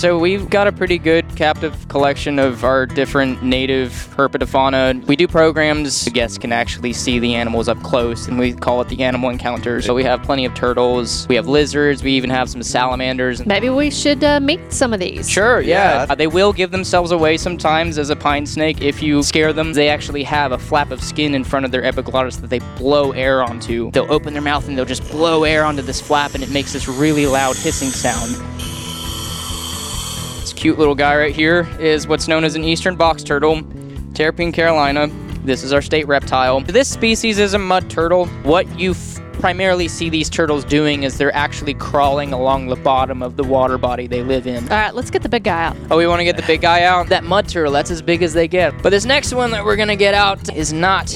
so 0.00 0.18
we've 0.18 0.48
got 0.48 0.66
a 0.66 0.72
pretty 0.72 0.96
good 0.96 1.26
captive 1.36 1.76
collection 1.88 2.38
of 2.38 2.64
our 2.64 2.86
different 2.86 3.42
native 3.42 3.90
herpetofauna. 4.16 5.04
We 5.06 5.14
do 5.14 5.28
programs, 5.28 6.06
the 6.06 6.10
guests 6.10 6.38
can 6.38 6.52
actually 6.52 6.94
see 6.94 7.18
the 7.18 7.34
animals 7.34 7.68
up 7.68 7.82
close, 7.82 8.26
and 8.26 8.38
we 8.38 8.54
call 8.54 8.80
it 8.80 8.88
the 8.88 9.02
animal 9.02 9.28
encounters. 9.28 9.84
So 9.84 9.92
we 9.92 10.02
have 10.04 10.22
plenty 10.22 10.46
of 10.46 10.54
turtles, 10.54 11.28
we 11.28 11.34
have 11.34 11.48
lizards, 11.48 12.02
we 12.02 12.12
even 12.12 12.30
have 12.30 12.48
some 12.48 12.62
salamanders. 12.62 13.44
Maybe 13.44 13.68
we 13.68 13.90
should 13.90 14.24
uh, 14.24 14.40
meet 14.40 14.72
some 14.72 14.94
of 14.94 15.00
these. 15.00 15.28
Sure, 15.28 15.60
yeah. 15.60 16.06
Yeah. 16.06 16.06
Uh, 16.08 16.14
they 16.14 16.28
will 16.28 16.54
give 16.54 16.70
themselves 16.70 17.10
away 17.10 17.36
sometimes 17.36 17.98
as 17.98 18.08
a 18.08 18.16
pine 18.16 18.46
snake 18.46 18.80
if 18.80 19.02
you 19.02 19.22
scare 19.22 19.52
them. 19.52 19.74
They 19.74 19.90
actually 19.90 20.22
have 20.22 20.52
a 20.52 20.58
flap 20.58 20.92
of 20.92 21.02
skin 21.02 21.34
in 21.34 21.44
front 21.44 21.66
of 21.66 21.72
their 21.72 21.84
epiglottis 21.84 22.38
that 22.38 22.48
they 22.48 22.60
blow 22.78 23.12
air 23.12 23.42
onto. 23.42 23.90
They'll 23.90 24.10
open 24.10 24.32
their 24.32 24.40
mouth 24.40 24.66
and 24.66 24.78
they'll 24.78 24.86
just 24.86 25.06
blow 25.10 25.44
air 25.44 25.62
onto 25.62 25.82
this 25.82 26.00
flap, 26.00 26.32
and 26.34 26.42
it 26.42 26.50
makes 26.50 26.72
this 26.72 26.88
really 26.88 27.26
loud 27.26 27.56
hissing 27.56 27.90
sound. 27.90 28.69
This 30.60 30.64
cute 30.64 30.78
little 30.78 30.94
guy 30.94 31.16
right 31.16 31.34
here 31.34 31.66
is 31.80 32.06
what's 32.06 32.28
known 32.28 32.44
as 32.44 32.54
an 32.54 32.64
eastern 32.64 32.94
box 32.94 33.22
turtle, 33.22 33.62
Terrapene 34.12 34.52
carolina. 34.52 35.06
This 35.42 35.62
is 35.64 35.72
our 35.72 35.80
state 35.80 36.06
reptile. 36.06 36.60
This 36.60 36.86
species 36.86 37.38
is 37.38 37.54
a 37.54 37.58
mud 37.58 37.88
turtle. 37.88 38.26
What 38.42 38.68
you 38.78 38.90
f- 38.90 39.22
primarily 39.32 39.88
see 39.88 40.10
these 40.10 40.28
turtles 40.28 40.66
doing 40.66 41.02
is 41.04 41.16
they're 41.16 41.34
actually 41.34 41.72
crawling 41.72 42.34
along 42.34 42.66
the 42.66 42.76
bottom 42.76 43.22
of 43.22 43.38
the 43.38 43.42
water 43.42 43.78
body 43.78 44.06
they 44.06 44.22
live 44.22 44.46
in. 44.46 44.64
All 44.64 44.68
right, 44.78 44.94
let's 44.94 45.10
get 45.10 45.22
the 45.22 45.30
big 45.30 45.44
guy 45.44 45.64
out. 45.64 45.78
Oh, 45.90 45.96
we 45.96 46.06
want 46.06 46.20
to 46.20 46.24
get 46.24 46.36
the 46.36 46.42
big 46.46 46.60
guy 46.60 46.82
out? 46.82 47.08
That 47.08 47.24
mud 47.24 47.48
turtle, 47.48 47.72
that's 47.72 47.90
as 47.90 48.02
big 48.02 48.22
as 48.22 48.34
they 48.34 48.46
get. 48.46 48.82
But 48.82 48.90
this 48.90 49.06
next 49.06 49.32
one 49.32 49.52
that 49.52 49.64
we're 49.64 49.76
going 49.76 49.88
to 49.88 49.96
get 49.96 50.12
out 50.12 50.54
is 50.54 50.74
not 50.74 51.06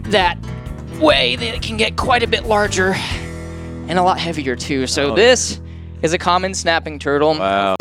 that 0.00 0.36
way. 0.98 1.36
They 1.36 1.60
can 1.60 1.76
get 1.76 1.96
quite 1.96 2.24
a 2.24 2.26
bit 2.26 2.42
larger 2.46 2.94
and 3.86 4.00
a 4.00 4.02
lot 4.02 4.18
heavier 4.18 4.56
too. 4.56 4.88
So 4.88 5.12
Oh. 5.12 5.14
this 5.14 5.60
is 6.02 6.12
a 6.12 6.18
common 6.18 6.54
snapping 6.54 6.98
turtle. 6.98 7.38
Wow. 7.38 7.76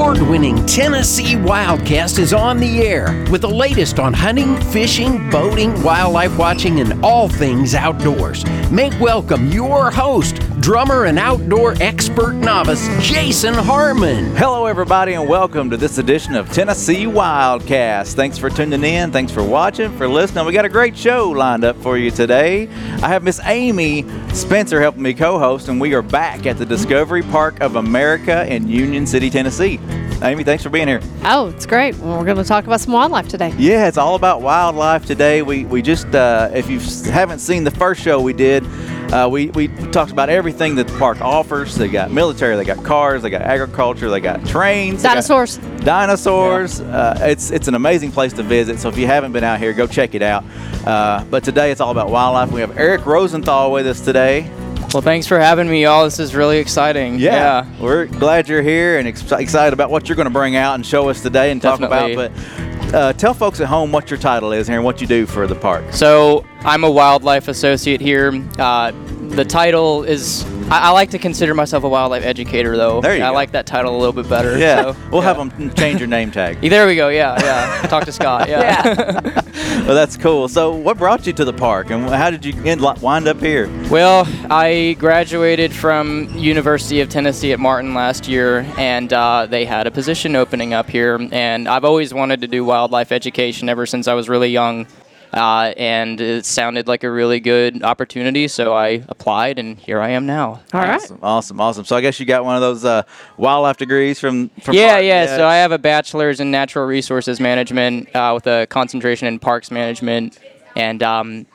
Award 0.00 0.22
winning 0.22 0.64
Tennessee 0.64 1.34
Wildcast 1.34 2.18
is 2.18 2.32
on 2.32 2.56
the 2.56 2.80
air 2.80 3.22
with 3.30 3.42
the 3.42 3.50
latest 3.50 3.98
on 3.98 4.14
hunting, 4.14 4.56
fishing, 4.72 5.28
boating, 5.28 5.82
wildlife 5.82 6.38
watching, 6.38 6.80
and 6.80 7.04
all 7.04 7.28
things 7.28 7.74
outdoors. 7.74 8.46
Make 8.70 8.98
welcome 8.98 9.48
your 9.50 9.90
host, 9.90 10.38
drummer 10.60 11.06
and 11.06 11.18
outdoor 11.18 11.74
expert 11.80 12.34
novice, 12.34 12.86
Jason 13.00 13.54
Harmon. 13.54 14.36
Hello, 14.36 14.66
everybody, 14.66 15.14
and 15.14 15.26
welcome 15.26 15.70
to 15.70 15.76
this 15.78 15.96
edition 15.96 16.34
of 16.34 16.52
Tennessee 16.52 17.06
Wildcast. 17.06 18.12
Thanks 18.14 18.36
for 18.36 18.50
tuning 18.50 18.84
in. 18.84 19.10
Thanks 19.10 19.32
for 19.32 19.42
watching, 19.42 19.96
for 19.96 20.06
listening. 20.06 20.44
We 20.44 20.52
got 20.52 20.66
a 20.66 20.70
great 20.70 20.96
show 20.96 21.30
lined 21.30 21.64
up 21.64 21.76
for 21.76 21.96
you 21.96 22.10
today. 22.10 22.68
I 23.02 23.08
have 23.08 23.22
Miss 23.22 23.40
Amy 23.44 24.04
Spencer 24.34 24.80
helping 24.80 25.02
me 25.02 25.14
co 25.14 25.38
host, 25.38 25.68
and 25.68 25.80
we 25.80 25.94
are 25.94 26.02
back 26.02 26.44
at 26.44 26.58
the 26.58 26.66
Discovery 26.66 27.22
Park 27.22 27.60
of 27.60 27.76
America 27.76 28.46
in 28.52 28.68
Union 28.68 29.06
City, 29.06 29.30
Tennessee. 29.30 29.80
Amy, 30.22 30.44
thanks 30.44 30.62
for 30.62 30.68
being 30.68 30.86
here. 30.86 31.00
Oh, 31.24 31.48
it's 31.48 31.64
great. 31.64 31.96
Well, 31.96 32.18
we're 32.18 32.26
going 32.26 32.36
to 32.36 32.44
talk 32.44 32.66
about 32.66 32.80
some 32.80 32.92
wildlife 32.92 33.28
today. 33.28 33.54
Yeah, 33.56 33.88
it's 33.88 33.96
all 33.96 34.16
about 34.16 34.42
wildlife 34.42 35.06
today. 35.06 35.40
We 35.40 35.64
we 35.64 35.80
just 35.80 36.14
uh, 36.14 36.50
if 36.52 36.68
you 36.68 36.78
haven't 37.10 37.38
seen 37.38 37.64
the 37.64 37.70
first 37.70 38.02
show 38.02 38.20
we 38.20 38.34
did, 38.34 38.66
uh, 39.12 39.28
we 39.30 39.50
we 39.50 39.68
talked 39.90 40.12
about 40.12 40.28
everything 40.28 40.74
that 40.76 40.86
the 40.86 40.98
park 40.98 41.20
offers. 41.20 41.74
They 41.74 41.88
got 41.88 42.10
military, 42.10 42.56
they 42.56 42.64
got 42.64 42.84
cars, 42.84 43.22
they 43.22 43.30
got 43.30 43.42
agriculture, 43.42 44.08
they 44.10 44.20
got 44.20 44.46
trains, 44.46 45.02
they 45.02 45.08
got 45.08 45.14
Dinosaurs. 45.14 45.56
dinosaurs. 45.84 46.80
Uh, 46.80 47.18
it's 47.22 47.50
it's 47.50 47.68
an 47.68 47.74
amazing 47.74 48.12
place 48.12 48.32
to 48.34 48.42
visit. 48.42 48.78
So 48.78 48.88
if 48.88 48.96
you 48.98 49.06
haven't 49.06 49.32
been 49.32 49.44
out 49.44 49.58
here, 49.58 49.72
go 49.72 49.86
check 49.86 50.14
it 50.14 50.22
out. 50.22 50.44
Uh, 50.86 51.24
but 51.30 51.44
today 51.44 51.70
it's 51.70 51.80
all 51.80 51.90
about 51.90 52.10
wildlife. 52.10 52.52
We 52.52 52.60
have 52.60 52.76
Eric 52.78 53.06
Rosenthal 53.06 53.72
with 53.72 53.86
us 53.86 54.00
today. 54.00 54.50
Well, 54.92 55.02
thanks 55.02 55.26
for 55.28 55.38
having 55.38 55.68
me, 55.70 55.82
y'all. 55.84 56.02
This 56.04 56.18
is 56.18 56.34
really 56.34 56.58
exciting. 56.58 57.20
Yeah. 57.20 57.64
We're 57.80 58.06
glad 58.06 58.48
you're 58.48 58.62
here 58.62 58.98
and 58.98 59.06
ex- 59.06 59.30
excited 59.30 59.72
about 59.72 59.88
what 59.88 60.08
you're 60.08 60.16
going 60.16 60.26
to 60.26 60.32
bring 60.32 60.56
out 60.56 60.74
and 60.74 60.84
show 60.84 61.08
us 61.08 61.20
today 61.22 61.52
and 61.52 61.62
talk 61.62 61.78
Definitely. 61.78 62.14
about. 62.14 62.32
But 62.34 62.69
uh, 62.94 63.12
tell 63.12 63.34
folks 63.34 63.60
at 63.60 63.68
home 63.68 63.92
what 63.92 64.10
your 64.10 64.18
title 64.18 64.52
is 64.52 64.66
here 64.66 64.76
and 64.76 64.84
what 64.84 65.00
you 65.00 65.06
do 65.06 65.26
for 65.26 65.46
the 65.46 65.54
park. 65.54 65.84
So 65.92 66.44
I'm 66.60 66.84
a 66.84 66.90
wildlife 66.90 67.48
associate 67.48 68.00
here. 68.00 68.32
Uh, 68.58 68.92
the 69.30 69.44
title 69.44 70.04
is. 70.04 70.44
I, 70.70 70.88
I 70.88 70.90
like 70.90 71.10
to 71.10 71.18
consider 71.18 71.54
myself 71.54 71.84
a 71.84 71.88
wildlife 71.88 72.24
educator, 72.24 72.76
though. 72.76 73.00
There 73.00 73.16
you 73.16 73.24
I 73.24 73.28
go. 73.28 73.34
like 73.34 73.52
that 73.52 73.66
title 73.66 73.96
a 73.96 73.98
little 73.98 74.12
bit 74.12 74.28
better. 74.28 74.58
Yeah, 74.58 74.92
so, 74.92 74.96
we'll 75.10 75.22
yeah. 75.22 75.34
have 75.34 75.36
them 75.36 75.74
change 75.74 76.00
your 76.00 76.08
name 76.08 76.30
tag. 76.30 76.58
There 76.70 76.86
we 76.86 76.94
go. 76.94 77.08
Yeah, 77.08 77.36
yeah. 77.40 77.88
Talk 77.88 78.04
to 78.04 78.12
Scott. 78.12 78.48
Yeah. 78.48 79.42
Well, 79.80 79.94
that's 79.94 80.16
cool. 80.16 80.46
So, 80.46 80.72
what 80.74 80.98
brought 80.98 81.26
you 81.26 81.32
to 81.32 81.44
the 81.44 81.52
park, 81.52 81.90
and 81.90 82.04
how 82.04 82.30
did 82.30 82.44
you 82.44 82.52
end, 82.64 82.80
wind 82.80 83.26
up 83.26 83.40
here? 83.40 83.68
well, 83.90 84.24
I 84.48 84.94
graduated 85.00 85.72
from 85.74 86.28
University 86.36 87.00
of 87.00 87.08
Tennessee 87.08 87.52
at 87.52 87.58
Martin 87.58 87.92
last 87.92 88.28
year, 88.28 88.60
and 88.78 89.12
uh, 89.12 89.46
they 89.46 89.64
had 89.64 89.86
a 89.86 89.90
position 89.90 90.36
opening 90.36 90.74
up 90.74 90.88
here. 90.88 91.18
And 91.32 91.66
I've 91.66 91.84
always 91.84 92.14
wanted 92.14 92.40
to 92.42 92.46
do 92.46 92.64
wildlife 92.64 93.10
education 93.10 93.68
ever 93.68 93.84
since 93.84 94.06
I 94.06 94.14
was 94.14 94.28
really 94.28 94.50
young. 94.50 94.86
Uh, 95.32 95.72
and 95.76 96.20
it 96.20 96.44
sounded 96.44 96.88
like 96.88 97.04
a 97.04 97.10
really 97.10 97.38
good 97.38 97.82
opportunity, 97.84 98.48
so 98.48 98.74
I 98.74 99.04
applied, 99.08 99.58
and 99.60 99.78
here 99.78 100.00
I 100.00 100.10
am 100.10 100.26
now. 100.26 100.60
All 100.74 100.80
right. 100.80 100.94
Awesome, 101.00 101.18
awesome, 101.22 101.60
awesome. 101.60 101.84
So, 101.84 101.94
I 101.94 102.00
guess 102.00 102.18
you 102.18 102.26
got 102.26 102.44
one 102.44 102.56
of 102.56 102.60
those 102.60 102.84
uh, 102.84 103.04
wildlife 103.36 103.76
degrees 103.76 104.18
from 104.18 104.48
from. 104.60 104.74
Yeah, 104.74 104.86
Martin, 104.92 105.06
yeah. 105.06 105.26
So 105.36 105.46
I 105.46 105.56
have 105.56 105.70
a 105.70 105.78
bachelor's 105.78 106.40
in 106.40 106.50
natural 106.50 106.84
resources 106.84 107.38
management 107.38 108.14
uh, 108.14 108.32
with 108.34 108.46
a 108.48 108.66
concentration 108.66 109.28
in 109.28 109.38
parks 109.38 109.70
management, 109.70 110.38
and 110.74 111.00
um, 111.02 111.46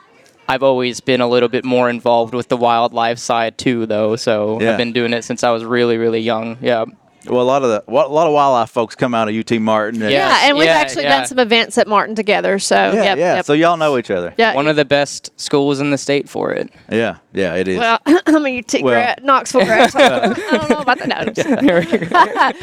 I've 0.48 0.64
always 0.64 1.00
been 1.00 1.22
a 1.22 1.28
little 1.28 1.50
bit 1.50 1.66
more 1.66 1.90
involved 1.90 2.34
with 2.34 2.48
the 2.48 2.58
wildlife 2.58 3.20
side 3.20 3.58
too, 3.58 3.86
though. 3.86 4.16
So 4.16 4.62
Yeah. 4.62 4.72
I've 4.72 4.78
been 4.78 4.94
doing 4.94 5.12
it 5.14 5.24
since 5.24 5.44
I 5.44 5.52
was 5.52 5.66
really, 5.66 5.98
really 5.98 6.22
young. 6.22 6.58
Yeah. 6.62 6.86
Well, 7.30 7.42
a 7.42 7.44
lot 7.44 7.64
of 7.64 7.70
the 7.70 7.84
a 7.92 7.92
lot 7.92 8.28
of 8.28 8.34
wildlife 8.34 8.70
folks 8.70 8.96
come 8.96 9.14
out 9.14 9.30
of 9.30 9.36
UT 9.36 9.60
Martin. 9.60 10.02
and- 10.02 10.12
Yeah. 10.12 10.30
Yeah, 10.30 10.48
and 10.48 10.58
we've 10.58 10.66
yeah, 10.68 10.74
actually 10.74 11.04
yeah. 11.04 11.18
done 11.20 11.28
some 11.28 11.40
events 11.40 11.78
at 11.78 11.88
Martin 11.88 12.16
together. 12.16 12.60
So, 12.60 12.76
yeah, 12.76 12.94
yep, 13.04 13.18
yeah. 13.18 13.36
yep. 13.36 13.46
So 13.46 13.54
y'all 13.54 13.78
know 13.78 13.98
each 13.98 14.12
other. 14.12 14.34
yeah. 14.38 14.54
One 14.56 14.68
of 14.68 14.76
the 14.76 14.86
best 14.86 15.32
schools 15.40 15.80
in 15.80 15.92
the 15.92 15.98
state 15.98 16.28
for 16.30 16.52
it. 16.52 16.70
Yeah, 16.92 17.18
yeah, 17.34 17.56
it 17.56 17.68
is. 17.68 17.80
well, 17.80 18.00
I'm 18.06 18.46
a 18.46 18.60
UT 18.60 18.74
Well- 18.82 18.94
grad, 18.94 19.24
Knoxville 19.24 19.66
grad. 19.66 19.92
I 19.96 20.34
don't 20.58 20.70
know 20.70 20.78
about 20.80 21.00
the 21.00 21.08
notes. 21.08 21.40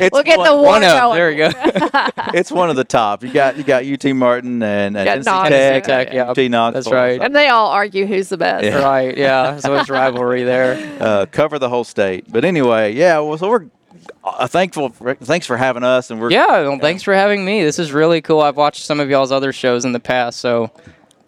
It's 0.00 0.12
we'll 0.12 0.22
get 0.22 0.38
one- 0.38 0.46
the 0.48 0.56
One 0.62 0.84
up. 0.84 1.00
going. 1.00 1.16
There 1.16 1.28
we 1.28 1.36
go. 1.36 1.50
it's 2.34 2.50
one 2.52 2.70
of 2.70 2.76
the 2.76 2.84
top. 2.84 3.22
You 3.24 3.32
got 3.32 3.56
you 3.56 3.64
got 3.64 3.84
UT 3.84 4.04
Martin 4.14 4.62
and, 4.62 4.96
and 4.96 5.08
NC 5.22 5.24
Knox. 5.24 5.48
Tech, 5.50 5.84
Tech, 5.84 6.12
yeah. 6.12 6.30
UT 6.30 6.38
Knoxville. 6.50 6.82
That's 6.82 6.90
right. 6.92 7.20
And 7.20 7.34
they 7.34 7.48
all 7.48 7.68
argue 7.70 8.06
who's 8.06 8.28
the 8.28 8.36
best. 8.36 8.64
Yeah. 8.64 8.82
right. 8.82 9.16
Yeah. 9.16 9.56
So 9.58 9.74
it's 9.76 9.90
rivalry 9.90 10.42
there. 10.44 10.72
uh, 11.00 11.26
cover 11.30 11.58
the 11.58 11.68
whole 11.68 11.84
state. 11.84 12.24
But 12.30 12.44
anyway, 12.44 12.92
yeah. 12.94 13.18
Well, 13.18 13.38
so 13.38 13.48
we're 13.48 13.66
uh, 14.24 14.46
thankful. 14.46 14.90
For, 14.90 15.14
thanks 15.14 15.46
for 15.46 15.56
having 15.56 15.82
us, 15.82 16.10
and 16.10 16.20
we're 16.20 16.30
Yeah. 16.30 16.62
Well, 16.62 16.78
thanks 16.78 17.02
for 17.02 17.14
having 17.14 17.44
me. 17.44 17.62
This 17.62 17.78
is 17.78 17.92
really 17.92 18.20
cool. 18.20 18.40
I've 18.40 18.56
watched 18.56 18.84
some 18.84 19.00
of 19.00 19.10
y'all's 19.10 19.32
other 19.32 19.52
shows 19.52 19.84
in 19.84 19.92
the 19.92 20.00
past, 20.00 20.40
so 20.40 20.70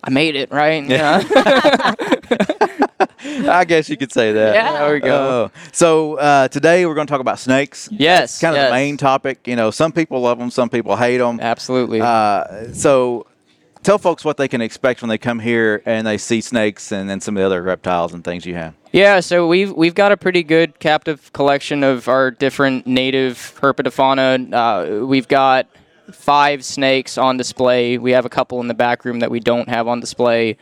I 0.03 0.11
made 0.11 0.37
it, 0.37 0.51
right? 0.51 0.85
Yeah. 3.25 3.49
I 3.49 3.65
guess 3.65 3.89
you 3.89 3.97
could 3.97 4.13
say 4.13 4.33
that. 4.33 4.55
Yeah. 4.55 4.85
There 4.85 4.95
we 4.95 5.01
go. 5.01 5.51
Oh. 5.55 5.59
so 5.73 6.15
uh, 6.15 6.49
today 6.49 6.87
we're 6.87 6.95
going 6.95 7.07
to 7.07 7.11
talk 7.11 7.21
about 7.21 7.39
snakes. 7.39 7.89
Yes. 7.91 8.41
Kind 8.41 8.55
of 8.55 8.63
yes. 8.63 8.69
the 8.69 8.75
main 8.75 8.97
topic. 8.97 9.47
You 9.47 9.57
know, 9.57 9.71
some 9.71 9.93
people 9.93 10.21
love 10.21 10.39
them, 10.39 10.51
some 10.51 10.69
people 10.69 10.97
hate 10.97 11.19
them. 11.19 11.41
Absolutely. 11.41 12.01
Uh, 12.01 12.73
so 12.73 13.27
tell 13.83 13.99
folks 13.99 14.25
what 14.25 14.37
they 14.37 14.49
can 14.49 14.61
expect 14.61 15.03
when 15.03 15.09
they 15.09 15.19
come 15.19 15.39
here 15.39 15.83
and 15.87 16.07
they 16.07 16.19
see 16.19 16.41
snakes 16.41 16.93
and 16.93 17.09
then 17.09 17.21
some 17.21 17.37
of 17.37 17.41
the 17.41 17.47
other 17.47 17.63
reptiles 17.63 18.13
and 18.13 18.25
things 18.25 18.47
you 18.47 18.55
have. 18.55 18.75
Yeah, 18.95 19.19
so 19.19 19.49
we've 19.49 19.73
we've 19.73 19.97
got 19.97 20.13
a 20.13 20.17
pretty 20.17 20.45
good 20.45 20.79
captive 20.79 21.33
collection 21.33 21.83
of 21.83 22.07
our 22.07 22.31
different 22.31 22.87
native 22.87 23.59
herpetofauna. 23.61 24.53
Uh, 24.55 25.05
we've 25.05 25.27
got 25.27 25.67
five 26.13 26.65
snakes 26.65 27.19
on 27.19 27.37
display. 27.37 27.99
We 27.99 28.13
have 28.13 28.25
a 28.25 28.29
couple 28.29 28.61
in 28.61 28.69
the 28.69 28.75
back 28.75 29.05
room 29.05 29.19
that 29.19 29.33
we 29.33 29.41
don't 29.41 29.69
have 29.69 29.89
on 29.89 29.99
display, 29.99 30.59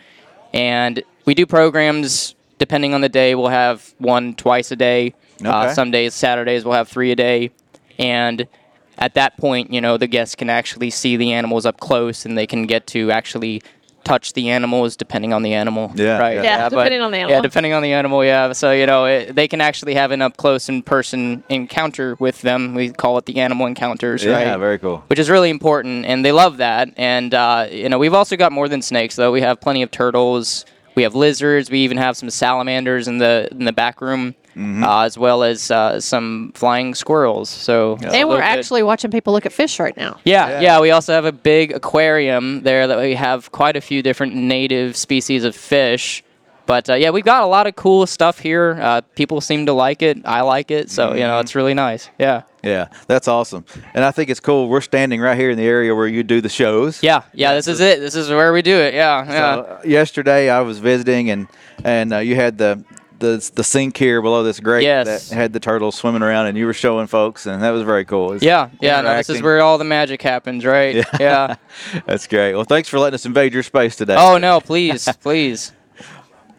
and 0.54 1.02
we 1.26 1.34
do 1.34 1.44
programs 1.44 2.34
depending 2.56 2.94
on 2.94 3.02
the 3.02 3.10
day. 3.10 3.34
We'll 3.34 3.48
have 3.48 3.92
one 3.98 4.32
twice 4.34 4.70
a 4.70 4.76
day. 4.76 5.12
Uh, 5.44 5.64
Okay. 5.64 5.74
some 5.74 5.90
days, 5.90 6.14
Saturdays, 6.14 6.64
we'll 6.64 6.72
have 6.72 6.88
three 6.88 7.10
a 7.10 7.16
day, 7.16 7.50
and 7.98 8.48
at 8.96 9.12
that 9.12 9.36
point, 9.36 9.70
you 9.70 9.82
know, 9.82 9.98
the 9.98 10.06
guests 10.06 10.36
can 10.36 10.48
actually 10.48 10.88
see 10.88 11.18
the 11.18 11.34
animals 11.34 11.66
up 11.66 11.80
close, 11.80 12.24
and 12.24 12.38
they 12.38 12.46
can 12.46 12.64
get 12.64 12.86
to 12.86 13.10
actually 13.10 13.62
touch 14.04 14.32
the 14.32 14.50
animals 14.50 14.96
depending 14.96 15.32
on 15.32 15.42
the 15.42 15.54
animal. 15.54 15.92
Yeah, 15.94 16.18
right. 16.18 16.34
yeah. 16.36 16.42
Yeah, 16.42 16.68
but- 16.68 16.76
depending 16.84 17.00
on 17.00 17.10
the 17.10 17.18
animal. 17.18 17.36
Yeah, 17.36 17.40
depending 17.42 17.72
on 17.72 17.82
the 17.82 17.92
animal, 17.92 18.24
yeah. 18.24 18.52
So 18.52 18.72
you 18.72 18.86
know, 18.86 19.06
it, 19.06 19.34
they 19.34 19.48
can 19.48 19.60
actually 19.60 19.94
have 19.94 20.10
an 20.10 20.22
up 20.22 20.36
close 20.36 20.68
and 20.68 20.84
person 20.84 21.44
encounter 21.48 22.16
with 22.18 22.42
them. 22.42 22.74
We 22.74 22.90
call 22.90 23.18
it 23.18 23.26
the 23.26 23.40
animal 23.40 23.66
encounters, 23.66 24.24
Yeah, 24.24 24.50
right? 24.50 24.58
very 24.58 24.78
cool. 24.78 25.04
Which 25.08 25.18
is 25.18 25.30
really 25.30 25.50
important, 25.50 26.06
and 26.06 26.24
they 26.24 26.32
love 26.32 26.58
that. 26.58 26.90
And 26.96 27.34
uh, 27.34 27.68
you 27.70 27.88
know, 27.88 27.98
we've 27.98 28.14
also 28.14 28.36
got 28.36 28.52
more 28.52 28.68
than 28.68 28.82
snakes, 28.82 29.16
though. 29.16 29.32
We 29.32 29.40
have 29.42 29.60
plenty 29.60 29.82
of 29.82 29.90
turtles. 29.90 30.64
We 30.94 31.04
have 31.04 31.14
lizards. 31.14 31.70
We 31.70 31.78
even 31.80 31.96
have 31.96 32.16
some 32.16 32.28
salamanders 32.30 33.08
in 33.08 33.18
the 33.18 33.48
in 33.50 33.64
the 33.64 33.72
back 33.72 34.00
room, 34.00 34.34
Mm-hmm. 34.56 34.84
uh, 34.84 35.04
as 35.04 35.16
well 35.16 35.42
as 35.42 35.70
uh, 35.70 35.98
some 36.00 36.52
flying 36.54 36.94
squirrels. 36.94 37.48
So 37.48 37.94
it's 37.94 38.04
a 38.04 38.16
And 38.18 38.28
we're 38.28 38.36
bit- 38.36 38.44
actually 38.44 38.82
watching 38.82 39.10
people 39.10 39.32
look 39.32 39.46
at 39.46 39.52
fish 39.52 39.80
right 39.80 39.96
now. 39.96 40.18
yeah, 40.24 40.48
Yeah. 40.48 40.60
yeah, 40.60 40.80
We 40.80 40.90
also 40.90 41.12
have 41.14 41.24
a 41.24 41.32
big 41.32 41.72
aquarium 41.72 42.62
there 42.62 42.86
that 42.86 42.98
we 42.98 43.14
have 43.14 43.50
quite 43.52 43.76
a 43.76 43.80
few 43.80 44.02
different 44.02 44.34
native 44.34 44.96
species 44.96 45.44
of 45.44 45.56
fish. 45.56 46.22
But 46.64 46.88
uh, 46.88 46.94
yeah, 46.94 47.10
we've 47.10 47.24
got 47.24 47.42
a 47.42 47.46
lot 47.46 47.66
of 47.66 47.74
cool 47.76 48.06
stuff 48.06 48.38
here. 48.38 48.78
Uh, 48.80 49.00
people 49.16 49.40
seem 49.40 49.66
to 49.66 49.72
like 49.72 50.00
it. 50.00 50.18
I 50.24 50.42
like 50.42 50.70
it. 50.70 50.90
So 50.90 51.12
you 51.12 51.20
know, 51.20 51.40
it's 51.40 51.54
really 51.54 51.74
nice. 51.74 52.08
Yeah. 52.18 52.42
Yeah, 52.62 52.86
that's 53.08 53.26
awesome. 53.26 53.64
And 53.94 54.04
I 54.04 54.12
think 54.12 54.30
it's 54.30 54.38
cool. 54.38 54.68
We're 54.68 54.80
standing 54.82 55.20
right 55.20 55.36
here 55.36 55.50
in 55.50 55.56
the 55.58 55.64
area 55.66 55.92
where 55.94 56.06
you 56.06 56.22
do 56.22 56.40
the 56.40 56.48
shows. 56.48 57.02
Yeah. 57.02 57.22
Yeah. 57.34 57.54
This 57.54 57.66
is 57.66 57.80
it. 57.80 57.98
This 57.98 58.14
is 58.14 58.28
where 58.28 58.52
we 58.52 58.62
do 58.62 58.76
it. 58.76 58.94
Yeah. 58.94 59.24
Yeah. 59.24 59.54
So, 59.54 59.60
uh, 59.62 59.80
yesterday 59.84 60.48
I 60.50 60.60
was 60.60 60.78
visiting 60.78 61.30
and 61.30 61.48
and 61.84 62.12
uh, 62.12 62.18
you 62.18 62.36
had 62.36 62.58
the 62.58 62.84
the 63.22 63.50
the 63.54 63.64
sink 63.64 63.96
here 63.96 64.20
below 64.20 64.42
this 64.42 64.60
grate 64.60 64.82
Yes. 64.82 65.28
that 65.30 65.34
had 65.34 65.52
the 65.54 65.60
turtles 65.60 65.94
swimming 65.94 66.22
around 66.22 66.46
and 66.46 66.58
you 66.58 66.66
were 66.66 66.74
showing 66.74 67.06
folks 67.06 67.46
and 67.46 67.62
that 67.62 67.70
was 67.70 67.82
very 67.82 68.04
cool. 68.04 68.32
It's 68.32 68.44
yeah. 68.44 68.68
Yeah. 68.80 69.00
No, 69.00 69.16
this 69.16 69.30
is 69.30 69.40
where 69.40 69.62
all 69.62 69.78
the 69.78 69.84
magic 69.84 70.20
happens, 70.20 70.64
right? 70.66 70.96
Yeah. 70.96 71.04
yeah. 71.18 71.56
That's 72.06 72.26
great. 72.26 72.54
Well, 72.54 72.64
thanks 72.64 72.88
for 72.88 72.98
letting 72.98 73.14
us 73.14 73.24
invade 73.24 73.54
your 73.54 73.62
space 73.62 73.96
today. 73.96 74.16
Oh 74.18 74.36
no, 74.36 74.60
please, 74.60 75.08
please. 75.22 75.72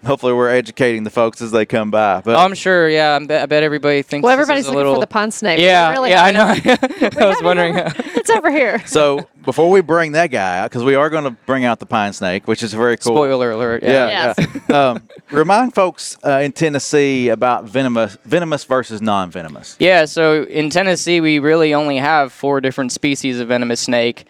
Hopefully, 0.05 0.33
we're 0.33 0.49
educating 0.49 1.05
the 1.05 1.09
folks 1.09 1.41
as 1.41 1.51
they 1.51 1.65
come 1.65 1.89
by. 1.89 2.19
But 2.19 2.35
I'm 2.35 2.53
sure. 2.55 2.89
Yeah, 2.89 3.15
I 3.21 3.25
bet, 3.25 3.43
I 3.43 3.45
bet 3.45 3.63
everybody 3.63 4.01
thinks. 4.01 4.23
Well, 4.25 4.35
this 4.35 4.41
everybody's 4.43 4.65
is 4.65 4.67
a 4.67 4.71
looking 4.71 4.77
little, 4.79 4.95
for 4.95 4.99
the 4.99 5.07
pond 5.07 5.33
snake. 5.33 5.59
Yeah, 5.59 5.91
Really 5.91 6.09
yeah, 6.09 6.25
I 6.25 6.31
know. 6.31 6.47
I 7.21 7.25
was 7.25 7.41
wondering. 7.41 7.75
It's 8.23 8.29
over 8.29 8.49
here. 8.49 8.79
so 8.87 9.27
before 9.43 9.69
we 9.69 9.81
bring 9.81 10.13
that 10.13 10.27
guy 10.27 10.59
out, 10.59 10.71
because 10.71 10.83
we 10.83 10.95
are 10.95 11.09
going 11.09 11.25
to 11.25 11.31
bring 11.45 11.65
out 11.65 11.79
the 11.79 11.85
pine 11.85 12.13
snake, 12.13 12.47
which 12.47 12.63
is 12.63 12.73
very 12.73 12.97
cool. 12.97 13.13
Spoiler 13.15 13.51
alert. 13.51 13.83
Yeah, 13.83 13.89
Yeah. 13.89 14.33
Yes. 14.37 14.63
yeah. 14.69 14.89
um, 14.91 15.07
remind 15.31 15.75
folks 15.75 16.17
uh, 16.25 16.39
in 16.39 16.53
Tennessee 16.53 17.29
about 17.29 17.65
venomous, 17.65 18.17
venomous 18.23 18.63
versus 18.63 19.01
non-venomous. 19.01 19.75
Yeah, 19.79 20.05
so 20.05 20.43
in 20.43 20.69
Tennessee, 20.69 21.19
we 21.19 21.39
really 21.39 21.73
only 21.73 21.97
have 21.97 22.31
four 22.31 22.61
different 22.61 22.91
species 22.91 23.39
of 23.39 23.49
venomous 23.49 23.81
snake. 23.81 24.25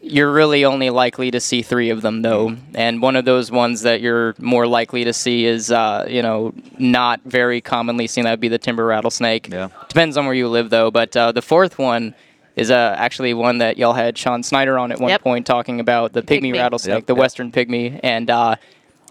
You're 0.00 0.32
really 0.32 0.66
only 0.66 0.90
likely 0.90 1.30
to 1.30 1.40
see 1.40 1.62
three 1.62 1.88
of 1.88 2.02
them, 2.02 2.20
though. 2.20 2.56
And 2.74 3.00
one 3.00 3.16
of 3.16 3.24
those 3.24 3.50
ones 3.50 3.82
that 3.82 4.02
you're 4.02 4.34
more 4.38 4.66
likely 4.66 5.04
to 5.04 5.14
see 5.14 5.46
is, 5.46 5.70
uh, 5.70 6.06
you 6.08 6.20
know, 6.20 6.52
not 6.78 7.22
very 7.24 7.62
commonly 7.62 8.06
seen. 8.06 8.24
That 8.24 8.32
would 8.32 8.40
be 8.40 8.48
the 8.48 8.58
timber 8.58 8.84
rattlesnake. 8.84 9.48
Yeah. 9.50 9.68
Depends 9.88 10.18
on 10.18 10.26
where 10.26 10.34
you 10.34 10.48
live, 10.48 10.68
though. 10.68 10.90
But 10.90 11.16
uh, 11.16 11.32
the 11.32 11.40
fourth 11.40 11.78
one 11.78 12.14
is 12.56 12.70
uh, 12.70 12.94
actually 12.98 13.34
one 13.34 13.58
that 13.58 13.76
y'all 13.78 13.92
had 13.94 14.16
Sean 14.16 14.42
Snyder 14.42 14.78
on 14.78 14.92
at 14.92 15.00
one 15.00 15.10
Yep. 15.10 15.22
point 15.22 15.46
talking 15.46 15.80
about 15.80 16.12
the 16.12 16.22
pygmy, 16.22 16.52
Pygmy. 16.52 16.54
rattlesnake, 16.54 16.94
Yep, 16.98 17.06
the 17.06 17.14
yep. 17.14 17.18
western 17.20 17.50
pygmy. 17.52 17.98
And 18.02 18.30
uh, 18.30 18.56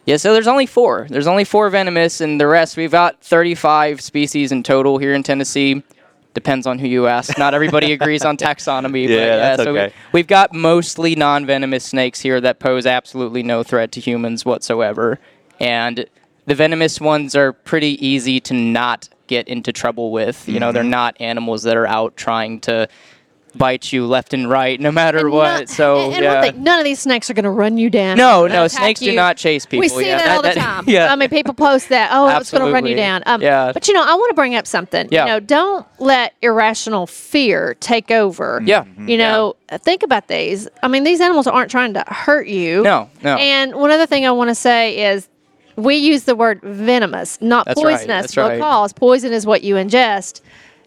yeah, 0.06 0.18
so 0.18 0.34
there's 0.34 0.48
only 0.48 0.66
four. 0.66 1.08
There's 1.10 1.28
only 1.28 1.44
four 1.44 1.70
venomous, 1.70 2.22
and 2.22 2.40
the 2.40 2.48
rest 2.48 2.78
we've 2.78 2.92
got 2.92 3.22
35 3.22 4.02
species 4.02 4.52
in 4.52 4.64
total 4.64 4.98
here 4.98 5.14
in 5.14 5.24
Tennessee. 5.24 5.84
Depends 6.34 6.66
on 6.66 6.80
who 6.80 6.88
you 6.88 7.06
ask. 7.08 7.38
Not 7.38 7.54
everybody 7.54 7.92
agrees 7.98 8.26
on 8.26 8.38
taxonomy. 8.38 9.06
but 9.08 9.14
Yeah, 9.14 9.18
yeah, 9.20 9.36
that's 9.38 9.64
so 9.64 9.74
we- 9.74 9.80
okay. 9.80 9.94
we've 10.14 10.28
got 10.28 10.52
mostly 10.54 11.14
non-venomous 11.16 11.84
snakes 11.84 12.20
here 12.22 12.42
that 12.42 12.60
pose 12.60 12.86
absolutely 12.86 13.44
no 13.44 13.62
threat 13.62 13.92
to 13.94 14.00
humans 14.00 14.44
whatsoever, 14.46 15.20
and 15.60 16.06
the 16.46 16.56
venomous 16.56 17.00
ones 17.00 17.36
are 17.36 17.54
pretty 17.54 18.04
easy 18.06 18.40
to 18.42 18.54
not 18.54 19.08
get 19.28 19.48
into 19.48 19.72
trouble 19.72 20.12
with. 20.12 20.48
You 20.50 20.60
know, 20.60 20.68
Mm-hmm. 20.68 20.74
they're 20.74 20.84
not 20.84 21.16
animals 21.22 21.64
that 21.64 21.78
are 21.78 21.88
out 21.88 22.18
trying 22.18 22.60
to 22.62 22.90
bite 23.56 23.94
you 23.94 24.06
left 24.06 24.34
and 24.34 24.50
right, 24.50 24.80
no 24.80 24.92
matter 24.92 25.20
And 25.20 25.32
what. 25.32 25.44
not- 25.60 25.70
so 25.70 25.98
and, 26.06 26.14
and 26.16 26.24
yeah. 26.24 26.42
thing, 26.42 26.64
none 26.64 26.80
of 26.80 26.86
these 26.86 27.00
snakes 27.00 27.30
are 27.30 27.34
going 27.34 27.44
to 27.44 27.50
run 27.52 27.78
you 27.78 27.90
down. 27.90 28.18
No, 28.18 28.48
no, 28.48 28.68
snakes 28.68 29.00
do 29.00 29.14
not 29.14 29.38
chase 29.38 29.66
people. 29.66 29.80
We 29.82 29.90
see 29.90 30.08
Yeah, 30.08 30.18
that, 30.18 30.26
that- 30.26 30.36
all 30.36 30.42
the 30.42 30.48
that- 30.50 30.56
time. 30.56 30.84
yeah. 30.88 31.12
I 31.12 31.16
mean, 31.16 31.30
people 31.30 31.54
post 31.54 31.90
that. 31.90 32.10
Oh, 32.12 32.28
it's 32.38 32.52
going 32.52 32.66
to 32.66 32.72
run 32.72 32.86
you 32.86 32.96
down. 32.96 33.24
Um, 33.26 33.42
Yeah. 33.42 33.72
But 33.74 33.88
you 33.88 33.94
know, 33.94 34.04
I 34.04 34.14
want 34.16 34.30
to 34.32 34.36
bring 34.36 34.56
up 34.56 34.66
something. 34.68 35.08
Yeah. 35.12 35.26
You 35.26 35.32
know, 35.32 35.40
don't 35.40 35.86
let 36.00 36.34
irrational 36.42 37.08
fear 37.08 37.76
take 37.80 38.12
over. 38.12 38.62
Yeah. 38.66 38.86
You 38.98 39.18
know, 39.18 39.56
think 39.72 40.04
about 40.04 40.28
these. 40.28 40.68
I 40.82 40.88
mean, 40.88 41.04
these 41.04 41.22
animals 41.22 41.48
aren't 41.48 41.70
trying 41.72 41.94
to 41.94 42.04
hurt 42.08 42.48
you. 42.48 42.84
No, 42.84 43.10
no. 43.24 43.36
And 43.38 43.76
one 43.76 43.92
other 43.92 44.06
thing 44.06 44.26
I 44.26 44.32
want 44.32 44.50
to 44.50 44.56
say 44.56 45.12
is. 45.14 45.28
We 45.76 45.96
use 45.96 46.26
the 46.26 46.36
word 46.36 46.62
venomous, 46.62 47.42
not 47.42 47.66
That's 47.66 47.84
right, 47.84 47.94
poisonous, 47.96 48.38
right. 48.38 48.58
because 48.58 48.94
poison 48.94 49.34
is 49.34 49.48
what 49.48 49.64
you 49.64 49.74
ingest, 49.74 50.42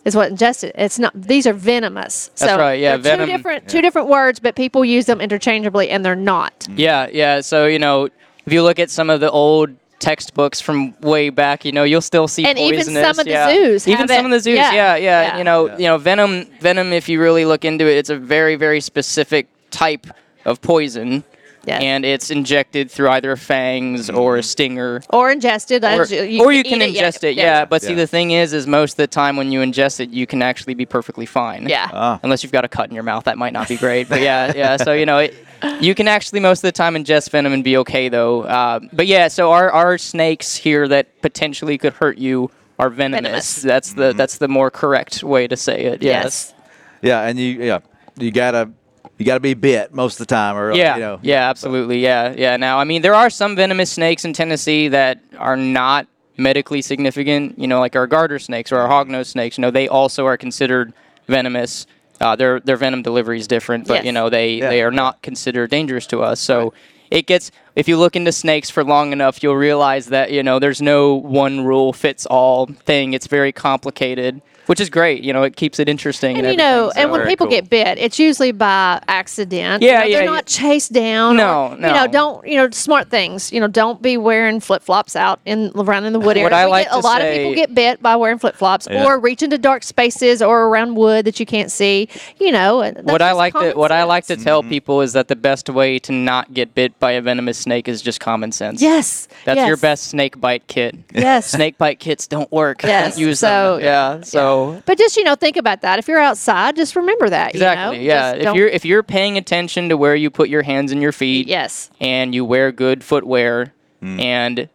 is 0.07 0.17
what 0.17 0.31
ingested. 0.31 0.73
It's 0.77 0.99
not. 0.99 1.13
These 1.21 1.47
are 1.47 1.53
venomous. 1.53 2.29
That's 2.37 2.53
so 2.53 2.57
right, 2.59 2.81
yeah, 2.81 2.97
they're 2.97 3.17
venom- 3.17 3.27
two 3.29 3.37
different, 3.37 3.69
two 3.69 3.83
different 3.83 4.09
words, 4.09 4.41
but 4.41 4.57
people 4.57 4.83
use 4.85 5.05
them 5.05 5.21
interchangeably, 5.21 5.91
and 5.91 6.03
they're 6.05 6.17
not. 6.17 6.61
Mm. 6.61 6.79
Yeah, 6.79 7.09
yeah. 7.13 7.41
So 7.43 7.67
you 7.67 7.79
know, 7.79 8.09
if 8.47 8.53
you 8.53 8.63
look 8.63 8.79
at 8.79 8.89
some 8.91 9.11
of 9.11 9.21
the 9.21 9.31
old 9.31 9.71
textbooks 9.99 10.61
from 10.61 10.95
way 11.01 11.31
back, 11.31 11.65
you 11.65 11.73
know, 11.73 11.83
you'll 11.83 12.01
still 12.03 12.29
see 12.29 12.45
And 12.47 12.59
even 12.59 12.85
some 12.85 13.19
of 13.19 13.25
the 13.25 13.31
yeah. 13.31 13.49
zoos 13.51 13.89
Even 13.89 14.01
have 14.01 14.11
some 14.11 14.27
it. 14.27 14.29
of 14.29 14.31
the 14.33 14.41
zoos, 14.41 14.57
Yeah, 14.57 14.73
yeah, 14.73 14.97
yeah. 14.97 15.23
yeah. 15.23 15.39
You 15.39 15.45
know, 15.45 15.77
you 15.79 15.87
know, 15.87 15.97
venom, 15.99 16.45
venom. 16.61 16.93
If 16.93 17.09
you 17.09 17.21
really 17.21 17.45
look 17.47 17.65
into 17.65 17.87
it, 17.91 17.97
it's 17.97 18.11
a 18.11 18.17
very, 18.17 18.57
very 18.57 18.81
specific 18.83 19.49
type 19.71 20.07
of 20.45 20.61
poison. 20.61 21.25
Yes. 21.67 21.83
And 21.83 22.05
it's 22.05 22.31
injected 22.31 22.91
through 22.91 23.09
either 23.09 23.35
fangs 23.37 24.09
or 24.09 24.37
a 24.37 24.43
stinger. 24.43 25.03
or 25.11 25.31
ingested. 25.31 25.85
Or, 25.85 26.03
as 26.03 26.13
or 26.13 26.53
you 26.53 26.63
can 26.63 26.81
eat 26.81 26.97
ingest 26.97 27.25
it, 27.25 27.35
yeah. 27.35 27.65
But 27.65 27.83
see, 27.83 27.95
the 27.95 28.07
thing 28.07 28.31
is, 28.31 28.53
is 28.53 28.67
most 28.67 28.93
of 28.93 28.97
the 28.99 29.07
time 29.09 29.37
when 29.37 29.51
you 29.51 29.61
ingest 29.61 30.01
it, 30.01 30.11
you 30.11 30.27
can 30.27 30.43
actually 30.43 30.75
be 30.75 30.87
perfectly 30.87 31.27
fine. 31.27 31.69
Yeah. 31.69 31.91
Ah. 31.93 32.21
Unless 32.23 32.43
you've 32.43 32.53
got 32.53 32.65
a 32.65 32.69
cut 32.69 32.89
in 32.89 32.95
your 32.95 33.03
mouth, 33.03 33.25
that 33.25 33.37
might 33.37 33.53
not 33.53 33.69
be 33.69 33.77
great. 33.77 34.09
But 34.09 34.21
yeah, 34.21 34.53
yeah. 34.55 34.77
So 34.77 34.93
you 34.93 35.07
know, 35.07 35.19
it, 35.19 35.35
you 35.81 35.95
can 35.95 36.07
actually 36.07 36.41
most 36.41 36.59
of 36.59 36.69
the 36.69 36.73
time 36.73 36.95
ingest 36.95 37.31
venom 37.31 37.53
and 37.53 37.65
be 37.65 37.77
okay 37.79 38.09
though. 38.09 38.43
Uh, 38.43 38.81
but 38.93 39.07
yeah, 39.07 39.29
so 39.29 39.51
our 39.51 39.71
our 39.71 39.99
snakes 39.99 40.55
here 40.57 40.87
that 40.89 41.21
potentially 41.21 41.79
could 41.79 41.95
hurt 41.95 42.19
you 42.19 42.51
are 42.79 42.91
venomous. 42.91 43.23
Venomous. 43.23 43.63
That's 43.63 43.95
the 43.95 44.13
that's 44.13 44.39
the 44.39 44.49
more 44.49 44.71
correct 44.71 45.25
way 45.25 45.49
to 45.49 45.57
say 45.57 45.87
it. 45.87 46.03
Yes. 46.03 46.25
Yes. 46.25 46.55
Yeah, 47.03 47.23
and 47.23 47.39
you 47.39 47.63
yeah 47.63 47.81
you 48.19 48.31
gotta 48.31 48.71
you 49.19 49.25
gotta 49.27 49.41
be 49.41 49.55
bit 49.55 49.93
most 49.95 50.15
of 50.21 50.27
the 50.27 50.35
time, 50.35 50.57
or 50.57 50.73
Yeah, 50.75 50.95
you 50.95 51.01
know. 51.01 51.19
yeah, 51.23 51.49
absolutely, 51.49 52.01
yeah, 52.01 52.35
yeah. 52.37 52.57
Now, 52.57 52.79
I 52.79 52.85
mean, 52.85 53.03
there 53.03 53.15
are 53.15 53.31
some 53.31 53.57
venomous 53.57 53.91
snakes 53.91 54.25
in 54.25 54.33
Tennessee 54.33 54.89
that 54.89 55.19
are 55.39 55.57
not 55.57 56.07
medically 56.37 56.83
significant. 56.83 57.59
You 57.59 57.67
know, 57.67 57.81
like 57.81 57.97
our 57.97 58.07
garter 58.07 58.39
snakes 58.39 58.73
or 58.73 58.79
our 58.79 58.89
hognose 58.89 59.27
snakes. 59.27 59.57
You 59.59 59.63
know, 59.63 59.71
they 59.71 59.89
also 59.89 60.27
are 60.27 60.37
considered 60.37 60.93
venomous. 61.29 61.87
Uh, 62.21 62.35
their 62.37 62.61
their 62.61 62.77
venom 62.77 63.03
delivery 63.03 63.39
is 63.39 63.47
different, 63.47 63.87
but 63.87 63.95
Yes. 63.97 64.05
you 64.05 64.13
know 64.13 64.29
they 64.31 64.55
Yeah. 64.55 64.69
they 64.71 64.83
are 64.83 64.91
not 64.91 65.23
considered 65.23 65.71
dangerous 65.71 66.07
to 66.09 66.23
us. 66.23 66.41
So. 66.41 66.73
It 67.09 67.27
gets 67.29 67.53
if 67.77 67.87
you 67.87 67.99
look 67.99 68.17
into 68.17 68.33
snakes 68.33 68.69
for 68.69 68.83
long 68.83 69.13
enough, 69.13 69.41
you'll 69.41 69.55
realize 69.55 70.07
that 70.07 70.33
you 70.33 70.43
know 70.43 70.59
there's 70.59 70.83
no 70.83 71.15
one 71.15 71.65
rule 71.65 71.93
fits 71.93 72.27
all 72.27 72.67
thing. 72.67 73.13
It's 73.13 73.29
very 73.29 73.53
complicated, 73.53 74.43
which 74.67 74.81
is 74.81 74.91
great. 74.91 75.23
You 75.23 75.33
know, 75.33 75.43
it 75.43 75.57
keeps 75.57 75.79
it 75.79 75.89
interesting. 75.89 76.37
And 76.37 76.47
And, 76.47 76.53
you 76.55 76.59
know, 76.59 76.89
everything, 76.89 77.03
and 77.03 77.11
when 77.13 77.21
Very 77.21 77.31
people 77.31 77.47
cool. 77.47 77.57
get 77.57 77.71
bit, 77.71 77.99
it's 77.99 78.19
usually 78.19 78.53
by 78.53 79.01
accident. 79.09 79.83
Yeah, 79.83 79.89
You 79.89 79.93
know, 79.99 80.05
yeah, 80.05 80.17
They're 80.17 80.25
yeah. 80.25 80.31
not 80.31 80.47
chased 80.47 80.93
down. 80.93 81.37
No, 81.37 81.77
or, 81.79 81.89
You 81.89 81.95
know, 81.95 82.07
don't 82.07 82.47
you 82.47 82.57
know 82.57 82.69
smart 82.71 83.11
things. 83.11 83.53
You 83.53 83.61
know, 83.61 83.69
don't 83.69 84.01
be 84.03 84.17
wearing 84.17 84.61
flip 84.61 84.83
flops 84.83 85.17
out 85.17 85.41
in 85.45 85.71
around 85.75 86.05
in 86.05 86.13
the 86.13 86.21
wood 86.21 86.37
area. 86.37 86.45
What 86.45 86.53
I 86.53 86.65
We 86.67 86.71
like 86.71 86.87
get, 86.87 86.99
a 86.99 87.01
to 87.01 87.07
lot 87.07 87.21
of 87.23 87.33
people 87.33 87.55
get 87.55 87.75
bit 87.75 88.03
by 88.03 88.17
wearing 88.17 88.39
flip 88.39 88.57
flops 88.57 88.87
Yeah. 88.91 89.05
or 89.05 89.19
reach 89.19 89.43
into 89.43 89.59
dark 89.59 89.83
spaces 89.83 90.43
or 90.43 90.67
around 90.69 90.95
wood 90.97 91.25
that 91.27 91.39
you 91.41 91.47
can't 91.47 91.71
see. 91.71 92.09
You 92.39 92.53
know, 92.53 92.83
that's 92.83 93.03
what 93.05 93.23
I 93.23 93.33
like 93.33 93.53
to 93.55 93.59
common 93.59 93.77
what 93.77 93.93
I 93.93 94.05
like 94.05 94.25
to 94.25 94.35
sense. 94.35 94.45
tell 94.45 94.61
mm-hmm. 94.63 94.71
people 94.71 95.01
is 95.01 95.13
that 95.13 95.29
the 95.29 95.37
best 95.37 95.69
way 95.71 95.99
to 96.01 96.13
not 96.13 96.53
get 96.55 96.75
bit 96.75 96.99
by 96.99 97.13
a 97.13 97.21
venomous 97.21 97.59
snake 97.59 97.89
is 97.89 98.03
just 98.03 98.21
common 98.21 98.53
sense. 98.53 98.81
Yes, 98.83 99.29
That's 99.45 99.67
your 99.67 99.77
best 99.77 100.05
snake 100.09 100.41
bite 100.41 100.67
kit. 100.67 100.95
Yes. 101.15 101.51
snake 101.51 101.79
bite 101.79 101.99
kits 101.99 102.27
don't 102.27 102.51
work. 102.53 102.83
Yes, 102.83 103.19
use 103.27 103.41
so- 103.41 103.77
them. 103.77 103.85
Yeah. 103.85 104.21
So 104.23 104.56
But 104.87 104.99
just 104.99 105.17
you 105.17 105.25
know, 105.25 105.35
think 105.35 105.57
about 105.57 105.83
that. 105.83 105.99
If 105.99 106.09
you're 106.09 106.21
outside, 106.21 106.77
just 106.77 106.97
remember 106.97 107.29
that. 107.31 107.55
exactly. 107.55 107.99
You 108.03 108.09
know? 108.09 108.15
yeah. 108.15 108.31
Just 108.33 108.39
If 108.39 108.45
don't- 108.45 108.57
you're 108.57 108.69
if 108.69 108.85
you're 108.85 109.03
paying 109.03 109.37
attention 109.39 109.89
to 109.91 109.97
where 109.97 110.15
you 110.15 110.31
put 110.31 110.49
your 110.49 110.63
hands 110.63 110.93
and 110.93 111.01
your 111.03 111.13
feet. 111.13 111.47
yes, 111.49 111.91
And 112.01 112.35
you 112.35 112.45
wear 112.45 112.73
good 112.73 113.03
footwear, 113.05 113.73
hmm. 114.01 114.21
and 114.21 114.69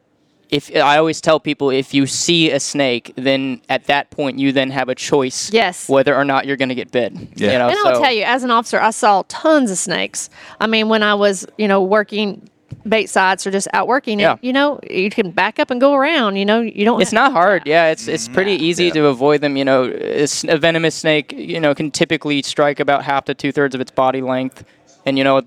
if 0.50 0.70
I 0.76 0.98
always 0.98 1.22
tell 1.22 1.40
people, 1.40 1.70
if 1.70 1.94
you 1.94 2.06
see 2.06 2.52
a 2.52 2.60
snake, 2.60 3.14
then 3.16 3.62
at 3.70 3.86
that 3.86 4.10
point 4.10 4.38
you 4.38 4.52
then 4.52 4.70
have 4.72 4.90
a 4.90 4.96
choice. 4.96 5.50
Yes. 5.54 5.88
Whether 5.88 6.14
or 6.14 6.26
not 6.26 6.46
you're 6.46 6.58
going 6.58 6.68
to 6.68 6.76
get 6.76 6.92
bit. 6.92 7.14
Yeah. 7.38 7.54
You 7.54 7.58
know, 7.60 7.70
And 7.70 7.78
I'll 7.86 7.96
so- 7.96 8.02
tell 8.02 8.12
you, 8.12 8.24
as 8.24 8.44
an 8.44 8.52
officer, 8.52 8.78
I 8.78 8.90
saw 8.92 9.24
tons 9.30 9.72
of 9.72 9.78
snakes. 9.78 10.30
I 10.60 10.68
mean, 10.68 10.90
when 10.90 11.04
I 11.04 11.14
was, 11.16 11.46
you 11.58 11.70
know, 11.70 11.82
working 11.82 12.50
bait 12.88 13.08
sites 13.10 13.46
or 13.48 13.52
just 13.52 13.68
out 13.74 13.88
working, 13.88 14.20
Yeah. 14.20 14.34
it, 14.34 14.40
you 14.42 14.54
know, 14.54 14.80
you 14.90 15.10
can 15.10 15.32
back 15.32 15.60
up 15.60 15.72
and 15.72 15.80
go 15.82 15.94
around. 15.94 16.36
You 16.36 16.46
know, 16.46 16.62
you 16.62 16.86
don't. 16.86 17.02
It's 17.02 17.12
not 17.14 17.32
hard. 17.32 17.64
Yeah, 17.66 17.88
it's 17.92 18.08
it's 18.08 18.28
pretty 18.28 18.54
easy 18.54 18.86
Yeah. 18.86 18.94
to 18.94 19.06
avoid 19.08 19.42
them. 19.42 19.58
You 19.58 19.66
know, 19.66 19.84
A 20.48 20.58
venomous 20.58 20.96
snake, 20.96 21.34
you 21.36 21.60
know, 21.60 21.74
can 21.76 21.92
typically 21.92 22.42
strike 22.42 22.80
about 22.80 23.04
half 23.04 23.26
to 23.26 23.34
two 23.34 23.52
thirds 23.52 23.76
of 23.76 23.82
its 23.82 23.92
body 23.92 24.22
length, 24.22 24.64
and 25.06 25.18
you 25.18 25.24
know, 25.24 25.42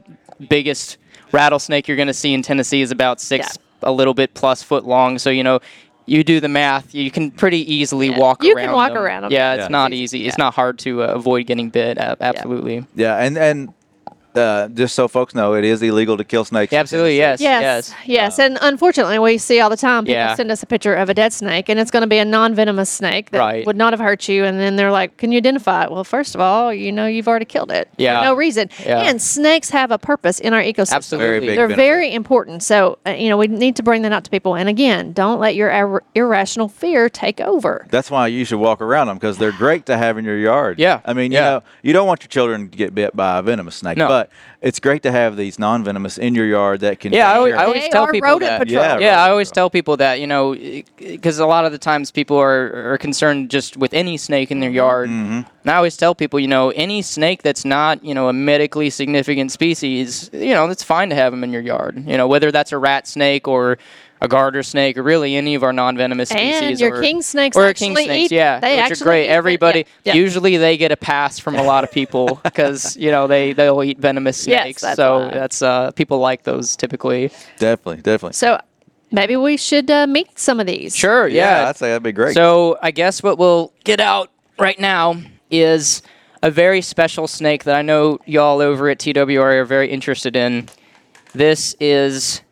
biggest 0.49 0.99
rattlesnake 1.33 1.89
you're 1.89 1.97
going 1.97 2.07
to 2.09 2.15
see 2.15 2.33
in 2.35 2.43
Tennessee 2.43 2.81
is 2.83 2.91
about 2.91 3.21
six, 3.21 3.59
a 3.83 3.91
little 3.93 4.15
bit 4.15 4.35
plus 4.35 4.63
foot 4.63 4.85
long. 4.85 5.19
So 5.19 5.31
you 5.31 5.43
know. 5.45 5.61
You 6.07 6.23
do 6.23 6.39
the 6.39 6.51
math. 6.51 6.95
You 6.95 7.11
can 7.11 7.31
pretty 7.31 7.61
easily 7.75 8.09
Yeah. 8.11 8.19
walk 8.19 8.45
You 8.45 8.51
around. 8.53 8.63
You 8.65 8.69
can 8.69 8.75
walk 8.77 8.91
around 8.91 8.97
them. 8.97 9.05
around 9.05 9.25
'em. 9.25 9.33
Yeah, 9.33 9.55
it's 9.55 9.63
Yeah. 9.63 9.69
not 9.69 9.95
easy. 9.95 10.27
It's 10.27 10.37
not 10.37 10.53
hard 10.53 10.79
to 10.81 11.03
uh, 11.03 11.07
avoid 11.07 11.47
getting 11.47 11.71
bit. 11.71 11.97
a- 11.97 12.19
Absolutely. 12.21 12.85
Yeah, 12.95 13.17
and 13.17 13.39
and 13.39 13.73
uh, 14.37 14.69
just 14.69 14.95
so 14.95 15.09
folks 15.09 15.35
know, 15.35 15.55
it 15.55 15.65
is 15.65 15.83
illegal 15.83 16.17
to 16.17 16.25
kill 16.25 16.45
snakes. 16.45 16.73
in 16.73 16.79
Absolutely, 16.79 17.19
Tennessee. 17.19 17.45
yes. 17.45 17.63
Yes, 17.89 17.95
yes, 18.07 18.39
and 18.39 18.59
unfortunately, 18.61 19.19
we 19.19 19.39
see 19.39 19.61
all 19.61 19.71
the 19.71 19.77
time 19.77 20.05
people 20.05 20.15
Yeah. 20.15 20.35
send 20.35 20.51
us 20.51 20.63
a 20.63 20.67
picture 20.67 20.95
of 20.95 21.09
a 21.09 21.15
dead 21.15 21.33
snake, 21.33 21.69
and 21.69 21.79
it's 21.79 21.91
going 21.91 22.01
to 22.03 22.07
be 22.07 22.19
a 22.19 22.25
non-venomous 22.25 22.91
snake 22.91 23.31
that 23.31 23.39
Right. 23.39 23.67
would 23.67 23.77
not 23.77 23.93
have 23.93 24.01
hurt 24.01 24.29
you, 24.29 24.45
and 24.45 24.59
then 24.59 24.77
they're 24.77 24.91
like, 24.93 25.17
"Can 25.17 25.33
you 25.33 25.39
identify 25.39 25.85
it?" 25.85 25.91
Well, 25.91 26.05
first 26.05 26.35
of 26.35 26.41
all, 26.41 26.73
you 26.73 26.91
know 26.93 27.07
you've 27.07 27.29
already 27.29 27.45
killed 27.45 27.71
it. 27.71 27.89
for 27.97 28.03
Yeah. 28.03 28.23
no 28.23 28.35
reason. 28.35 28.69
Yeah. 28.85 29.01
And 29.01 29.21
snakes 29.23 29.71
have 29.71 29.91
a 29.91 29.99
purpose 29.99 30.39
in 30.41 30.53
our 30.53 30.63
ecosystem. 30.63 30.95
Absolutely. 30.95 31.27
Very 31.29 31.41
big 31.41 31.57
They're 31.57 31.69
benefit. 31.69 31.83
very 31.83 32.13
important. 32.15 32.63
So 32.63 32.99
uh, 33.07 33.11
you 33.11 33.29
know 33.29 33.37
we 33.37 33.47
need 33.47 33.77
to 33.77 33.83
bring 33.83 34.03
that 34.03 34.13
out 34.13 34.25
to 34.25 34.31
people. 34.31 34.55
And 34.57 34.69
again, 34.69 35.13
don't 35.13 35.39
let 35.41 35.55
your 35.55 35.71
ir- 35.71 36.03
irrational 36.15 36.69
fear 36.69 37.09
take 37.09 37.41
over. 37.41 37.87
That's 37.91 38.11
why 38.11 38.27
you 38.29 38.45
should 38.45 38.59
walk 38.59 38.81
around 38.81 39.07
them 39.09 39.17
because 39.17 39.39
they're 39.39 39.53
great 39.53 39.87
to 39.87 39.97
have 39.97 40.19
in 40.19 40.25
your 40.25 40.39
yard. 40.39 40.79
Yeah, 40.79 41.01
I 41.05 41.13
mean, 41.13 41.31
you 41.33 41.39
yeah. 41.39 41.45
know, 41.45 41.63
you 41.83 41.93
don't 41.93 42.07
want 42.07 42.23
your 42.23 42.29
children 42.29 42.69
to 42.71 42.77
get 42.77 42.95
bit 42.95 43.15
by 43.17 43.39
a 43.39 43.43
venomous 43.43 43.77
snake, 43.77 43.97
No. 43.97 44.09
but 44.09 44.24
it's 44.61 44.81
great 44.81 45.03
to 45.03 45.13
have 45.13 45.37
these 45.37 45.59
non-venomous 45.59 46.19
in 46.19 46.35
your 46.35 46.47
yard 46.47 46.81
that 46.81 47.01
can. 47.01 47.13
Yeah, 47.13 47.31
I 47.31 47.37
always, 47.37 47.55
I 47.55 47.65
always 47.65 47.89
tell 47.89 48.07
people 48.07 48.29
rodent 48.29 48.51
that. 48.51 48.59
patrol. 48.61 48.83
Yeah, 48.83 48.99
Yeah, 48.99 49.25
I 49.25 49.31
always 49.31 49.51
tell 49.51 49.71
people 49.71 49.97
that 49.99 50.21
you 50.21 50.27
know, 50.27 50.55
because 50.97 51.39
a 51.39 51.47
lot 51.47 51.65
of 51.65 51.73
the 51.73 51.79
times 51.79 52.11
people 52.11 52.37
are, 52.37 52.93
are 52.93 52.99
concerned 52.99 53.51
just 53.51 53.77
with 53.77 53.93
any 53.95 54.17
snake 54.17 54.51
in 54.51 54.61
their 54.61 54.71
yard. 54.71 55.11
Mm-hmm. 55.11 55.49
And 55.63 55.71
I 55.71 55.77
always 55.77 55.97
tell 55.97 56.15
people, 56.15 56.39
you 56.41 56.49
know, 56.49 56.71
any 56.71 57.03
snake 57.03 57.43
that's 57.43 57.65
not 57.65 58.05
you 58.05 58.15
know 58.15 58.29
a 58.29 58.33
medically 58.33 58.91
significant 58.91 59.53
species, 59.53 60.31
you 60.33 60.55
know, 60.55 60.69
it's 60.69 60.83
fine 60.83 61.11
to 61.11 61.15
have 61.15 61.33
them 61.33 61.45
in 61.45 61.53
your 61.53 61.63
yard. 61.63 62.03
You 62.07 62.17
know, 62.17 62.29
whether 62.29 62.51
that's 62.51 62.73
a 62.73 62.79
rat 62.79 63.07
snake 63.07 63.49
or 63.49 63.79
a 64.25 64.29
garter 64.29 64.63
snake 64.63 64.97
or 64.99 65.03
really 65.03 65.37
any 65.37 65.55
of 65.55 65.63
our 65.63 65.73
non-venomous 65.73 66.29
species. 66.31 66.63
And 66.63 66.81
your 66.81 66.97
or, 66.97 67.03
king 67.03 67.23
snakes 67.23 67.57
or 67.57 67.73
king 67.75 67.95
snakes, 67.95 68.33
eat- 68.33 68.33
yeah, 68.33 68.61
they 68.61 68.83
which 68.83 69.01
are 69.01 69.05
great. 69.05 69.25
eat 69.25 69.29
it, 69.29 69.31
Everybody 69.31 69.79
yeah, 70.05 70.15
yeah. 70.15 70.21
usually 70.21 70.57
they 70.57 70.77
get 70.77 70.93
a 70.93 70.97
pass 70.97 71.39
from 71.39 71.55
a 71.57 71.63
lot 71.63 71.85
of 71.85 71.91
people 71.93 72.41
because 72.45 72.97
you 72.97 73.11
know 73.11 73.27
they 73.27 73.53
they'll 73.53 73.83
eat 73.83 73.99
venomous 73.99 74.47
Yes, 74.47 74.63
snakes. 74.63 74.83
that's 74.83 74.97
so 74.97 75.21
why. 75.27 75.31
that's 75.31 75.63
uh, 75.63 75.91
people 75.93 76.19
like 76.19 76.43
those 76.45 76.77
typically. 76.77 77.31
Definitely, 77.59 78.03
definitely. 78.03 78.35
So 78.35 78.61
maybe 79.13 79.37
we 79.37 79.57
should 79.57 79.91
uh, 79.91 80.07
meet 80.07 80.39
some 80.39 80.61
of 80.61 80.67
these. 80.67 80.95
Sure, 80.97 81.29
yeah. 81.29 81.69
I'd 81.69 81.77
say 81.77 81.89
that'd 81.89 82.03
be 82.03 82.13
great. 82.13 82.35
So 82.35 82.79
I 82.83 82.91
guess 82.91 83.23
what 83.23 83.39
we'll 83.39 83.73
get 83.85 84.01
out 84.01 84.31
right 84.59 84.79
now 84.79 85.17
is 85.51 86.03
a 86.43 86.51
very 86.51 86.81
special 86.83 87.27
snake 87.27 87.65
that 87.65 87.75
I 87.77 87.83
know 87.83 88.19
y'all 88.27 88.61
over 88.61 88.89
at 88.89 88.99
TWR 88.99 89.61
are 89.61 89.65
very 89.65 89.89
interested 89.91 90.37
in. 90.37 90.69
This 91.33 91.75
is 91.81 92.43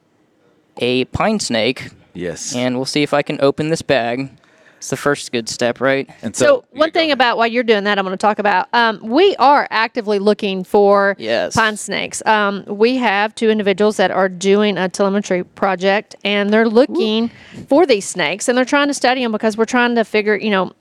a 0.83 1.05
pine 1.07 1.41
snake, 1.41 1.91
yes. 2.13 2.55
and 2.55 2.77
we'll 2.77 2.85
see 2.85 3.03
if 3.03 3.15
I 3.15 3.23
can 3.23 3.41
open 3.41 3.69
this 3.71 3.81
bag. 3.83 4.31
It's 4.79 4.91
the 4.91 4.97
first 4.97 5.31
good 5.31 5.49
step, 5.49 5.81
right? 5.81 6.11
And 6.23 6.35
So, 6.35 6.65
yeah, 6.73 6.81
one 6.81 6.91
thing 6.91 7.13
about 7.13 7.39
while 7.39 7.47
you're 7.47 7.63
doing 7.63 7.85
that, 7.85 8.01
I'm 8.01 8.05
going 8.05 8.19
to 8.19 8.21
talk 8.21 8.41
about. 8.41 8.67
Um, 8.73 8.99
we 9.01 9.37
are 9.37 9.69
actively 9.71 10.19
looking 10.19 10.65
for 10.65 11.15
Yes. 11.21 11.55
pine 11.55 11.77
snakes. 11.77 12.21
Um, 12.27 12.65
we 12.67 12.97
have 12.97 13.33
two 13.37 13.49
individuals 13.49 13.97
that 13.99 14.11
are 14.11 14.29
doing 14.29 14.77
a 14.77 14.89
telemetry 14.89 15.45
project, 15.45 16.17
and 16.25 16.53
they're 16.53 16.69
looking 16.69 17.31
for 17.69 17.87
these 17.87 18.09
snakes, 18.09 18.49
and 18.49 18.59
they're 18.59 18.65
trying 18.65 18.89
to 18.89 18.95
study 18.95 19.23
them 19.23 19.31
because 19.31 19.57
we're 19.57 19.67
trying 19.67 19.95
to 19.95 20.05
figure, 20.05 20.35
you 20.35 20.51
know, 20.51 20.65
Big 20.67 20.77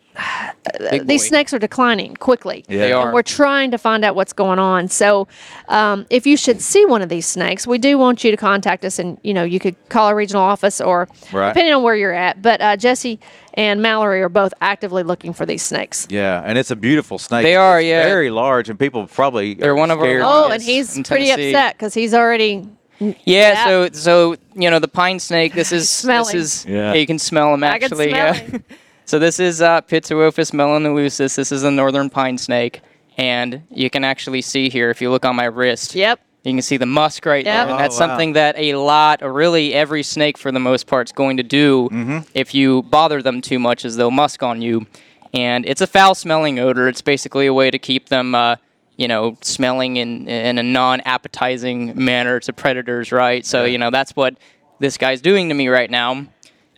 these 0.90 1.04
boy. 1.04 1.18
snakes 1.18 1.54
are 1.54 1.60
declining 1.60 2.16
quickly. 2.16 2.64
Yeah. 2.68 2.78
They 2.78 2.92
are. 2.92 3.06
And 3.08 3.14
we're 3.14 3.22
trying 3.24 3.72
to 3.72 3.78
find 3.78 4.06
out 4.06 4.16
what's 4.16 4.34
going 4.34 4.60
on. 4.60 4.88
So, 4.88 5.28
um, 5.68 6.06
if 6.10 6.26
you 6.28 6.38
should 6.38 6.62
see 6.62 6.86
one 6.86 7.02
of 7.02 7.10
these 7.10 7.26
snakes, 7.26 7.66
we 7.66 7.78
do 7.78 7.98
want 7.98 8.24
you 8.24 8.32
to 8.32 8.38
contact 8.38 8.86
us, 8.86 9.00
and 9.00 9.18
you 9.24 9.34
know 9.34 9.44
you 9.44 9.60
could 9.60 9.76
call 9.90 10.08
our 10.08 10.16
regional 10.16 10.42
office 10.44 10.80
or 10.82 11.08
Right. 11.32 11.50
depending 11.50 11.74
on 11.74 11.84
where 11.84 11.96
you're 11.96 12.14
at. 12.14 12.42
But 12.42 12.62
uh, 12.62 12.78
Jesse 12.78 13.20
and 13.56 13.82
Mallory 13.82 14.22
are 14.22 14.30
both 14.30 14.54
actively 14.62 15.04
looking 15.04 15.34
for 15.34 15.46
these 15.46 15.62
snakes. 15.64 16.08
Yeah, 16.10 16.42
and 16.46 16.58
it's 16.58 16.72
a 16.72 16.76
beautiful 16.76 17.18
snake. 17.20 17.44
They 17.44 17.56
are, 17.56 17.80
It's 17.80 17.88
yeah. 17.88 18.04
Very 18.04 18.30
large, 18.30 18.70
and 18.70 18.78
people 18.80 19.08
probably 19.08 19.56
They're 19.56 19.72
are 19.72 19.76
one 19.76 19.92
of 19.92 20.00
our 20.00 20.06
scared. 20.06 20.22
Oh, 20.26 20.50
and 20.52 20.62
he's 20.62 20.94
pretty 20.94 21.26
Tennessee. 21.28 21.50
upset 21.54 21.78
because 21.78 21.94
he's 21.94 22.14
already. 22.14 22.68
Yeah, 23.00 23.14
Yeah. 23.26 23.66
so 23.66 23.90
so 23.94 24.36
you 24.56 24.70
know 24.70 24.78
the 24.80 24.88
pine 24.88 25.20
snake. 25.20 25.54
This 25.54 25.72
is 25.72 26.02
this 26.04 26.34
is 26.36 26.66
Yeah. 26.68 26.94
you 26.94 27.08
can 27.08 27.18
smell 27.18 27.52
them 27.52 27.64
I 27.64 27.80
can 27.80 27.86
actually. 27.86 28.10
smell 28.12 28.36
yeah. 28.36 28.58
him. 29.14 29.20
so 29.20 29.20
this 29.20 29.40
is 29.40 29.62
uh, 29.62 29.82
Pituophis 29.82 30.52
melanoleucus. 30.52 31.36
This 31.36 31.52
is 31.52 31.64
a 31.64 31.72
northern 31.72 32.10
pine 32.10 32.38
snake, 32.38 32.82
and 33.18 33.62
you 33.70 33.90
can 33.90 34.04
actually 34.04 34.42
see 34.42 34.70
here 34.70 34.90
if 34.90 35.02
you 35.02 35.10
look 35.12 35.26
on 35.26 35.36
my 35.36 35.46
wrist. 35.46 35.96
Yep. 35.96 36.20
You 36.44 36.54
can 36.54 36.62
see 36.64 36.78
the 36.78 36.88
musk 36.88 37.26
right 37.26 37.46
Yep. 37.46 37.54
there, 37.54 37.62
and 37.68 37.72
Oh, 37.74 37.78
that's 37.78 38.00
wow. 38.00 38.08
something 38.08 38.34
that 38.34 38.56
a 38.58 38.74
lot, 38.76 39.22
or 39.22 39.32
really 39.32 39.74
every 39.74 40.02
snake 40.04 40.38
for 40.38 40.52
the 40.52 40.60
most 40.60 40.88
part, 40.88 41.08
is 41.10 41.12
going 41.12 41.38
to 41.38 41.44
do 41.44 41.88
Mm-hmm. 41.92 42.20
if 42.34 42.56
you 42.56 42.82
bother 42.84 43.22
them 43.22 43.42
too 43.42 43.60
much, 43.60 43.86
is 43.86 43.96
they'll 43.96 44.10
musk 44.10 44.42
on 44.42 44.62
you, 44.62 44.88
and 45.34 45.66
it's 45.66 45.82
a 45.82 45.88
foul-smelling 45.88 46.60
odor. 46.60 46.88
It's 46.88 47.02
basically 47.02 47.46
a 47.46 47.54
way 47.54 47.70
to 47.70 47.78
keep 47.80 48.10
them, 48.10 48.34
uh, 48.34 48.56
you 48.98 49.08
know, 49.08 49.38
smelling 49.42 49.98
in 49.98 50.28
in 50.28 50.58
a 50.58 50.64
non-appetizing 50.64 51.94
manner 51.96 52.40
to 52.40 52.54
predators, 52.54 53.12
right? 53.12 53.46
So 53.46 53.66
you 53.66 53.78
know 53.78 53.92
that's 53.92 54.16
what 54.16 54.36
this 54.80 54.98
guy's 54.98 55.22
doing 55.22 55.50
to 55.50 55.56
me 55.56 55.68
right 55.68 55.92
now. 55.92 56.26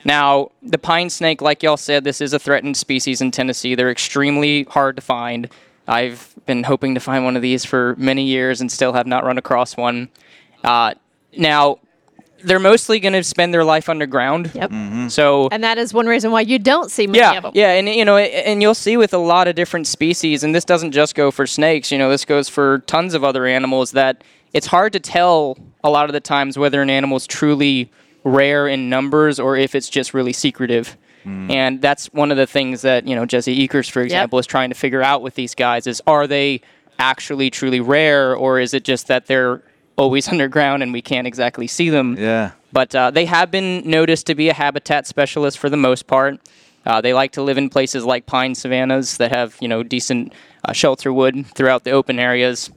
Now, 0.06 0.52
the 0.62 0.78
pine 0.78 1.10
snake, 1.10 1.42
like 1.42 1.64
y'all 1.64 1.78
said, 1.78 2.04
this 2.04 2.22
is 2.22 2.34
a 2.34 2.40
threatened 2.40 2.78
species 2.78 3.22
in 3.22 3.32
Tennessee. 3.32 3.76
They're 3.76 3.92
extremely 3.92 4.64
hard 4.64 4.96
to 4.98 5.02
find. 5.02 5.50
I've 5.88 6.34
been 6.46 6.64
hoping 6.64 6.94
to 6.96 7.00
find 7.00 7.24
one 7.26 7.36
of 7.36 7.42
these 7.42 7.66
for 7.66 7.96
many 7.98 8.24
years 8.24 8.62
and 8.62 8.72
still 8.72 8.94
have 8.94 9.08
not 9.08 9.24
run 9.24 9.38
across 9.38 9.76
one. 9.78 10.10
Uh, 10.64 10.94
now, 11.38 11.80
they're 12.44 12.60
mostly 12.60 13.00
going 13.00 13.14
to 13.14 13.24
spend 13.24 13.54
their 13.54 13.64
life 13.64 13.88
underground. 13.90 14.52
Yep. 14.54 15.10
So, 15.10 15.48
And 15.52 15.64
that 15.64 15.78
is 15.78 15.94
one 15.94 16.08
reason 16.08 16.32
why 16.32 16.42
you 16.42 16.60
don't 16.60 16.92
see 16.92 17.08
many 17.08 17.20
yeah, 17.20 17.38
of 17.38 17.44
them. 17.44 17.52
yeah, 17.56 17.72
and 17.74 17.88
you 17.88 18.06
know, 18.06 18.18
and 18.18 18.62
you'll 18.62 18.76
see 18.76 18.98
with 18.98 19.14
a 19.14 19.18
lot 19.18 19.48
of 19.48 19.56
different 19.56 19.88
species, 19.88 20.44
and 20.44 20.54
this 20.54 20.66
doesn't 20.66 20.92
just 20.92 21.16
go 21.16 21.32
for 21.32 21.48
snakes. 21.48 21.92
You 21.92 21.98
know, 21.98 22.10
this 22.10 22.26
goes 22.26 22.50
for 22.50 22.80
tons 22.80 23.14
of 23.14 23.24
other 23.24 23.46
animals. 23.46 23.92
That 23.92 24.24
it's 24.52 24.68
hard 24.68 24.94
to 24.94 25.00
tell 25.00 25.58
a 25.84 25.90
lot 25.90 26.10
of 26.10 26.14
the 26.14 26.20
times 26.20 26.58
whether 26.58 26.82
an 26.82 26.90
animal 26.90 27.18
is 27.18 27.26
truly 27.28 27.90
rare 28.24 28.68
in 28.68 28.90
numbers 28.90 29.40
or 29.40 29.58
if 29.58 29.76
it's 29.76 29.90
just 29.90 30.14
really 30.14 30.34
secretive. 30.34 30.98
And 31.26 31.82
that's 31.82 32.08
one 32.08 32.32
of 32.32 32.38
the 32.38 32.46
things 32.46 32.82
that 32.82 33.08
you 33.08 33.16
know 33.16 33.26
Jesse 33.26 33.56
Eakers, 33.56 33.90
for 33.90 34.02
example, 34.02 34.40
is 34.40 34.46
trying 34.46 34.70
to 34.70 34.76
figure 34.76 35.02
out 35.02 35.22
with 35.22 35.36
these 35.36 35.56
guys: 35.56 35.88
is 35.88 36.02
are 36.06 36.28
they 36.28 36.60
actually 37.00 37.50
truly 37.50 37.80
rare, 37.80 38.36
or 38.36 38.60
is 38.60 38.74
it 38.74 38.84
just 38.84 39.08
that 39.08 39.28
they're 39.28 39.62
always 39.96 40.28
underground 40.34 40.84
and 40.84 40.92
we 40.92 41.02
can't 41.02 41.26
exactly 41.26 41.66
see 41.66 41.90
them? 41.90 42.18
Yeah. 42.18 42.52
But 42.74 42.94
uh, 42.94 43.12
they 43.12 43.26
have 43.26 43.52
been 43.52 43.90
noticed 43.90 44.28
to 44.28 44.36
be 44.36 44.50
a 44.50 44.54
habitat 44.54 45.08
specialist 45.08 45.60
for 45.60 45.70
the 45.70 45.78
most 45.78 46.08
part. 46.08 46.40
Uh, 46.86 47.00
they 47.00 47.14
like 47.14 47.32
to 47.34 47.42
live 47.42 47.58
in 47.58 47.70
places 47.70 48.04
like 48.04 48.26
pine 48.26 48.56
savannas 48.56 49.18
that 49.18 49.32
have, 49.34 49.56
you 49.62 49.68
know, 49.68 49.84
decent 49.84 50.34
uh, 50.66 50.74
shelter 50.74 51.14
wood 51.14 51.46
throughout 51.56 51.86
the 51.86 51.92
open 51.92 52.20
areas. 52.20 52.70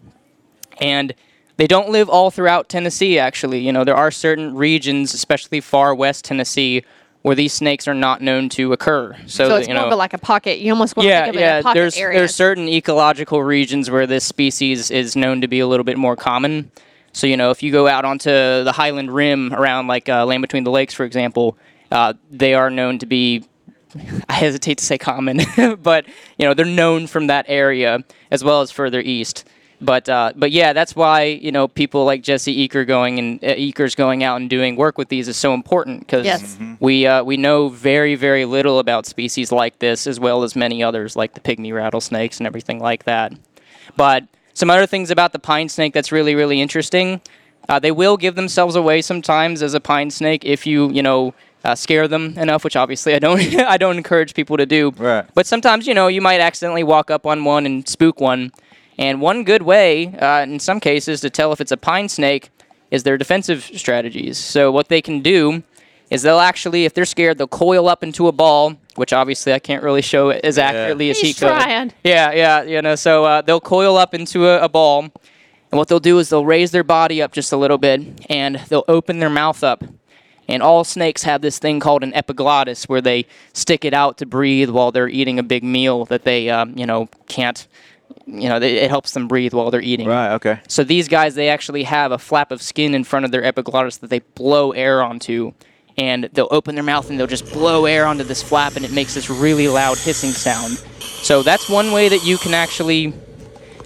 And 0.80 1.14
they 1.56 1.66
don't 1.66 1.88
live 1.88 2.08
all 2.08 2.30
throughout 2.30 2.68
Tennessee, 2.68 3.18
actually. 3.18 3.60
You 3.60 3.72
know, 3.72 3.84
there 3.84 3.96
are 3.96 4.10
certain 4.10 4.54
regions, 4.54 5.14
especially 5.14 5.60
far 5.60 5.94
west 5.94 6.24
Tennessee, 6.24 6.84
where 7.22 7.34
these 7.34 7.52
snakes 7.52 7.88
are 7.88 7.94
not 7.94 8.20
known 8.20 8.48
to 8.50 8.72
occur. 8.72 9.16
So, 9.26 9.48
So 9.48 9.56
it's 9.56 9.68
you 9.68 9.74
more 9.74 9.82
know, 9.82 9.86
of 9.88 9.92
a, 9.92 9.96
like 9.96 10.12
a 10.12 10.18
pocket. 10.18 10.58
You 10.60 10.72
almost 10.72 10.96
want 10.96 11.06
to 11.06 11.08
yeah, 11.10 11.24
think 11.24 11.34
of 11.34 11.40
it 11.40 11.44
yeah. 11.44 11.54
as 11.54 11.64
pocket 11.64 11.78
There's 11.78 11.96
areas. 11.96 12.20
there's 12.20 12.34
certain 12.34 12.68
ecological 12.68 13.42
regions 13.42 13.90
where 13.90 14.06
this 14.06 14.24
species 14.24 14.90
is 14.90 15.16
known 15.16 15.40
to 15.40 15.48
be 15.48 15.58
a 15.60 15.66
little 15.66 15.84
bit 15.84 15.98
more 15.98 16.14
common. 16.14 16.70
So 17.12 17.26
you 17.26 17.36
know, 17.36 17.50
if 17.50 17.62
you 17.62 17.72
go 17.72 17.88
out 17.88 18.04
onto 18.04 18.30
the 18.30 18.72
Highland 18.72 19.10
Rim 19.10 19.52
around 19.54 19.86
like 19.86 20.08
uh, 20.08 20.26
Land 20.26 20.42
Between 20.42 20.64
the 20.64 20.70
Lakes, 20.70 20.92
for 20.92 21.04
example, 21.04 21.56
uh, 21.90 22.12
they 22.30 22.54
are 22.54 22.70
known 22.70 22.98
to 22.98 23.06
be. 23.06 23.44
I 24.28 24.34
hesitate 24.34 24.78
to 24.78 24.84
say 24.84 24.98
common, 24.98 25.40
but 25.82 26.04
you 26.36 26.46
know 26.46 26.52
they're 26.52 26.66
known 26.66 27.06
from 27.06 27.28
that 27.28 27.46
area 27.48 28.04
as 28.30 28.44
well 28.44 28.60
as 28.60 28.70
further 28.70 29.00
east. 29.00 29.44
But 29.80 30.08
uh, 30.08 30.32
but 30.34 30.52
yeah, 30.52 30.72
that's 30.72 30.96
why 30.96 31.24
you 31.24 31.52
know 31.52 31.68
people 31.68 32.04
like 32.04 32.22
Jesse 32.22 32.66
Eaker 32.66 32.86
going 32.86 33.18
and 33.18 33.44
uh, 33.44 33.48
Eaker's 33.48 33.94
going 33.94 34.24
out 34.24 34.40
and 34.40 34.48
doing 34.48 34.74
work 34.76 34.96
with 34.96 35.08
these 35.08 35.28
is 35.28 35.36
so 35.36 35.52
important 35.52 36.00
because 36.00 36.24
Yes. 36.24 36.56
we 36.80 37.06
uh, 37.06 37.22
we 37.22 37.36
know 37.36 37.68
very 37.68 38.14
very 38.14 38.44
little 38.46 38.78
about 38.78 39.04
species 39.04 39.52
like 39.52 39.78
this 39.78 40.06
as 40.06 40.18
well 40.18 40.42
as 40.44 40.56
many 40.56 40.82
others 40.82 41.14
like 41.14 41.34
the 41.34 41.40
pygmy 41.40 41.74
rattlesnakes 41.74 42.38
and 42.38 42.46
everything 42.46 42.78
like 42.80 43.04
that. 43.04 43.32
But 43.96 44.24
some 44.54 44.70
other 44.70 44.86
things 44.86 45.10
about 45.10 45.32
the 45.32 45.38
pine 45.38 45.68
snake 45.68 45.92
that's 45.92 46.10
really 46.10 46.34
really 46.34 46.60
interesting. 46.60 47.20
Uh, 47.68 47.78
they 47.78 47.90
will 47.90 48.16
give 48.16 48.34
themselves 48.36 48.76
away 48.76 49.02
sometimes 49.02 49.60
as 49.60 49.74
a 49.74 49.80
pine 49.80 50.10
snake 50.10 50.42
if 50.44 50.66
you 50.66 50.90
you 50.90 51.02
know 51.02 51.34
uh, 51.64 51.74
scare 51.74 52.06
them 52.08 52.32
enough, 52.38 52.62
which 52.64 52.76
obviously 52.76 53.14
I 53.14 53.18
don't 53.18 53.40
I 53.58 53.76
don't 53.76 53.98
encourage 53.98 54.32
people 54.32 54.56
to 54.56 54.64
do. 54.64 54.90
Right. 54.96 55.26
But 55.34 55.46
sometimes 55.46 55.86
you 55.86 55.92
know 55.92 56.06
you 56.06 56.22
might 56.22 56.40
accidentally 56.40 56.84
walk 56.84 57.10
up 57.10 57.26
on 57.26 57.44
one 57.44 57.66
and 57.66 57.86
spook 57.86 58.20
one. 58.20 58.52
And 58.98 59.20
one 59.20 59.44
good 59.44 59.62
way, 59.62 60.14
uh, 60.16 60.40
in 60.42 60.58
some 60.58 60.80
cases, 60.80 61.20
to 61.20 61.30
tell 61.30 61.52
if 61.52 61.60
it's 61.60 61.72
a 61.72 61.76
pine 61.76 62.08
snake 62.08 62.50
is 62.90 63.02
their 63.02 63.18
defensive 63.18 63.62
strategies. 63.62 64.38
So 64.38 64.72
what 64.72 64.88
they 64.88 65.02
can 65.02 65.20
do 65.20 65.62
is 66.10 66.22
they'll 66.22 66.38
actually, 66.38 66.84
if 66.84 66.94
they're 66.94 67.04
scared, 67.04 67.36
they'll 67.36 67.48
coil 67.48 67.88
up 67.88 68.02
into 68.02 68.28
a 68.28 68.32
ball, 68.32 68.76
which 68.94 69.12
obviously 69.12 69.52
I 69.52 69.58
can't 69.58 69.82
really 69.82 70.02
show 70.02 70.30
as 70.30 70.56
accurately 70.56 71.10
as 71.10 71.18
he 71.18 71.28
He's 71.28 71.38
could. 71.38 71.48
trying. 71.48 71.92
Yeah, 72.04 72.32
yeah, 72.32 72.62
you 72.62 72.80
know. 72.80 72.94
So 72.94 73.24
uh, 73.24 73.42
they'll 73.42 73.60
coil 73.60 73.96
up 73.96 74.14
into 74.14 74.46
a, 74.46 74.62
a 74.62 74.68
ball, 74.68 75.00
and 75.00 75.12
what 75.72 75.88
they'll 75.88 76.00
do 76.00 76.18
is 76.18 76.28
they'll 76.28 76.46
raise 76.46 76.70
their 76.70 76.84
body 76.84 77.20
up 77.20 77.32
just 77.32 77.52
a 77.52 77.56
little 77.56 77.78
bit, 77.78 78.24
and 78.30 78.56
they'll 78.68 78.84
open 78.88 79.18
their 79.18 79.30
mouth 79.30 79.64
up. 79.64 79.84
And 80.48 80.62
all 80.62 80.84
snakes 80.84 81.24
have 81.24 81.42
this 81.42 81.58
thing 81.58 81.80
called 81.80 82.04
an 82.04 82.14
epiglottis, 82.14 82.88
where 82.88 83.00
they 83.00 83.26
stick 83.52 83.84
it 83.84 83.92
out 83.92 84.16
to 84.18 84.26
breathe 84.26 84.70
while 84.70 84.92
they're 84.92 85.08
eating 85.08 85.40
a 85.40 85.42
big 85.42 85.64
meal 85.64 86.04
that 86.04 86.22
they, 86.22 86.48
um, 86.48 86.78
you 86.78 86.86
know, 86.86 87.08
can't 87.26 87.66
you 88.26 88.48
know, 88.48 88.58
they, 88.58 88.76
it 88.78 88.90
helps 88.90 89.12
them 89.12 89.28
breathe 89.28 89.54
while 89.54 89.70
they're 89.70 89.80
eating. 89.80 90.08
Right. 90.08 90.32
Okay. 90.34 90.60
So 90.68 90.84
these 90.84 91.08
guys, 91.08 91.34
they 91.34 91.48
actually 91.48 91.84
have 91.84 92.12
a 92.12 92.18
flap 92.18 92.50
of 92.50 92.60
skin 92.60 92.94
in 92.94 93.04
front 93.04 93.24
of 93.24 93.30
their 93.30 93.44
epiglottis 93.44 93.98
that 93.98 94.10
they 94.10 94.20
blow 94.20 94.72
air 94.72 95.02
onto, 95.02 95.52
and 95.96 96.24
they'll 96.32 96.48
open 96.50 96.74
their 96.74 96.84
mouth 96.84 97.08
and 97.08 97.18
they'll 97.18 97.26
just 97.26 97.50
blow 97.52 97.86
air 97.86 98.06
onto 98.06 98.24
this 98.24 98.42
flap, 98.42 98.76
and 98.76 98.84
it 98.84 98.92
makes 98.92 99.14
this 99.14 99.30
really 99.30 99.68
loud 99.68 99.98
hissing 99.98 100.30
sound. 100.30 100.78
So 101.00 101.42
that's 101.42 101.68
one 101.68 101.92
way 101.92 102.08
that 102.08 102.24
you 102.24 102.36
can 102.36 102.54
actually, 102.54 103.00
you 103.00 103.12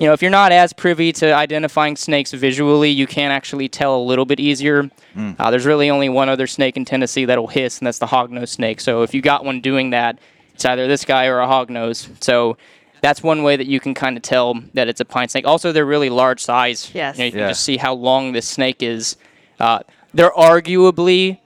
know, 0.01 0.13
if 0.13 0.23
you're 0.23 0.31
not 0.31 0.53
as 0.53 0.73
privy 0.73 1.13
to 1.15 1.33
identifying 1.33 1.97
snakes 1.97 2.33
visually, 2.33 2.91
you 2.91 3.07
can 3.07 3.31
actually 3.31 3.69
tell 3.69 3.97
a 3.97 4.03
little 4.03 4.25
bit 4.25 4.41
easier. 4.41 4.91
Uh, 5.39 5.51
there's 5.51 5.67
really 5.67 5.91
only 5.91 6.09
one 6.09 6.29
other 6.29 6.47
snake 6.47 6.77
in 6.77 6.85
Tennessee 6.85 7.25
that'll 7.25 7.47
hiss, 7.47 7.79
and 7.79 7.87
that's 7.87 7.99
the 7.99 8.07
hognose 8.07 8.49
snake. 8.49 8.81
So 8.81 9.03
if 9.03 9.15
you 9.15 9.21
got 9.21 9.45
one 9.45 9.61
doing 9.61 9.91
that, 9.91 10.19
it's 10.55 10.65
either 10.65 10.87
this 10.87 11.05
guy 11.05 11.27
or 11.27 11.41
a 11.41 11.47
hognose. 11.47 12.09
So 12.23 12.57
that's 13.03 13.23
one 13.23 13.43
way 13.43 13.57
that 13.57 13.67
you 13.67 13.81
can 13.81 13.95
kind 13.95 14.17
of 14.17 14.23
tell 14.23 14.55
that 14.75 14.89
it's 14.89 15.01
a 15.01 15.05
pine 15.05 15.29
snake. 15.29 15.47
Also, 15.47 15.73
they're 15.73 15.87
really 15.87 16.11
large 16.11 16.41
size. 16.41 16.91
Yes. 16.95 17.17
You, 17.17 17.23
know, 17.23 17.27
you 17.27 17.33
can 17.33 17.49
just 17.49 17.65
see 17.65 17.77
how 17.77 17.95
long 17.95 18.33
this 18.33 18.47
snake 18.49 18.83
is. 18.83 19.17
Uh, 19.59 19.81
they're 20.15 20.33
arguably, 20.33 21.39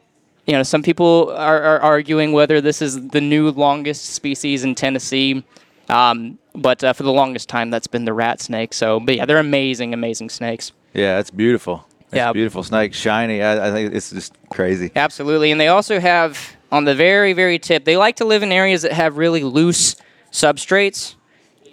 you 0.46 0.52
know, 0.52 0.62
some 0.62 0.82
people 0.82 1.32
are, 1.36 1.62
are 1.62 1.80
arguing 1.80 2.32
whether 2.32 2.60
this 2.60 2.80
is 2.82 3.08
the 3.08 3.20
new 3.20 3.50
longest 3.50 4.06
species 4.14 4.64
in 4.64 4.74
Tennessee. 4.74 5.44
Um, 5.88 6.38
but 6.54 6.82
uh, 6.82 6.92
for 6.92 7.02
the 7.02 7.12
longest 7.12 7.48
time, 7.48 7.70
that's 7.70 7.86
been 7.86 8.04
the 8.04 8.12
rat 8.12 8.40
snake. 8.40 8.72
So, 8.72 9.00
but 9.00 9.16
yeah, 9.16 9.26
they're 9.26 9.38
amazing, 9.38 9.92
amazing 9.92 10.30
snakes. 10.30 10.72
Yeah, 10.94 11.18
it's 11.18 11.30
beautiful. 11.30 11.86
It's 12.06 12.14
Yeah. 12.14 12.32
beautiful 12.32 12.62
snake, 12.62 12.94
shiny. 12.94 13.42
I, 13.42 13.68
I 13.68 13.72
think 13.72 13.92
it's 13.92 14.10
just 14.10 14.34
crazy. 14.50 14.90
Absolutely. 14.94 15.50
And 15.50 15.60
they 15.60 15.68
also 15.68 15.98
have 16.00 16.56
on 16.72 16.84
the 16.84 16.94
very, 16.94 17.32
very 17.32 17.58
tip, 17.58 17.84
they 17.84 17.96
like 17.96 18.16
to 18.16 18.24
live 18.24 18.42
in 18.42 18.50
areas 18.52 18.82
that 18.82 18.92
have 18.92 19.16
really 19.18 19.42
loose 19.44 19.96
substrates. 20.32 21.14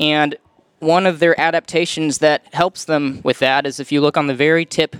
And 0.01 0.35
one 0.79 1.05
of 1.05 1.19
their 1.19 1.39
adaptations 1.39 2.17
that 2.17 2.53
helps 2.53 2.85
them 2.85 3.21
with 3.23 3.39
that 3.39 3.67
is 3.67 3.79
if 3.79 3.91
you 3.91 4.01
look 4.01 4.17
on 4.17 4.25
the 4.25 4.33
very 4.33 4.65
tip 4.65 4.95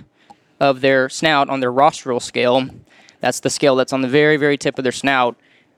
of 0.60 0.80
their 0.80 1.08
snout 1.08 1.50
on 1.50 1.58
their 1.58 1.72
rostral 1.72 2.20
scale, 2.20 2.68
that's 3.20 3.40
the 3.40 3.50
scale 3.50 3.74
that's 3.74 3.92
on 3.92 4.00
the 4.00 4.08
very, 4.08 4.36
very 4.36 4.56
tip 4.56 4.78
of 4.78 4.84
their 4.84 4.92
snout. 4.92 5.36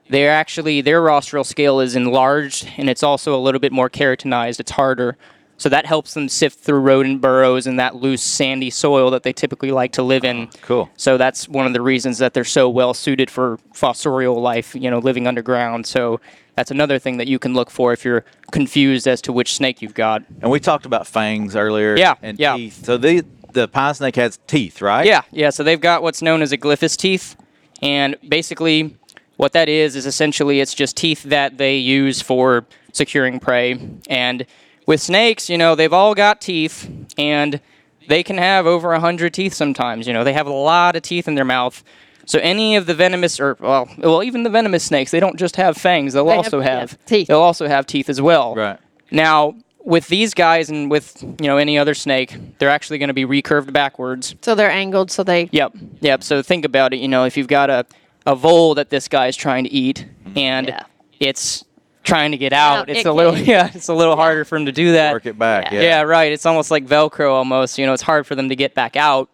They're 0.09 0.31
actually, 0.31 0.81
their 0.81 1.01
rostral 1.01 1.43
scale 1.43 1.79
is 1.79 1.95
enlarged 1.95 2.69
and 2.77 2.87
it's 2.87 3.01
also 3.01 3.35
a 3.35 3.41
little 3.41 3.59
bit 3.59 3.71
more 3.71 3.89
keratinized. 3.89 4.59
It's 4.59 4.71
harder. 4.71 5.17
So 5.57 5.69
that 5.69 5.85
helps 5.87 6.13
them 6.13 6.29
sift 6.29 6.59
through 6.59 6.81
rodent 6.81 7.21
burrows 7.21 7.65
and 7.65 7.79
that 7.79 7.95
loose, 7.95 8.21
sandy 8.21 8.69
soil 8.69 9.09
that 9.11 9.23
they 9.23 9.33
typically 9.33 9.71
like 9.71 9.93
to 9.93 10.03
live 10.03 10.23
in. 10.23 10.49
Ah, 10.53 10.57
cool. 10.61 10.89
So 10.97 11.17
that's 11.17 11.47
one 11.47 11.65
of 11.65 11.73
the 11.73 11.81
reasons 11.81 12.19
that 12.19 12.33
they're 12.33 12.43
so 12.43 12.69
well 12.69 12.93
suited 12.93 13.31
for 13.31 13.57
fossorial 13.73 14.39
life, 14.39 14.75
you 14.75 14.91
know, 14.91 14.99
living 14.99 15.27
underground. 15.27 15.87
So 15.87 16.19
that's 16.55 16.71
another 16.71 16.99
thing 16.99 17.17
that 17.17 17.27
you 17.27 17.39
can 17.39 17.53
look 17.53 17.69
for 17.69 17.93
if 17.93 18.05
you're 18.05 18.25
confused 18.51 19.07
as 19.07 19.21
to 19.23 19.33
which 19.33 19.55
snake 19.55 19.81
you've 19.81 19.93
got. 19.93 20.23
And 20.41 20.49
we 20.49 20.59
talked 20.59 20.85
about 20.85 21.05
fangs 21.05 21.55
earlier. 21.55 21.97
Yeah, 21.97 22.15
And 22.21 22.39
yeah. 22.39 22.55
teeth. 22.55 22.85
So 22.85 22.97
the 22.97 23.25
the 23.51 23.67
pine 23.67 23.93
snake 23.93 24.17
has 24.17 24.37
teeth, 24.47 24.81
right? 24.81 25.05
Yeah, 25.05 25.21
yeah. 25.31 25.49
So 25.49 25.63
they've 25.63 25.79
got 25.79 26.03
what's 26.03 26.21
known 26.21 26.41
as 26.41 26.51
aglyphous 26.51 26.97
teeth, 26.97 27.35
and 27.81 28.17
basically, 28.27 28.97
what 29.37 29.53
that 29.53 29.69
is 29.69 29.95
is 29.95 30.05
essentially 30.05 30.59
it's 30.59 30.73
just 30.73 30.97
teeth 30.97 31.23
that 31.23 31.57
they 31.57 31.77
use 31.77 32.21
for 32.21 32.65
securing 32.91 33.39
prey. 33.39 33.79
And 34.09 34.45
with 34.85 35.01
snakes, 35.01 35.49
you 35.49 35.57
know, 35.57 35.73
they've 35.73 35.93
all 35.93 36.13
got 36.13 36.41
teeth, 36.41 36.89
and 37.17 37.59
they 38.07 38.23
can 38.23 38.37
have 38.37 38.65
over 38.67 38.93
a 38.93 38.99
hundred 38.99 39.33
teeth 39.33 39.53
sometimes. 39.53 40.05
You 40.05 40.13
know, 40.13 40.23
they 40.23 40.33
have 40.33 40.47
a 40.47 40.53
lot 40.53 40.95
of 40.95 41.01
teeth 41.01 41.27
in 41.27 41.35
their 41.35 41.45
mouth. 41.45 41.83
So 42.25 42.39
any 42.39 42.75
of 42.75 42.85
the 42.85 42.93
venomous, 42.93 43.39
or 43.39 43.55
well, 43.59 43.87
well, 43.97 44.23
even 44.23 44.43
the 44.43 44.49
venomous 44.49 44.83
snakes, 44.83 45.11
they 45.11 45.19
don't 45.19 45.37
just 45.37 45.55
have 45.57 45.77
fangs. 45.77 46.13
They'll 46.13 46.25
They 46.25 46.33
also 46.35 46.59
yeah, 46.59 46.79
have 46.79 47.05
teeth. 47.05 47.27
They'll 47.27 47.39
also 47.39 47.67
have 47.67 47.85
teeth 47.85 48.09
as 48.09 48.21
well. 48.21 48.55
Right. 48.55 48.79
Now, 49.11 49.55
with 49.85 50.07
these 50.07 50.33
guys 50.33 50.69
and 50.69 50.89
with 50.89 51.21
you 51.21 51.47
know 51.47 51.57
any 51.57 51.77
other 51.77 51.93
snake, 51.93 52.35
they're 52.57 52.69
actually 52.69 52.97
going 52.97 53.09
to 53.09 53.13
be 53.13 53.25
recurved 53.25 53.71
backwards. 53.71 54.35
So 54.41 54.55
they're 54.55 54.71
angled 54.71 55.11
so 55.11 55.23
they 55.23 55.49
Yep, 55.51 55.75
yep. 56.01 56.23
So 56.23 56.41
think 56.41 56.65
about 56.65 56.93
it. 56.93 56.97
You 56.97 57.07
know, 57.07 57.23
if 57.25 57.37
you've 57.37 57.47
got 57.47 57.69
a, 57.69 57.85
a 58.25 58.35
vole 58.35 58.75
that 58.75 58.89
this 58.89 59.07
guy's 59.07 59.35
trying 59.37 59.63
to 59.65 59.71
eat, 59.71 60.07
mm-hmm. 60.25 60.37
and 60.37 60.67
Yeah. 60.67 60.83
it's 61.19 61.63
trying 62.03 62.31
to 62.31 62.37
get 62.37 62.53
out, 62.53 62.79
Out, 62.79 62.89
it's 62.89 63.01
it 63.01 63.05
a 63.05 63.13
little 63.13 63.33
can- 63.33 63.45
yeah, 63.55 63.69
it's 63.73 63.87
a 63.87 63.93
little 63.93 64.15
harder 64.15 64.43
for 64.45 64.55
him 64.55 64.65
to 64.65 64.71
do 64.71 64.93
that. 64.93 65.13
Work 65.13 65.27
it 65.27 65.37
back. 65.37 65.71
Yeah. 65.71 65.81
Yeah. 65.81 66.01
right. 66.01 66.31
It's 66.31 66.45
almost 66.47 66.71
like 66.71 66.85
Velcro 66.87 67.31
almost. 67.31 67.77
You 67.77 67.85
know, 67.85 67.93
it's 67.93 68.01
hard 68.01 68.25
for 68.25 68.33
them 68.33 68.49
to 68.49 68.55
get 68.55 68.73
back 68.73 68.95
out. 68.95 69.29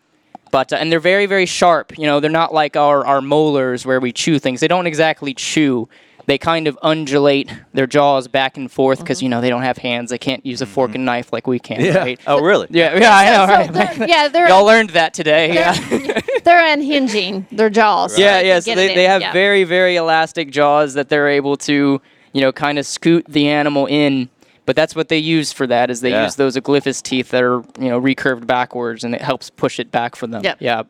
But 0.51 0.71
uh, 0.73 0.75
and 0.77 0.91
they're 0.91 0.99
very 0.99 1.25
very 1.25 1.45
sharp. 1.45 1.97
You 1.97 2.05
know, 2.05 2.19
they're 2.19 2.29
not 2.29 2.53
like 2.53 2.75
our 2.75 3.05
our 3.05 3.21
molars 3.21 3.85
where 3.85 3.99
we 3.99 4.11
chew 4.11 4.37
things. 4.39 4.59
They 4.59 4.67
don't 4.67 4.87
exactly 4.87 5.33
chew. 5.33 5.87
They 6.27 6.37
kind 6.37 6.67
of 6.67 6.77
undulate 6.83 7.51
their 7.73 7.87
jaws 7.87 8.27
back 8.27 8.55
and 8.55 8.71
forth 8.71 8.99
because 8.99 9.23
you 9.23 9.27
know 9.29 9.41
they 9.41 9.49
don't 9.49 9.63
have 9.63 9.77
hands. 9.77 10.11
They 10.11 10.19
can't 10.19 10.45
use 10.45 10.61
a 10.61 10.65
fork 10.67 10.93
and 10.93 11.03
knife 11.03 11.33
like 11.33 11.47
we 11.47 11.57
can. 11.57 11.77
Mm-hmm. 11.77 11.85
Yeah. 11.95 11.97
Right? 11.97 12.19
Oh, 12.27 12.39
really? 12.41 12.67
Yeah, 12.71 12.95
yeah, 12.97 13.17
I 13.17 13.25
know, 13.25 13.45
So 13.47 13.53
right? 13.79 13.97
they're- 13.97 14.07
yeah, 14.07 14.27
they're 14.27 14.47
Y'all 14.53 14.63
learned 14.63 14.91
that 14.91 15.13
today. 15.15 15.53
Yeah. 15.53 15.73
they're, 15.89 16.21
they're 16.43 16.73
unhinging 16.73 17.47
their 17.51 17.69
jaws. 17.71 18.15
so 18.15 18.21
Yeah, 18.21 18.41
they 18.41 18.47
yeah. 18.49 18.59
So 18.59 18.75
they, 18.75 18.93
they 18.93 19.05
have 19.05 19.21
Yeah. 19.21 19.33
very, 19.33 19.63
very 19.63 19.95
elastic 19.95 20.51
jaws 20.51 20.93
that 20.93 21.09
they're 21.09 21.27
able 21.27 21.57
to, 21.57 21.99
you 22.33 22.41
know, 22.41 22.51
kind 22.51 22.77
of 22.77 22.85
scoot 22.85 23.25
the 23.27 23.47
animal 23.49 23.87
in. 23.87 24.29
But 24.65 24.75
that's 24.75 24.95
what 24.95 25.09
they 25.09 25.17
use 25.17 25.51
for 25.51 25.65
that 25.67 25.89
is 25.89 26.01
they 26.01 26.11
Yeah. 26.11 26.23
use 26.25 26.35
those 26.35 26.55
aglyphous 26.55 27.01
teeth 27.01 27.29
that 27.31 27.43
are, 27.43 27.63
you 27.79 27.89
know, 27.89 27.99
recurved 27.99 28.45
backwards 28.45 29.03
and 29.03 29.15
it 29.15 29.21
helps 29.21 29.49
push 29.49 29.79
it 29.79 29.91
back 29.91 30.15
for 30.15 30.27
them. 30.27 30.43
Yep. 30.43 30.57
Yeah. 30.59 30.83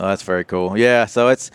Oh, 0.00 0.08
that's 0.08 0.22
very 0.22 0.44
cool. 0.44 0.76
Yeah. 0.76 1.06
So 1.06 1.28
it's 1.28 1.50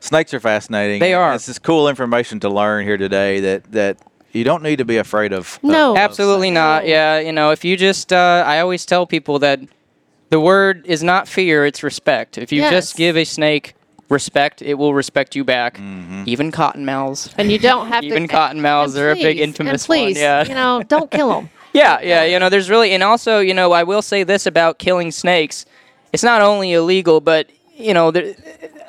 snakes 0.00 0.32
are 0.32 0.40
fascinating. 0.40 1.00
They 1.00 1.14
are. 1.14 1.34
It's 1.34 1.46
just 1.46 1.62
cool 1.62 1.88
information 1.88 2.40
to 2.40 2.48
learn 2.48 2.84
here 2.84 2.96
today 2.96 3.40
that 3.40 3.72
that 3.72 3.98
you 4.32 4.44
don't 4.44 4.62
need 4.62 4.76
to 4.76 4.84
be 4.84 4.96
afraid 4.98 5.32
of. 5.32 5.58
No. 5.62 5.92
of 5.92 5.98
Absolutely 5.98 6.48
snakes. 6.48 6.54
not. 6.54 6.86
Yeah, 6.86 7.18
you 7.18 7.32
know, 7.32 7.50
if 7.50 7.64
you 7.64 7.76
just, 7.76 8.12
uh, 8.12 8.44
I 8.46 8.60
always 8.60 8.84
tell 8.84 9.06
people 9.06 9.38
that 9.40 9.58
the 10.30 10.38
word 10.38 10.84
is 10.86 11.02
not 11.02 11.26
fear, 11.28 11.64
it's 11.64 11.82
respect. 11.82 12.36
If 12.36 12.52
you 12.52 12.60
Yes. 12.60 12.70
just 12.70 12.96
give 12.96 13.16
a 13.16 13.24
snake 13.24 13.74
respect, 14.10 14.62
it 14.62 14.74
will 14.74 14.94
respect 14.94 15.36
you 15.36 15.44
back. 15.44 15.74
Mm-hmm. 15.76 16.24
Even 16.26 16.50
cottonmouths. 16.52 17.32
And 17.38 17.50
you 17.52 17.58
don't 17.58 17.88
have 17.88 18.00
to. 18.02 18.06
Even 18.06 18.26
cottonmouths 18.28 18.94
and 18.94 18.98
are 18.98 19.10
a 19.10 19.14
big 19.14 19.36
please- 19.36 19.42
infamous 19.42 19.82
and 19.84 19.86
please, 19.86 20.16
one. 20.16 20.22
Yeah. 20.22 20.44
You 20.46 20.54
know, 20.54 20.82
don't 20.86 21.10
kill 21.10 21.28
them. 21.30 21.50
Yeah, 21.74 22.00
yeah, 22.00 22.24
you 22.24 22.38
know, 22.38 22.48
there's 22.48 22.70
really, 22.70 22.92
and 22.92 23.02
also, 23.02 23.40
you 23.40 23.52
know, 23.52 23.72
I 23.72 23.82
will 23.82 24.00
say 24.00 24.22
this 24.24 24.46
about 24.46 24.78
killing 24.78 25.10
snakes: 25.12 25.66
it's 26.14 26.22
not 26.22 26.40
only 26.40 26.72
illegal, 26.72 27.20
but 27.20 27.50
you 27.76 27.92
know, 27.92 28.10
there, 28.10 28.34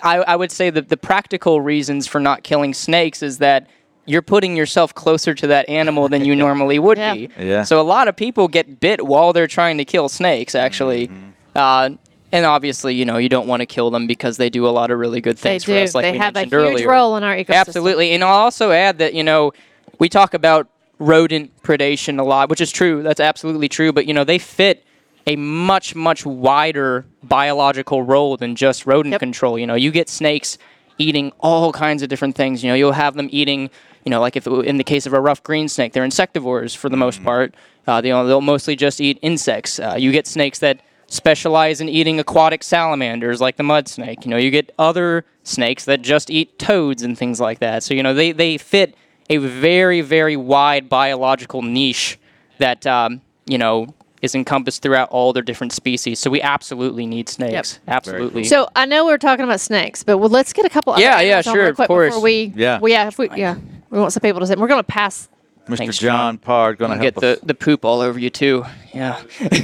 I, 0.02 0.20
I 0.20 0.36
would 0.38 0.50
say 0.50 0.70
that 0.70 0.88
the 0.88 0.96
practical 0.96 1.60
reasons 1.60 2.08
for 2.08 2.22
not 2.22 2.44
killing 2.44 2.74
snakes 2.74 3.22
is 3.22 3.40
that 3.40 3.68
you're 4.06 4.22
putting 4.22 4.56
yourself 4.56 4.96
closer 4.96 5.36
to 5.36 5.48
that 5.48 5.68
animal 5.68 6.08
than 6.08 6.24
you 6.24 6.36
normally 6.48 6.80
would 6.80 6.98
Yeah. 6.98 7.14
be. 7.14 7.30
Yeah. 7.38 7.64
So 7.64 7.82
a 7.82 7.84
lot 7.84 8.08
of 8.08 8.16
people 8.16 8.48
get 8.48 8.80
bit 8.80 9.06
while 9.06 9.34
they're 9.34 9.46
trying 9.46 9.78
to 9.80 9.86
kill 9.86 10.08
snakes, 10.08 10.56
actually. 10.56 11.10
Mm-hmm. 11.10 11.30
Uh, 11.56 11.90
and 12.32 12.46
obviously, 12.46 12.94
you 12.96 13.06
know, 13.06 13.18
you 13.18 13.30
don't 13.30 13.48
want 13.48 13.62
to 13.62 13.66
kill 13.66 13.90
them 13.92 14.06
because 14.08 14.38
they 14.38 14.50
do 14.50 14.68
a 14.68 14.70
lot 14.70 14.92
of 14.92 15.00
really 15.00 15.22
good 15.22 15.38
things 15.40 15.64
They 15.66 15.66
things 15.66 15.66
do. 15.66 15.74
for 15.74 15.84
us, 15.84 15.96
like 15.96 16.04
they 16.04 16.12
we 16.14 16.18
have 16.20 16.36
a 16.36 16.42
huge 16.44 16.54
earlier. 16.54 16.88
role 16.90 17.16
in 17.18 17.24
our 17.24 17.36
ecosystem. 17.36 17.56
Absolutely. 17.56 18.12
And 18.12 18.24
I'll 18.24 18.36
also 18.36 18.72
add 18.72 18.98
that, 19.00 19.14
you 19.14 19.24
know, 19.24 19.52
we 20.00 20.10
talk 20.10 20.34
about 20.34 20.68
rodent 21.00 21.52
predation 21.64 22.20
a 22.20 22.24
lot, 22.24 22.50
which 22.50 22.62
is 22.62 22.72
true. 22.72 23.02
That's 23.04 23.20
absolutely 23.20 23.70
true. 23.70 23.92
But, 23.92 24.06
you 24.06 24.14
know, 24.14 24.24
they 24.24 24.38
fit 24.38 24.84
a 25.28 25.36
much, 25.36 25.96
much 25.96 26.26
wider 26.26 27.06
biological 27.24 28.04
role 28.04 28.38
than 28.38 28.56
just 28.56 28.86
rodent 28.86 29.14
Yep. 29.14 29.20
control. 29.20 29.58
You 29.60 29.68
know, 29.68 29.76
you 29.76 29.92
get 29.92 30.10
snakes 30.10 30.58
eating 30.98 31.32
all 31.40 31.72
kinds 31.72 32.04
of 32.04 32.10
different 32.10 32.36
things. 32.36 32.64
You 32.64 32.70
know, 32.70 32.76
you'll 32.76 32.92
have 32.92 33.16
them 33.16 33.30
eating, 33.32 33.70
you 34.06 34.10
know, 34.10 34.20
like 34.20 34.36
if 34.36 34.46
in 34.46 34.78
the 34.78 34.84
case 34.84 35.06
of 35.06 35.14
a 35.14 35.20
rough 35.22 35.42
green 35.44 35.70
snake, 35.70 35.94
they're 35.94 36.06
insectivores 36.06 36.76
for 36.76 36.90
the 36.90 36.98
most 36.98 37.24
part. 37.24 37.56
Uh, 37.88 38.02
they, 38.02 38.10
they'll 38.10 38.42
mostly 38.42 38.76
just 38.76 39.00
eat 39.02 39.18
insects. 39.22 39.80
Uh, 39.80 39.96
you 39.98 40.12
get 40.12 40.28
snakes 40.28 40.60
that 40.60 40.82
specialize 41.10 41.82
in 41.82 41.90
eating 41.90 42.20
aquatic 42.20 42.64
salamanders 42.64 43.42
like 43.42 43.58
the 43.58 43.64
mud 43.64 43.88
snake. 43.88 44.26
You 44.26 44.32
know, 44.32 44.38
you 44.38 44.52
get 44.52 44.74
other 44.80 45.26
snakes 45.44 45.86
that 45.86 46.02
just 46.02 46.30
eat 46.30 46.58
toads 46.60 47.02
and 47.04 47.18
things 47.18 47.40
like 47.40 47.60
that. 47.60 47.84
So, 47.84 47.94
you 47.94 48.04
know, 48.04 48.14
they, 48.14 48.32
they 48.32 48.58
fit 48.58 48.96
a 49.30 49.38
very, 49.38 50.02
very 50.02 50.38
wide 50.38 50.90
biological 50.90 51.62
niche 51.62 52.20
that, 52.60 52.86
um, 52.88 53.22
you 53.46 53.58
know, 53.58 53.94
is 54.22 54.36
encompassed 54.36 54.82
throughout 54.82 55.10
all 55.10 55.34
their 55.34 55.44
different 55.44 55.72
species. 55.72 56.20
So 56.20 56.30
we 56.30 56.42
absolutely 56.42 57.06
need 57.06 57.30
snakes. 57.30 57.80
Absolutely. 57.88 58.44
So 58.44 58.68
I 58.76 58.86
know 58.86 59.06
we're 59.06 59.18
talking 59.18 59.46
about 59.46 59.62
snakes, 59.62 60.04
but 60.04 60.18
well, 60.18 60.30
let's 60.30 60.52
get 60.54 60.66
a 60.66 60.70
couple. 60.70 60.94
Other 60.94 61.02
Yeah, 61.02 61.22
yeah, 61.22 61.42
sure, 61.42 61.68
of 61.68 61.78
course. 61.78 62.10
Before 62.10 62.22
we, 62.22 62.52
Yeah. 62.56 62.80
well, 62.80 62.92
yeah, 62.92 63.08
if 63.08 63.18
we, 63.18 63.30
yeah, 63.36 63.56
we 63.90 64.00
want 64.00 64.12
some 64.12 64.22
people 64.22 64.42
to 64.42 64.48
say. 64.48 64.56
We're 64.56 64.68
going 64.68 64.80
to 64.80 64.84
pass. 64.84 65.30
Mr. 65.70 65.78
Thanks, 65.78 65.98
John 66.00 66.36
John. 66.36 66.38
Pard 66.40 66.78
going 66.80 66.92
to 66.92 66.98
get 66.98 67.14
help 67.14 67.22
the, 67.22 67.34
us. 67.34 67.40
the 67.44 67.54
poop 67.54 67.86
all 67.86 68.02
over 68.02 68.18
you 68.18 68.30
too. 68.30 68.66
Yeah. 68.94 69.22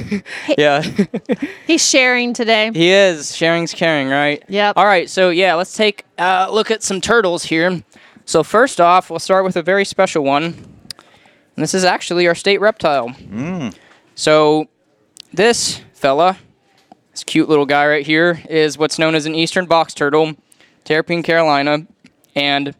yeah. 0.58 0.82
He's 1.66 1.86
sharing 1.86 2.32
today. 2.32 2.70
he 2.72 2.90
is. 2.90 3.34
Sharing's 3.34 3.74
caring, 3.74 4.08
right? 4.08 4.42
Yep. 4.48 4.76
All 4.76 4.86
right. 4.86 5.10
So 5.10 5.30
yeah, 5.30 5.54
let's 5.54 5.76
take 5.76 6.04
a 6.18 6.48
look 6.50 6.70
at 6.70 6.82
some 6.82 7.00
turtles 7.00 7.44
here. 7.44 7.82
So 8.24 8.42
first 8.42 8.80
off, 8.80 9.10
we'll 9.10 9.18
start 9.18 9.44
with 9.44 9.56
a 9.56 9.62
very 9.62 9.84
special 9.84 10.24
one. 10.24 10.44
And 10.44 11.62
this 11.62 11.74
is 11.74 11.84
actually 11.84 12.26
our 12.28 12.34
state 12.34 12.60
reptile. 12.60 13.08
Mm. 13.08 13.74
So 14.14 14.68
this 15.32 15.80
fella, 15.92 16.38
this 17.12 17.24
cute 17.24 17.48
little 17.48 17.66
guy 17.66 17.86
right 17.86 18.06
here, 18.06 18.40
is 18.48 18.78
what's 18.78 18.98
known 18.98 19.14
as 19.14 19.26
an 19.26 19.34
eastern 19.34 19.66
box 19.66 19.94
turtle, 19.94 20.34
Terrapene 20.84 21.24
Carolina. 21.24 21.86
And 22.34 22.74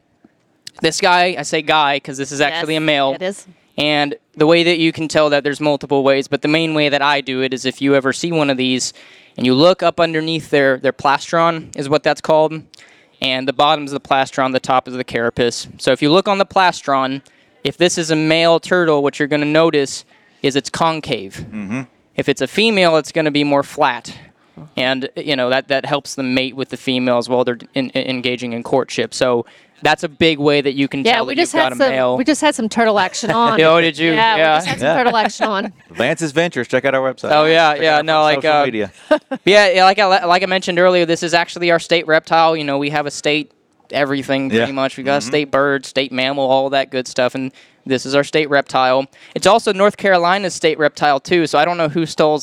this 0.81 1.01
guy, 1.01 1.37
I 1.39 1.43
say 1.43 1.62
guy 1.62 1.97
because 1.97 2.19
this 2.19 2.33
is 2.33 2.41
actually 2.41 2.75
Yes, 2.75 2.83
a 2.83 2.85
male. 2.85 3.12
It 3.15 3.23
is. 3.23 3.47
And 3.79 4.15
the 4.35 4.47
way 4.47 4.62
that 4.62 4.79
you 4.79 4.93
can 4.93 5.07
tell 5.07 5.31
that 5.31 5.45
there's 5.45 5.61
multiple 5.61 6.03
ways, 6.03 6.29
but 6.29 6.43
the 6.43 6.49
main 6.49 6.75
way 6.75 6.89
that 6.89 7.03
I 7.03 7.21
do 7.21 7.43
it 7.43 7.53
is 7.53 7.65
if 7.65 7.83
you 7.83 7.95
ever 7.95 8.12
see 8.12 8.33
one 8.33 8.49
of 8.49 8.57
these 8.57 8.95
and 9.37 9.45
you 9.45 9.55
look 9.55 9.83
up 9.83 10.01
underneath 10.01 10.51
their 10.51 10.79
their 10.79 10.95
plastron 10.95 11.77
is 11.77 11.89
what 11.89 12.03
that's 12.03 12.23
called, 12.23 12.62
and 13.21 13.47
the 13.47 13.53
bottom 13.53 13.85
bottom's 13.87 13.93
the 13.93 14.01
plastron, 14.01 14.53
the 14.53 14.61
top 14.61 14.89
is 14.89 14.95
the 14.95 15.05
carapace. 15.05 15.69
So 15.79 15.93
if 15.93 16.01
you 16.01 16.11
look 16.11 16.29
on 16.29 16.39
the 16.39 16.47
plastron, 16.47 17.23
if 17.65 17.77
this 17.77 17.99
is 17.99 18.11
a 18.11 18.17
male 18.17 18.61
turtle, 18.61 19.03
what 19.03 19.19
you're 19.19 19.29
going 19.29 19.41
to 19.41 19.47
notice 19.47 20.05
is 20.43 20.57
it's 20.57 20.71
concave. 20.71 21.35
Mm-hmm. 21.35 21.83
If 22.15 22.29
it's 22.29 22.41
a 22.41 22.47
female, 22.47 22.97
it's 22.97 23.12
going 23.12 23.25
to 23.27 23.31
be 23.31 23.45
more 23.45 23.62
flat. 23.62 24.17
And 24.77 25.11
you 25.17 25.37
know 25.37 25.51
that 25.51 25.69
that 25.69 25.85
helps 25.85 26.15
them 26.15 26.33
mate 26.33 26.57
with 26.57 26.71
the 26.71 26.79
females 26.79 27.29
while 27.29 27.45
they're 27.45 27.59
in, 27.75 27.91
in- 27.91 28.09
engaging 28.09 28.55
in 28.55 28.62
courtship. 28.62 29.12
So 29.12 29.45
that's 29.83 30.03
a 30.03 30.09
big 30.09 30.39
way 30.39 30.61
that 30.61 30.75
you 30.75 30.89
can 30.89 31.05
Yeah, 31.05 31.17
tell 31.17 31.27
we 31.27 31.35
that 31.35 31.41
just 31.43 31.55
you've 31.55 31.61
got 31.61 31.65
had 31.65 31.73
a 31.73 31.77
some. 31.77 31.89
male. 31.91 32.17
We 32.17 32.25
just 32.25 32.41
had 32.41 32.55
some 32.55 32.69
turtle 32.69 32.99
action 32.99 33.31
on. 33.43 33.61
Oh, 33.61 33.81
did 33.81 33.99
you? 33.99 34.12
Yeah, 34.12 34.37
Yeah. 34.37 34.53
we 34.55 34.57
just 34.59 34.67
had 34.69 34.79
some 34.79 34.87
Yeah. 34.87 34.97
turtle 34.97 35.17
action 35.17 35.47
on. 35.47 35.73
Vance's 35.91 36.33
Ventures. 36.33 36.69
Check 36.69 36.85
out 36.85 36.95
our 36.95 37.12
website. 37.12 37.31
Oh, 37.33 37.45
yeah, 37.45 37.75
Check 37.75 37.83
yeah, 37.83 38.03
no, 38.03 38.23
like, 38.23 38.45
uh, 38.45 38.65
media. 38.65 38.93
Yeah, 39.45 39.69
yeah, 39.71 39.85
like 39.85 39.99
I 39.99 40.25
like 40.25 40.43
I 40.43 40.47
mentioned 40.47 40.79
earlier, 40.79 41.05
this 41.07 41.23
is 41.23 41.35
actually 41.35 41.71
our 41.71 41.79
state 41.79 42.07
reptile. 42.07 42.57
You 42.57 42.65
know, 42.65 42.79
we 42.79 42.91
have 42.91 43.07
a 43.07 43.11
state 43.11 43.53
everything 43.93 44.49
pretty 44.49 44.61
Yeah. 44.61 44.67
Mm-hmm. 44.67 44.75
much. 44.75 44.97
We 44.97 45.05
got 45.05 45.19
a 45.19 45.21
state 45.21 45.51
bird, 45.51 45.87
state 45.87 46.11
mammal, 46.12 46.49
all 46.49 46.71
that 46.71 46.91
good 46.91 47.07
stuff, 47.07 47.35
and 47.35 47.53
this 47.85 48.05
is 48.05 48.15
our 48.17 48.25
state 48.25 48.51
reptile. 48.51 49.07
It's 49.37 49.47
also 49.47 49.73
North 49.73 49.97
Carolina's 49.97 50.55
state 50.55 50.79
reptile 50.79 51.21
too. 51.21 51.47
So 51.47 51.59
I 51.59 51.65
don't 51.65 51.77
know 51.77 51.89
who 51.89 52.05
stole 52.07 52.43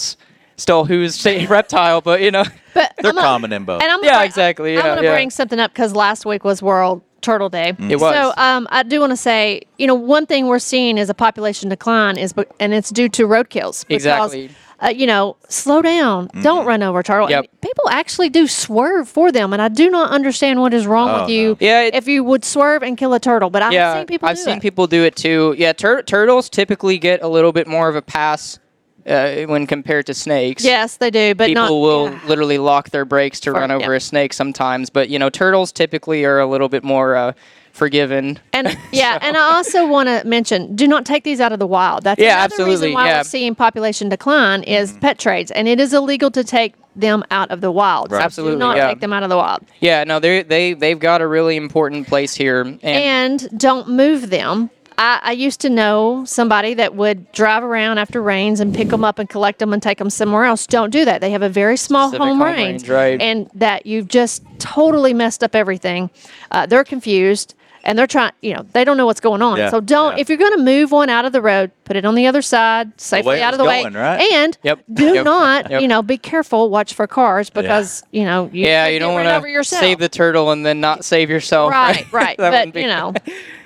stole 0.56 0.86
whose 0.86 1.16
state 1.16 1.50
reptile, 1.50 2.00
but 2.00 2.22
you 2.22 2.32
know, 2.32 2.44
But 2.74 2.94
They're 2.98 3.10
I'm 3.10 3.16
gonna- 3.16 3.22
common 3.28 3.52
in 3.54 3.66
both. 3.66 3.82
And 3.82 3.92
I'm 3.92 4.04
Yeah, 4.04 4.12
gonna- 4.14 4.26
exactly, 4.26 4.72
I'm 4.74 4.78
yeah, 4.78 4.84
going 4.84 4.98
to 5.00 5.04
yeah. 5.04 5.14
bring 5.16 5.30
something 5.32 5.60
up 5.60 5.72
because 5.74 5.94
last 5.96 6.26
week 6.26 6.44
was 6.44 6.62
World 6.62 7.02
Turtle 7.24 7.50
Day. 7.50 7.76
It 7.90 8.00
was. 8.00 8.14
So 8.14 8.34
um, 8.38 8.68
I 8.70 8.84
do 8.84 9.00
want 9.00 9.12
to 9.12 9.18
say, 9.18 9.64
you 9.78 9.88
know, 9.88 9.96
one 9.96 10.26
thing 10.26 10.48
we're 10.48 10.60
seeing 10.60 10.98
is 10.98 11.10
a 11.10 11.14
population 11.14 11.70
decline 11.70 12.18
is, 12.18 12.34
be- 12.34 12.46
and 12.60 12.74
it's 12.74 12.90
due 12.92 13.10
to 13.10 13.28
roadkills. 13.28 13.88
because, 13.88 14.04
Exactly. 14.34 14.50
Uh, 14.84 14.90
you 14.90 15.08
know, 15.08 15.38
slow 15.48 15.82
down. 15.82 16.30
Don't 16.42 16.66
run 16.66 16.84
over 16.84 17.00
a 17.00 17.04
turtle. 17.04 17.30
Yep. 17.30 17.46
And 17.50 17.62
people 17.62 17.88
actually 17.90 18.30
do 18.30 18.48
swerve 18.48 19.08
for 19.08 19.32
them, 19.32 19.54
and 19.54 19.62
I 19.62 19.70
do 19.70 19.90
not 19.90 20.12
understand 20.12 20.60
what 20.60 20.74
is 20.74 20.86
wrong 20.86 21.10
Oh, 21.10 21.22
with 21.22 21.30
you. 21.30 21.50
no. 21.52 21.58
Yeah, 21.62 21.82
it- 21.84 21.96
if 21.96 22.06
you 22.08 22.22
would 22.26 22.44
swerve 22.44 22.84
and 22.84 22.98
kill 22.98 23.14
a 23.14 23.20
turtle, 23.20 23.50
but 23.50 23.62
I've 23.62 23.98
seen 23.98 24.06
people. 24.08 24.28
I've 24.28 24.36
do 24.36 24.42
seen 24.44 24.58
it. 24.58 24.62
people 24.62 24.86
do 24.88 25.04
it 25.06 25.16
too. 25.16 25.56
Yeah, 25.58 25.72
tur- 25.72 26.02
turtles 26.04 26.50
typically 26.50 26.98
get 26.98 27.22
a 27.24 27.30
little 27.30 27.54
bit 27.54 27.66
more 27.66 27.88
of 27.88 27.96
a 27.96 28.02
pass 28.02 28.60
uh, 29.08 29.44
when 29.44 29.68
compared 29.68 30.06
to 30.08 30.14
snakes. 30.14 30.64
Yes, 30.64 30.98
they 30.98 31.12
do, 31.12 31.36
but 31.36 31.48
people 31.48 31.64
not. 31.64 31.72
will 31.72 32.12
yeah. 32.12 32.20
literally 32.28 32.58
lock 32.58 32.90
their 32.92 33.06
brakes 33.06 33.40
to 33.42 33.52
For- 33.52 33.60
run 33.60 33.72
over 33.72 33.92
yeah. 33.92 33.98
a 33.98 34.00
snake 34.00 34.34
sometimes. 34.34 34.90
But 34.90 35.10
you 35.10 35.20
know, 35.20 35.30
turtles 35.30 35.72
typically 35.72 36.26
are 36.26 36.40
a 36.40 36.48
little 36.48 36.70
bit 36.70 36.84
more 36.84 37.16
uh, 37.16 37.34
forgiven. 37.72 38.40
And 38.54 38.78
yeah, 38.92 39.20
and 39.22 39.36
I 39.36 39.54
also 39.56 39.88
want 39.88 40.08
to 40.10 40.24
mention: 40.26 40.76
do 40.76 40.88
not 40.88 41.06
take 41.06 41.24
these 41.24 41.40
out 41.42 41.52
of 41.52 41.60
the 41.60 41.68
wild. 41.68 42.04
That's 42.04 42.20
Yeah, 42.20 42.34
another 42.34 42.44
absolutely, 42.46 42.74
reason 42.88 42.94
why 42.94 43.08
yeah. 43.08 43.18
we're 43.20 43.24
seeing 43.24 43.56
population 43.56 44.10
decline 44.10 44.64
is 44.64 44.94
pet 44.94 45.20
trades, 45.20 45.52
and 45.52 45.68
it 45.68 45.80
is 45.80 45.94
illegal 45.94 46.32
to 46.32 46.44
take 46.44 46.76
them 46.96 47.24
out 47.32 47.50
of 47.50 47.62
the 47.62 47.72
wild. 47.72 48.12
So 48.12 48.18
Absolutely, 48.18 48.56
do 48.56 48.60
not 48.60 48.78
yeah. 48.78 48.88
take 48.88 49.00
them 49.00 49.12
out 49.12 49.24
of 49.24 49.30
the 49.30 49.36
wild, 49.38 49.64
Yeah, 49.80 50.04
no, 50.04 50.20
they 50.20 50.44
they 50.44 50.74
they've 50.74 51.00
got 51.00 51.22
a 51.22 51.28
really 51.28 51.56
important 51.58 52.08
place 52.08 52.36
here, 52.36 52.62
and, 52.62 52.84
and 52.84 53.60
don't 53.60 53.90
move 53.90 54.30
them. 54.30 54.70
I, 54.98 55.20
I 55.24 55.32
used 55.32 55.60
to 55.62 55.70
know 55.70 56.24
somebody 56.26 56.74
that 56.76 56.96
would 56.96 57.32
drive 57.32 57.64
around 57.64 57.98
after 57.98 58.22
rains 58.22 58.60
and 58.60 58.74
pick 58.74 58.90
them 58.90 59.04
up 59.04 59.20
and 59.20 59.28
collect 59.30 59.60
them 59.60 59.74
and 59.74 59.82
take 59.82 59.98
them 59.98 60.10
somewhere 60.10 60.46
else. 60.46 60.66
Don't 60.68 60.90
do 60.90 61.06
that. 61.06 61.22
They 61.22 61.32
have 61.32 61.42
a 61.42 61.50
very 61.50 61.78
small 61.78 62.10
home, 62.12 62.20
home 62.20 62.44
range, 62.44 62.88
range, 62.88 62.90
right. 62.90 63.22
and 63.22 63.50
that 63.56 63.86
you've 63.86 64.08
just 64.08 64.44
totally 64.60 65.14
messed 65.14 65.44
up 65.44 65.56
everything. 65.56 66.10
Uh, 66.52 66.66
they're 66.66 66.84
confused. 66.84 67.56
And 67.86 68.00
they're 68.00 68.08
trying, 68.08 68.32
you 68.42 68.54
know, 68.54 68.66
they 68.72 68.86
don't 68.86 68.96
know 68.96 69.06
what's 69.06 69.20
going 69.20 69.42
on. 69.42 69.58
Yeah, 69.58 69.70
So 69.70 69.82
don't, 69.82 70.16
yeah. 70.16 70.22
if 70.22 70.30
you're 70.30 70.38
going 70.38 70.54
to 70.58 70.64
move 70.64 70.94
one 70.94 71.10
out 71.10 71.26
of 71.26 71.34
the 71.34 71.42
road, 71.42 71.70
put 71.84 71.98
it 71.98 72.06
on 72.06 72.16
the 72.16 72.28
other 72.28 72.42
side, 72.42 72.98
safely 72.98 73.42
out 73.42 73.54
of 73.54 73.58
the 73.58 73.66
going, 73.66 73.94
way. 73.94 74.00
right? 74.00 74.22
And 74.32 74.58
Yep, 74.64 74.84
do 74.94 75.14
yep, 75.16 75.26
not, 75.26 75.70
yep. 75.70 75.82
you 75.82 75.90
know, 75.90 76.02
be 76.02 76.18
careful, 76.18 76.70
watch 76.70 76.94
for 76.94 77.08
cars 77.08 77.50
because, 77.50 78.02
you 78.12 78.24
know, 78.24 78.50
you 78.54 78.68
yeah, 78.68 78.88
you 78.88 79.00
don't 79.00 79.14
want 79.14 79.28
to 79.28 79.64
save 79.66 80.00
the 80.00 80.08
turtle 80.08 80.52
and 80.52 80.66
then 80.66 80.80
not 80.80 81.04
save 81.04 81.30
yourself. 81.30 81.72
Right, 81.74 82.10
right. 82.14 82.38
But, 82.44 82.72
be- 82.72 82.84
you 82.84 82.88
know, 82.88 83.14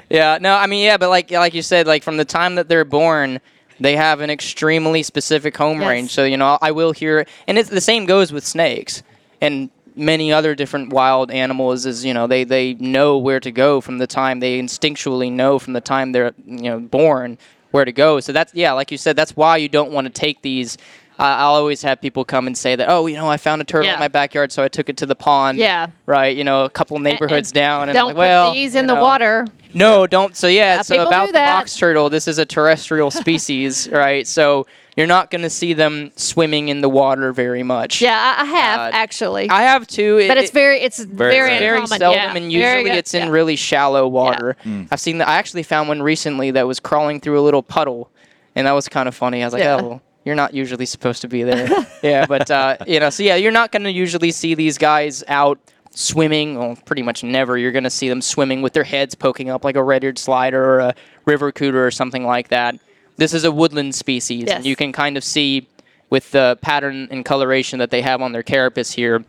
Yeah, 0.10 0.38
no, 0.40 0.56
I 0.56 0.68
mean, 0.68 0.86
yeah, 0.86 0.98
but 0.98 1.10
like 1.10 1.32
like 1.32 1.54
you 1.54 1.62
said, 1.62 1.88
like 1.88 2.04
from 2.04 2.18
the 2.18 2.26
time 2.26 2.56
that 2.56 2.70
they're 2.70 2.86
born, 2.86 3.40
they 3.80 3.96
have 3.96 4.22
an 4.22 4.30
extremely 4.30 5.04
specific 5.04 5.56
home 5.58 5.82
Yes. 5.82 5.90
range. 5.90 6.12
So 6.12 6.24
you 6.24 6.38
know, 6.38 6.58
I 6.62 6.72
will 6.72 6.92
hear, 6.94 7.26
and 7.48 7.58
it's 7.58 7.70
the 7.70 7.82
same 7.82 8.06
goes 8.06 8.32
with 8.32 8.46
snakes 8.46 9.04
and 9.42 9.70
many 9.96 10.32
other 10.32 10.56
different 10.56 10.94
wild 10.94 11.30
animals. 11.32 11.86
Is 11.86 12.06
you 12.06 12.14
know, 12.14 12.26
they 12.28 12.44
they 12.46 12.74
know 12.76 13.18
where 13.18 13.40
to 13.42 13.52
go 13.52 13.82
from 13.82 13.98
the 13.98 14.08
time 14.08 14.40
they 14.40 14.60
instinctually 14.62 15.32
know 15.32 15.60
from 15.60 15.74
the 15.74 15.82
time 15.82 16.12
they're 16.14 16.34
you 16.46 16.64
know 16.70 16.80
born 16.80 17.38
where 17.72 17.84
to 17.84 17.92
go. 17.92 18.22
So 18.22 18.32
that's 18.32 18.54
yeah, 18.54 18.72
like 18.72 18.92
you 18.92 18.98
said, 18.98 19.16
that's 19.18 19.36
why 19.36 19.58
you 19.58 19.68
don't 19.68 19.92
want 19.92 20.06
to 20.06 20.14
take 20.14 20.42
these. 20.42 20.78
I 21.20 21.36
I'll 21.40 21.56
always 21.56 21.82
have 21.82 22.00
people 22.02 22.24
come 22.26 22.48
and 22.48 22.58
say 22.58 22.76
that, 22.76 22.88
oh, 22.90 23.08
you 23.08 23.16
know, 23.16 23.28
I 23.28 23.38
found 23.38 23.62
a 23.62 23.66
turtle 23.66 23.88
Yeah. 23.88 23.94
in 23.96 24.00
my 24.00 24.08
backyard, 24.08 24.52
so 24.52 24.64
I 24.64 24.68
took 24.68 24.90
it 24.90 24.98
to 24.98 25.06
the 25.06 25.16
pond. 25.16 25.58
Yeah. 25.58 25.88
Right. 26.06 26.36
You 26.36 26.44
know, 26.44 26.64
a 26.66 26.70
couple 26.70 26.98
neighborhoods 27.00 27.52
down, 27.52 27.90
and 27.90 27.96
don't 27.96 28.12
I'm 28.12 28.16
like, 28.16 28.18
well, 28.18 28.50
put 28.52 28.56
these 28.56 28.76
in 28.76 28.84
you 28.86 28.88
the 28.90 28.96
know. 28.96 29.02
water. 29.02 29.48
No, 29.74 30.08
don't. 30.08 30.36
So 30.36 30.48
yeah, 30.48 30.76
Yeah, 30.76 30.82
so 30.82 31.06
about 31.08 31.28
the 31.28 31.34
that. 31.34 31.56
box 31.60 31.76
turtle, 31.78 32.10
this 32.10 32.28
is 32.28 32.38
a 32.38 32.46
terrestrial 32.46 33.12
species, 33.24 33.90
right? 33.92 34.26
So 34.26 34.66
you're 34.96 35.06
not 35.08 35.30
going 35.30 35.42
to 35.44 35.50
see 35.50 35.74
them 35.74 36.12
swimming 36.16 36.70
in 36.70 36.82
the 36.82 36.90
water 36.90 37.32
very 37.34 37.62
much. 37.62 38.02
Yeah, 38.02 38.16
I, 38.38 38.42
I 38.42 38.46
have 38.46 38.80
Uh, 38.80 38.90
actually. 38.98 39.50
I 39.50 39.62
have 39.64 39.86
too. 39.86 40.18
It- 40.18 40.28
but 40.28 40.38
it's 40.38 40.52
very, 40.52 40.80
it's 40.82 41.00
very, 41.00 41.36
rare. 41.40 41.60
very 41.60 41.86
seldom, 41.88 42.14
yeah. 42.14 42.36
and 42.36 42.52
usually 42.52 42.90
it's 42.92 43.14
in 43.14 43.26
yeah. 43.28 43.30
really 43.30 43.56
shallow 43.56 44.08
water. 44.08 44.56
Mm. 44.66 44.88
I've 44.92 45.00
seen 45.00 45.18
that. 45.20 45.28
I 45.28 45.36
actually 45.36 45.64
found 45.64 45.90
one 45.90 46.02
recently 46.02 46.52
that 46.52 46.66
was 46.66 46.80
crawling 46.80 47.20
through 47.20 47.40
a 47.40 47.44
little 47.44 47.62
puddle, 47.62 48.10
and 48.56 48.66
that 48.66 48.72
was 48.72 48.88
kind 48.88 49.08
of 49.08 49.14
funny. 49.16 49.44
I 49.44 49.46
was 49.48 49.54
like, 49.54 49.64
Yeah. 49.64 49.80
oh. 49.82 49.88
Well, 49.88 50.02
you're 50.28 50.36
not 50.36 50.54
usually 50.54 50.86
supposed 50.86 51.22
to 51.22 51.28
be 51.28 51.42
there. 51.44 51.68
yeah, 52.04 52.26
but 52.28 52.52
uh, 52.52 52.78
you 52.88 53.00
know, 53.00 53.10
so 53.10 53.24
yeah, 53.24 53.36
you're 53.36 53.52
not 53.52 53.72
going 53.72 53.84
to 53.84 53.92
usually 53.92 54.32
see 54.32 54.54
these 54.54 54.78
guys 54.78 55.24
out 55.28 55.58
swimming. 55.92 56.60
Well, 56.60 56.76
pretty 56.86 57.02
much 57.02 57.24
never. 57.24 57.58
You're 57.58 57.72
going 57.72 57.84
to 57.86 57.90
see 57.90 58.10
them 58.10 58.22
swimming 58.22 58.62
with 58.62 58.74
their 58.74 58.84
heads 58.84 59.16
poking 59.16 59.50
up 59.50 59.64
like 59.64 59.76
a 59.76 59.84
red-eared 59.84 60.20
slider 60.20 60.64
or 60.64 60.80
a 60.80 60.96
river 61.26 61.52
cooter 61.52 61.88
or 61.88 61.92
something 61.92 62.24
like 62.26 62.50
that. 62.50 62.78
This 63.16 63.34
is 63.34 63.46
a 63.46 63.52
woodland 63.52 63.96
species, 63.96 64.44
Yes. 64.48 64.58
and 64.58 64.66
you 64.66 64.76
can 64.76 64.92
kind 64.92 65.18
of 65.18 65.24
see 65.24 65.68
with 66.12 66.30
the 66.32 66.58
pattern 66.62 67.08
and 67.10 67.26
coloration 67.26 67.80
that 67.80 67.90
they 67.90 68.02
have 68.04 68.22
on 68.22 68.32
their 68.32 68.44
carapace 68.44 68.92
here 68.92 69.26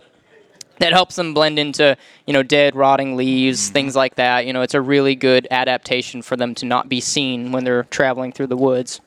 that 0.78 0.92
helps 0.92 1.16
them 1.16 1.34
blend 1.34 1.58
into 1.58 1.96
you 2.24 2.32
know 2.32 2.42
dead 2.44 2.76
rotting 2.76 3.16
leaves 3.16 3.68
things 3.70 3.96
like 3.96 4.14
that 4.14 4.46
you 4.46 4.52
know 4.52 4.62
it's 4.62 4.74
a 4.74 4.80
really 4.80 5.16
good 5.16 5.48
adaptation 5.50 6.22
for 6.22 6.36
them 6.36 6.54
to 6.54 6.64
not 6.64 6.88
be 6.88 7.00
seen 7.00 7.50
when 7.50 7.64
they're 7.64 7.82
traveling 7.84 8.30
through 8.30 8.46
the 8.46 8.56
woods 8.56 9.00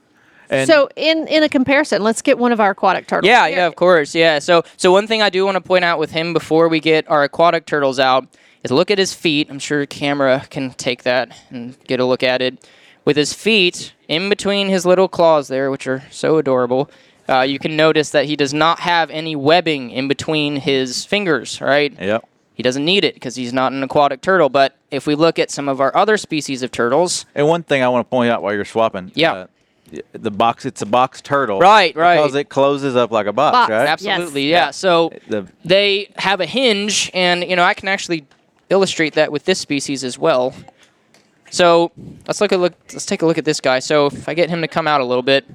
And 0.52 0.68
so 0.68 0.90
in 0.96 1.28
in 1.28 1.44
a 1.44 1.50
comparison, 1.50 2.04
let's 2.04 2.22
get 2.22 2.38
one 2.38 2.52
of 2.52 2.60
our 2.60 2.72
aquatic 2.72 3.08
turtles. 3.08 3.28
yeah 3.28 3.48
Here. 3.48 3.58
yeah 3.60 3.68
of 3.68 3.76
course 3.76 4.14
yeah 4.14 4.40
so 4.40 4.64
so 4.78 4.92
one 4.92 5.08
thing 5.08 5.22
i 5.22 5.30
do 5.30 5.46
want 5.46 5.56
to 5.56 5.62
point 5.62 5.84
out 5.86 5.98
with 5.98 6.12
him 6.12 6.34
before 6.34 6.68
we 6.68 6.80
get 6.80 7.10
our 7.10 7.24
aquatic 7.24 7.66
turtles 7.66 8.00
out 8.00 8.28
is 8.64 8.70
look 8.72 8.92
at 8.92 8.98
his 8.98 9.14
feet 9.14 9.48
i'm 9.50 9.60
sure 9.60 9.86
camera 9.86 10.46
can 10.50 10.72
take 10.72 11.04
that 11.04 11.32
and 11.50 11.78
get 11.86 12.00
a 12.00 12.06
look 12.06 12.22
at 12.22 12.42
it 12.42 12.68
with 13.06 13.16
his 13.18 13.34
feet 13.34 13.94
in 14.08 14.30
between 14.30 14.68
his 14.68 14.86
little 14.86 15.08
claws 15.08 15.48
there 15.48 15.72
which 15.72 15.88
are 15.88 16.04
so 16.12 16.38
adorable 16.38 16.90
uh, 17.30 17.42
you 17.42 17.58
can 17.60 17.78
notice 17.78 18.10
that 18.10 18.26
he 18.26 18.36
does 18.36 18.54
not 18.54 18.82
have 18.82 19.10
any 19.10 19.36
webbing 19.36 19.90
in 19.90 20.08
between 20.10 20.58
his 20.58 21.06
fingers 21.06 21.62
right 21.62 21.94
Yep. 22.00 22.28
He 22.54 22.64
doesn't 22.64 22.84
need 22.86 23.04
it 23.06 23.14
because 23.16 23.36
he's 23.36 23.54
not 23.54 23.72
an 23.72 23.82
aquatic 23.82 24.22
turtle. 24.22 24.50
But 24.50 24.76
if 24.92 25.08
we 25.08 25.16
look 25.16 25.40
at 25.40 25.50
some 25.50 25.68
of 25.68 25.82
our 25.82 25.96
other 25.96 26.16
species 26.18 26.62
of 26.62 26.70
turtles, 26.70 27.26
And 27.34 27.48
one 27.48 27.64
thing 27.64 27.82
I 27.82 27.88
want 27.88 28.06
to 28.06 28.10
point 28.10 28.30
out 28.30 28.44
while 28.44 28.54
you're 28.54 28.66
swapping. 28.66 29.12
Yeah. 29.16 29.34
uh, 29.34 29.48
the 30.14 30.32
box, 30.32 30.66
it's 30.66 30.82
a 30.82 30.86
box 30.86 31.22
turtle. 31.22 31.60
Right, 31.60 31.96
right. 31.96 32.18
Because 32.18 32.36
it 32.36 32.50
closes 32.50 32.96
up 32.96 33.12
like 33.12 33.28
a 33.28 33.34
box, 33.34 33.54
Box, 33.54 33.70
right? 33.72 33.84
Yes. 33.84 33.90
absolutely, 34.06 34.50
yeah. 34.50 34.72
So 34.72 35.12
The, 35.28 35.48
they 35.66 36.12
have 36.18 36.40
a 36.42 36.46
hinge, 36.46 37.12
and 37.14 37.44
you 37.44 37.56
know 37.56 37.64
I 37.64 37.74
can 37.74 37.88
actually 37.88 38.26
illustrate 38.70 39.14
that 39.16 39.32
with 39.32 39.46
this 39.46 39.60
species 39.60 40.04
as 40.04 40.18
well. 40.18 40.54
So 41.50 41.92
let's 42.28 42.40
look 42.40 42.54
at 42.54 42.60
look. 42.60 42.74
Let's 42.94 43.06
take 43.06 43.22
a 43.22 43.26
look 43.26 43.38
at 43.38 43.46
this 43.46 43.60
guy. 43.60 43.80
So 43.80 44.06
if 44.08 44.30
I 44.30 44.34
get 44.34 44.50
him 44.50 44.62
to 44.62 44.68
come 44.68 44.88
out 44.88 45.02
a 45.02 45.06
little 45.06 45.24
bit, 45.24 45.46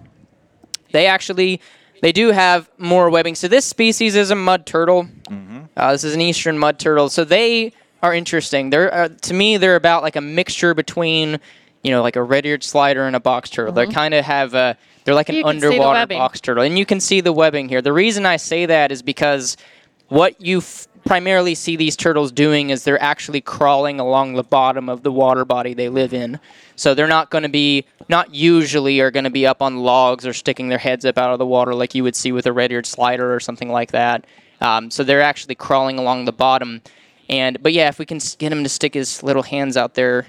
they 0.93 1.07
actually 1.07 1.61
they 2.03 2.13
do 2.13 2.31
have 2.33 2.69
more 2.79 3.09
webbing. 3.09 3.35
So 3.35 3.49
this 3.49 3.65
species 3.65 4.15
is 4.15 4.31
a 4.31 4.35
mud 4.35 4.67
turtle. 4.67 5.09
Uh, 5.77 5.93
this 5.93 6.05
is 6.05 6.15
an 6.15 6.21
eastern 6.21 6.59
mud 6.59 6.79
turtle. 6.79 7.09
So 7.09 7.25
they 7.25 7.73
are 8.03 8.15
interesting. 8.15 8.69
They're 8.71 8.93
uh, 8.93 9.09
to 9.09 9.35
me 9.35 9.57
they're 9.57 9.77
about 9.77 10.03
like 10.03 10.17
a 10.17 10.21
mixture 10.21 10.75
between 10.75 11.41
you 11.83 11.91
know 11.91 12.03
like 12.03 12.17
a 12.17 12.23
red-eared 12.23 12.65
slider 12.65 13.07
and 13.07 13.17
a 13.17 13.21
box 13.21 13.51
turtle. 13.51 13.73
They 13.73 13.87
kind 13.87 14.15
of 14.15 14.25
have 14.25 14.55
a 14.55 14.77
they're 15.05 15.15
like 15.15 15.29
an 15.29 15.37
You 15.37 15.45
underwater 15.45 16.07
box 16.07 16.41
turtle, 16.41 16.65
and 16.65 16.79
you 16.79 16.85
can 16.85 17.01
see 17.01 17.21
the 17.21 17.33
webbing 17.33 17.69
here. 17.69 17.81
The 17.81 17.93
reason 17.93 18.27
I 18.27 18.37
say 18.37 18.67
that 18.67 18.91
is 18.91 19.03
because 19.03 19.57
what 20.09 20.41
you 20.41 20.59
f- 20.59 20.89
primarily 21.05 21.55
see 21.55 21.77
these 21.77 21.97
turtles 21.97 22.33
doing 22.33 22.71
is 22.71 22.85
they're 22.85 23.01
actually 23.01 23.41
crawling 23.41 24.01
along 24.01 24.35
the 24.35 24.43
bottom 24.43 24.89
of 24.89 25.03
the 25.03 25.13
water 25.13 25.45
body 25.45 25.75
they 25.75 25.89
live 25.89 26.13
in. 26.13 26.39
So 26.75 26.95
they're 26.95 27.07
not 27.07 27.31
going 27.31 27.43
to 27.43 27.49
be, 27.49 27.87
not 28.09 28.35
usually 28.35 29.01
are 29.01 29.11
going 29.11 29.25
to 29.25 29.31
be 29.31 29.47
up 29.47 29.63
on 29.63 29.79
logs 29.79 30.27
or 30.27 30.33
sticking 30.33 30.69
their 30.69 30.79
heads 30.79 31.05
up 31.05 31.17
out 31.17 31.33
of 31.33 31.39
the 31.39 31.47
water 31.47 31.75
like 31.75 31.95
you 31.95 32.03
would 32.03 32.17
see 32.17 32.33
with 32.33 32.47
a 32.47 32.53
red-eared 32.53 32.87
slider 32.87 33.33
or 33.35 33.41
something 33.41 33.71
like 33.71 33.93
that. 33.93 34.27
Um, 34.61 34.91
so 34.91 35.05
they're 35.05 35.23
actually 35.23 35.55
crawling 35.55 35.99
along 35.99 36.25
the 36.25 36.33
bottom. 36.33 36.83
And 37.29 37.63
but 37.63 37.73
yeah, 37.73 37.89
if 37.89 37.99
we 37.99 38.07
can 38.07 38.19
get 38.39 38.53
him 38.53 38.63
to 38.63 38.69
stick 38.69 38.95
his 38.95 39.23
little 39.23 39.43
hands 39.43 39.77
out 39.77 39.95
there, 39.95 40.27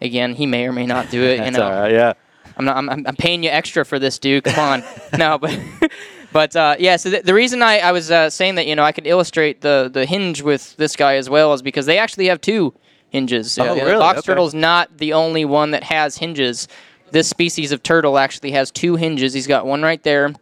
again, 0.00 0.34
he 0.34 0.46
may 0.46 0.66
or 0.66 0.72
may 0.72 0.86
not 0.86 1.10
do 1.10 1.22
it. 1.22 1.32
you 1.32 1.44
that's 1.44 1.56
know. 1.56 1.64
all 1.64 1.80
right, 1.82 1.92
yeah. 1.92 2.12
I'm 2.56 2.64
not. 2.64 2.76
I'm, 2.76 2.88
I'm 2.90 3.16
paying 3.16 3.42
you 3.42 3.50
extra 3.50 3.84
for 3.84 3.98
this, 3.98 4.18
dude. 4.18 4.44
Come 4.44 4.58
on. 4.58 4.84
no, 5.18 5.38
but 5.38 5.58
but 6.32 6.56
uh, 6.56 6.76
yeah. 6.78 6.96
So 6.96 7.10
the, 7.10 7.20
the 7.22 7.34
reason 7.34 7.62
I, 7.62 7.78
I 7.78 7.92
was 7.92 8.10
uh, 8.10 8.30
saying 8.30 8.56
that 8.56 8.66
you 8.66 8.74
know 8.74 8.82
I 8.82 8.92
could 8.92 9.06
illustrate 9.06 9.60
the 9.60 9.88
the 9.92 10.06
hinge 10.06 10.42
with 10.42 10.76
this 10.76 10.96
guy 10.96 11.16
as 11.16 11.30
well 11.30 11.52
is 11.52 11.62
because 11.62 11.86
they 11.86 11.98
actually 11.98 12.26
have 12.26 12.40
two 12.40 12.74
hinges. 13.10 13.58
Oh, 13.58 13.74
the 13.74 13.84
really? 13.84 13.98
Box 13.98 14.18
Okay. 14.18 14.26
turtle's 14.26 14.54
not 14.54 14.98
the 14.98 15.12
only 15.12 15.44
one 15.44 15.70
that 15.70 15.84
has 15.84 16.18
hinges. 16.18 16.68
This 17.10 17.28
species 17.28 17.72
of 17.72 17.82
turtle 17.82 18.18
actually 18.18 18.50
has 18.50 18.70
two 18.70 18.96
hinges. 18.96 19.32
He's 19.32 19.46
got 19.46 19.64
one 19.64 19.82
right 19.82 20.02
there 20.02 20.34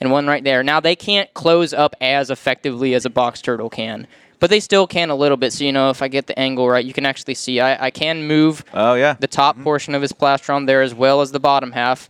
and 0.00 0.10
one 0.10 0.26
right 0.26 0.42
there. 0.42 0.62
Now 0.62 0.80
they 0.80 0.96
can't 0.96 1.32
close 1.34 1.72
up 1.72 1.94
as 2.00 2.30
effectively 2.30 2.94
as 2.94 3.04
a 3.04 3.10
box 3.10 3.40
turtle 3.40 3.70
can. 3.70 4.06
But 4.40 4.50
they 4.50 4.60
still 4.60 4.86
can 4.86 5.10
a 5.10 5.16
little 5.16 5.36
bit. 5.36 5.52
So, 5.52 5.64
you 5.64 5.72
know, 5.72 5.90
if 5.90 6.00
I 6.00 6.08
get 6.08 6.26
the 6.28 6.38
angle 6.38 6.68
right, 6.68 6.84
you 6.84 6.92
can 6.92 7.04
actually 7.04 7.34
see 7.34 7.58
I, 7.60 7.86
I 7.86 7.90
can 7.90 8.26
move 8.26 8.64
Oh 8.72 8.94
yeah. 8.94 9.16
the 9.18 9.26
top 9.26 9.56
mm-hmm. 9.56 9.64
portion 9.64 9.94
of 9.94 10.02
his 10.02 10.12
plastron 10.12 10.66
there 10.66 10.82
as 10.82 10.94
well 10.94 11.20
as 11.20 11.32
the 11.32 11.40
bottom 11.40 11.72
half. 11.72 12.08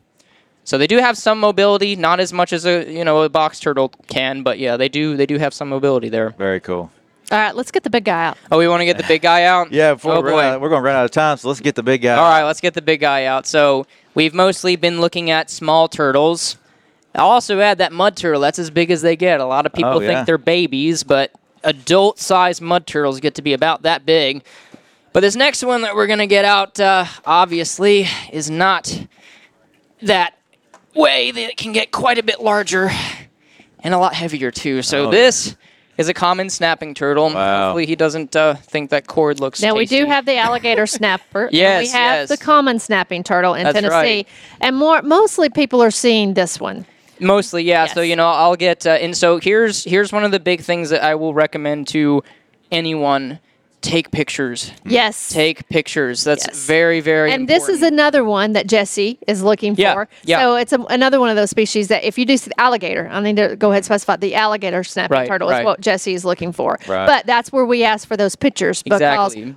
So 0.65 0.77
they 0.77 0.87
do 0.87 0.99
have 0.99 1.17
some 1.17 1.41
mobility, 1.41 1.97
not 1.97 2.21
as 2.21 2.31
much 2.33 2.53
as 2.53 2.67
a 2.67 2.85
you 2.93 3.03
know 3.03 3.23
a 3.23 3.29
box 3.31 3.59
turtle 3.61 3.89
can, 4.09 4.43
but 4.43 4.59
yeah, 4.59 4.77
they 4.77 4.91
do 4.91 5.17
they 5.17 5.25
do 5.25 5.39
have 5.39 5.55
some 5.55 5.69
mobility 5.71 6.11
there. 6.11 6.31
Very 6.31 6.61
cool. 6.61 6.91
All 7.31 7.39
right, 7.39 7.55
let's 7.57 7.71
get 7.71 7.83
the 7.85 7.91
big 7.91 8.05
guy 8.05 8.27
out. 8.27 8.39
Oh, 8.51 8.59
we 8.59 8.69
want 8.69 8.81
to 8.81 8.87
get 8.87 8.97
the 8.99 9.05
big 9.05 9.21
guy 9.23 9.45
out. 9.45 9.71
Yeah, 9.73 9.95
before 9.95 10.13
oh 10.15 10.21
we 10.21 10.31
run 10.31 10.35
boy. 10.35 10.41
out, 10.43 10.61
we're 10.63 10.69
going 10.71 10.81
to 10.81 10.85
run 10.87 10.97
out 10.97 11.05
of 11.05 11.11
time, 11.11 11.37
so 11.37 11.49
let's 11.49 11.61
get 11.61 11.75
the 11.75 11.83
big 11.83 12.01
guy. 12.03 12.17
All 12.17 12.23
right, 12.29 12.45
let's 12.45 12.61
get 12.61 12.73
the 12.73 12.81
big 12.83 13.01
guy 13.01 13.25
out. 13.27 13.47
So 13.47 13.87
we've 14.15 14.33
mostly 14.33 14.77
been 14.77 15.01
looking 15.03 15.31
at 15.31 15.51
small 15.51 15.89
turtles. 15.89 16.57
I'll 17.15 17.29
also 17.29 17.61
add 17.61 17.79
that 17.79 17.93
mud 17.93 18.17
turtle. 18.17 18.41
That's 18.41 18.59
as 18.59 18.71
big 18.71 18.91
as 18.91 19.03
they 19.03 19.15
get. 19.17 19.41
A 19.41 19.45
lot 19.45 19.67
of 19.67 19.73
people 19.75 19.91
Oh, 19.93 20.01
yeah. 20.01 20.09
think 20.09 20.27
they're 20.27 20.39
babies, 20.39 21.03
but 21.03 21.31
adult-sized 21.65 22.61
mud 22.63 22.87
turtles 22.87 23.21
get 23.21 23.35
to 23.37 23.43
be 23.43 23.53
about 23.53 23.83
that 23.83 24.07
big. 24.07 24.45
But 25.13 25.21
this 25.21 25.37
next 25.37 25.65
one 25.65 25.83
that 25.83 25.95
we're 25.95 26.07
gonna 26.07 26.27
get 26.27 26.45
out, 26.45 26.79
uh, 26.79 27.07
obviously, 27.25 28.07
is 28.31 28.51
not 28.51 29.07
that 30.03 30.35
way. 30.95 31.31
That 31.31 31.57
can 31.57 31.73
get 31.73 31.91
quite 31.91 32.19
a 32.19 32.23
bit 32.23 32.41
larger 32.41 32.91
and 33.81 33.95
a 33.95 33.99
lot 33.99 34.15
heavier 34.15 34.51
too. 34.51 34.83
So 34.83 35.07
Oh, 35.07 35.11
this 35.11 35.57
is 35.97 36.09
a 36.09 36.15
common 36.15 36.49
snapping 36.49 36.95
turtle. 36.95 37.31
Wow. 37.33 37.67
Hopefully, 37.67 37.87
he 37.87 37.97
doesn't 37.97 38.37
uh, 38.37 38.55
think 38.55 38.91
that 38.91 39.07
cord 39.07 39.41
looks. 39.41 39.61
Now 39.61 39.75
we 39.75 39.87
do 39.87 40.07
have 40.07 40.27
the 40.27 40.37
alligator 40.37 40.87
snapper. 40.99 41.49
Yes, 41.53 41.83
we 41.83 41.89
have 41.91 42.21
yes. 42.21 42.29
the 42.29 42.37
common 42.37 42.79
snapping 42.79 43.25
turtle 43.25 43.55
in 43.55 43.65
That's 43.65 43.75
Tennessee, 43.75 43.95
right. 43.95 44.29
and 44.61 44.77
more 44.77 45.03
mostly 45.03 45.49
people 45.49 45.83
are 45.83 45.91
seeing 45.91 46.35
this 46.35 46.61
one. 46.61 46.87
Mostly, 47.21 47.63
yeah. 47.65 47.87
So 47.87 48.01
you 48.01 48.17
know, 48.17 48.29
I'll 48.29 48.57
get 48.57 48.87
uh, 48.87 48.91
and 48.91 49.17
so 49.17 49.39
here's 49.41 49.85
here's 49.85 50.13
one 50.13 50.25
of 50.25 50.31
the 50.31 50.41
big 50.41 50.61
things 50.63 50.91
that 50.91 51.03
I 51.03 51.15
will 51.15 51.35
recommend 51.35 51.89
to 51.89 52.23
anyone: 52.71 53.39
take 53.81 54.11
pictures. 54.11 54.73
Yes. 54.85 55.29
Take 55.31 55.69
pictures. 55.69 56.25
That's 56.25 56.47
Yes. 56.47 56.67
very 56.67 57.01
very. 57.01 57.33
and 57.33 57.49
this 57.49 57.69
is 57.69 57.83
another 57.83 58.25
one 58.25 58.53
that 58.53 58.67
Jesse 58.67 59.19
is 59.27 59.43
looking 59.43 59.75
Yeah, 59.77 59.95
for. 59.95 60.09
yeah. 60.25 60.41
So 60.41 60.57
it's 60.57 60.73
a, 60.73 60.81
another 60.91 61.21
one 61.21 61.31
of 61.31 61.37
those 61.37 61.51
species 61.51 61.89
that 61.89 62.05
if 62.05 62.19
you 62.19 62.27
do 62.27 62.37
see 62.37 62.49
the 62.51 62.61
alligator, 62.61 63.09
I 63.11 63.21
need 63.21 63.37
to 63.37 63.57
go 63.57 63.69
ahead 63.71 63.79
and 63.79 63.85
specify 63.85 64.17
the 64.17 64.35
alligator 64.35 64.83
snapping 64.85 65.17
Right, 65.17 65.29
turtle 65.29 65.49
right. 65.49 65.61
is 65.61 65.65
what 65.65 65.81
Jesse 65.81 66.15
is 66.15 66.25
looking 66.25 66.53
for. 66.53 66.79
Right. 66.89 67.07
But 67.07 67.27
that's 67.27 67.53
where 67.53 67.65
we 67.65 67.85
ask 67.85 68.07
for 68.07 68.17
those 68.17 68.35
pictures 68.37 68.83
because 68.83 69.01
exactly. 69.01 69.55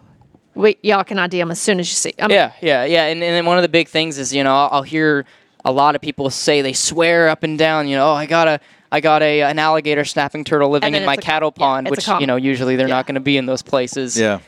we, 0.53 0.77
y'all 0.83 1.03
can 1.03 1.17
ID 1.17 1.37
them 1.39 1.49
as 1.51 1.59
soon 1.59 1.79
as 1.79 1.89
you 1.89 1.95
see. 1.95 2.13
I 2.19 2.27
mean, 2.27 2.35
Yeah, 2.35 2.51
yeah, 2.61 2.83
yeah. 2.85 3.05
And, 3.05 3.23
and 3.23 3.33
then 3.35 3.45
one 3.45 3.57
of 3.57 3.63
the 3.63 3.69
big 3.69 3.87
things 3.87 4.17
is, 4.19 4.33
you 4.33 4.43
know, 4.43 4.53
I'll, 4.53 4.69
I'll 4.71 4.83
hear 4.83 5.25
a 5.65 5.71
lot 5.71 5.95
of 5.95 6.01
people 6.01 6.29
say 6.29 6.61
they 6.61 6.73
swear 6.73 7.29
up 7.29 7.43
and 7.43 7.57
down, 7.57 7.87
you 7.87 7.95
know, 7.95 8.09
oh, 8.09 8.13
I 8.13 8.25
got 8.25 8.47
a, 8.47 8.59
I 8.91 8.99
got 8.99 9.21
a 9.21 9.41
an 9.43 9.59
alligator 9.59 10.03
snapping 10.05 10.43
turtle 10.43 10.69
living 10.69 10.95
in 10.95 11.05
my 11.05 11.13
a- 11.13 11.17
cattle 11.17 11.51
pond, 11.51 11.87
it's 11.87 12.07
a 12.07 12.13
which 12.13 12.21
you 12.21 12.27
know 12.27 12.35
usually 12.35 12.75
they're 12.75 12.87
Yeah. 12.87 12.95
not 12.95 13.05
going 13.07 13.15
to 13.15 13.21
be 13.21 13.37
in 13.37 13.45
those 13.45 13.61
places. 13.61 14.17
Yeah. 14.19 14.39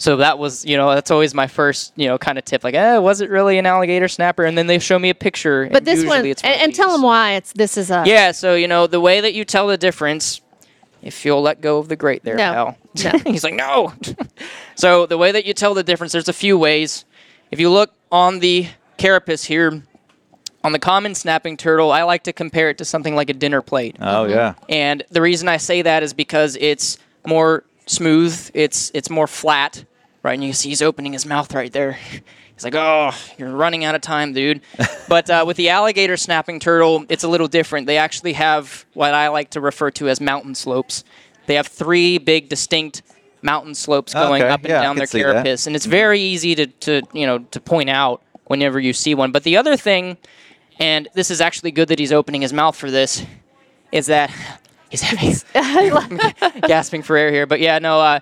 So 0.00 0.18
that 0.18 0.38
was, 0.38 0.64
you 0.64 0.76
know, 0.76 0.94
that's 0.94 1.10
always 1.10 1.34
my 1.34 1.48
first, 1.48 1.92
you 1.96 2.06
know, 2.06 2.18
kind 2.18 2.38
of 2.38 2.44
tip. 2.44 2.62
Like, 2.62 2.74
eh, 2.74 2.98
was 2.98 3.20
it 3.20 3.30
really 3.30 3.58
an 3.58 3.66
alligator 3.66 4.06
snapper? 4.06 4.44
And 4.44 4.56
then 4.56 4.68
they 4.68 4.78
show 4.78 4.96
me 4.96 5.10
a 5.10 5.14
picture. 5.14 5.66
But 5.72 5.78
and 5.78 5.86
this 5.86 6.04
one, 6.04 6.24
it's 6.24 6.44
and, 6.44 6.60
and 6.62 6.72
tell 6.74 6.92
them 6.92 7.02
why 7.02 7.32
it's 7.32 7.52
this 7.54 7.76
is 7.76 7.90
a 7.90 8.04
Yeah, 8.06 8.30
so 8.30 8.54
you 8.54 8.68
know 8.68 8.86
the 8.86 9.00
way 9.00 9.20
that 9.20 9.34
you 9.34 9.44
tell 9.44 9.66
the 9.66 9.76
difference, 9.76 10.40
if 11.02 11.24
you'll 11.24 11.42
let 11.42 11.60
go 11.60 11.78
of 11.78 11.88
the 11.88 11.96
grate 11.96 12.22
there, 12.22 12.36
No. 12.36 12.76
pal. 12.94 13.12
No. 13.12 13.18
He's 13.32 13.42
like, 13.42 13.54
no. 13.54 13.92
so 14.76 15.06
the 15.06 15.18
way 15.18 15.32
that 15.32 15.44
you 15.46 15.52
tell 15.54 15.74
the 15.74 15.82
difference, 15.82 16.12
there's 16.12 16.28
a 16.28 16.32
few 16.32 16.56
ways. 16.56 17.04
If 17.50 17.58
you 17.58 17.68
look 17.70 17.92
on 18.12 18.38
the 18.38 18.68
carapace 18.98 19.44
here, 19.44 19.82
on 20.64 20.72
the 20.72 20.78
common 20.78 21.14
snapping 21.14 21.56
turtle, 21.56 21.92
I 21.92 22.02
like 22.02 22.24
to 22.24 22.32
compare 22.32 22.70
it 22.70 22.78
to 22.78 22.84
something 22.84 23.14
like 23.14 23.30
a 23.30 23.34
dinner 23.34 23.62
plate. 23.62 23.96
Oh 24.00 24.24
yeah. 24.26 24.54
And 24.68 25.04
the 25.10 25.22
reason 25.22 25.48
I 25.48 25.56
say 25.56 25.82
that 25.82 26.02
is 26.02 26.12
because 26.12 26.56
it's 26.60 26.98
more 27.26 27.64
smooth, 27.86 28.50
it's 28.54 28.90
it's 28.94 29.08
more 29.10 29.26
flat, 29.26 29.84
right? 30.22 30.34
And 30.34 30.42
you 30.42 30.50
can 30.50 30.56
see 30.56 30.68
he's 30.70 30.82
opening 30.82 31.12
his 31.12 31.24
mouth 31.26 31.54
right 31.54 31.72
there. 31.72 31.98
He's 32.58 32.64
like, 32.64 32.74
"Oh, 32.74 33.12
you're 33.38 33.52
running 33.52 33.84
out 33.84 33.94
of 33.94 34.00
time, 34.00 34.32
dude." 34.32 34.62
but 35.08 35.30
uh, 35.30 35.44
with 35.46 35.56
the 35.56 35.68
alligator 35.68 36.16
snapping 36.16 36.58
turtle, 36.58 37.04
it's 37.08 37.22
a 37.22 37.28
little 37.28 37.46
different. 37.46 37.86
They 37.86 37.98
actually 37.98 38.32
have 38.32 38.84
what 38.94 39.14
I 39.14 39.28
like 39.28 39.50
to 39.50 39.60
refer 39.60 39.92
to 39.92 40.08
as 40.08 40.20
mountain 40.20 40.56
slopes. 40.56 41.04
They 41.46 41.54
have 41.54 41.68
three 41.68 42.18
big, 42.18 42.48
distinct 42.48 43.02
mountain 43.42 43.76
slopes 43.76 44.12
going 44.12 44.42
Okay, 44.42 44.50
up 44.50 44.62
and 44.62 44.70
yeah, 44.70 44.82
down 44.82 44.96
their 44.96 45.06
see 45.06 45.22
that. 45.22 45.34
carapace, 45.34 45.68
and 45.68 45.76
it's 45.76 45.86
very 45.86 46.18
easy 46.18 46.56
to, 46.56 46.66
to 46.66 47.02
you 47.12 47.26
know 47.26 47.38
to 47.38 47.60
point 47.60 47.90
out 47.90 48.22
whenever 48.46 48.80
you 48.80 48.92
see 48.92 49.14
one. 49.14 49.30
But 49.30 49.44
the 49.44 49.56
other 49.56 49.76
thing, 49.76 50.16
and 50.78 51.08
this 51.14 51.30
is 51.30 51.40
actually 51.40 51.70
good 51.70 51.88
that 51.88 51.98
he's 51.98 52.12
opening 52.12 52.42
his 52.42 52.52
mouth 52.52 52.76
for 52.76 52.90
this, 52.90 53.24
is 53.92 54.06
that 54.06 54.30
he's 54.90 55.02
heavy 55.02 55.34
gasping 56.66 57.02
for 57.02 57.16
air 57.16 57.30
here. 57.30 57.46
But 57.46 57.60
yeah, 57.60 57.78
no, 57.78 58.00
uh, 58.00 58.20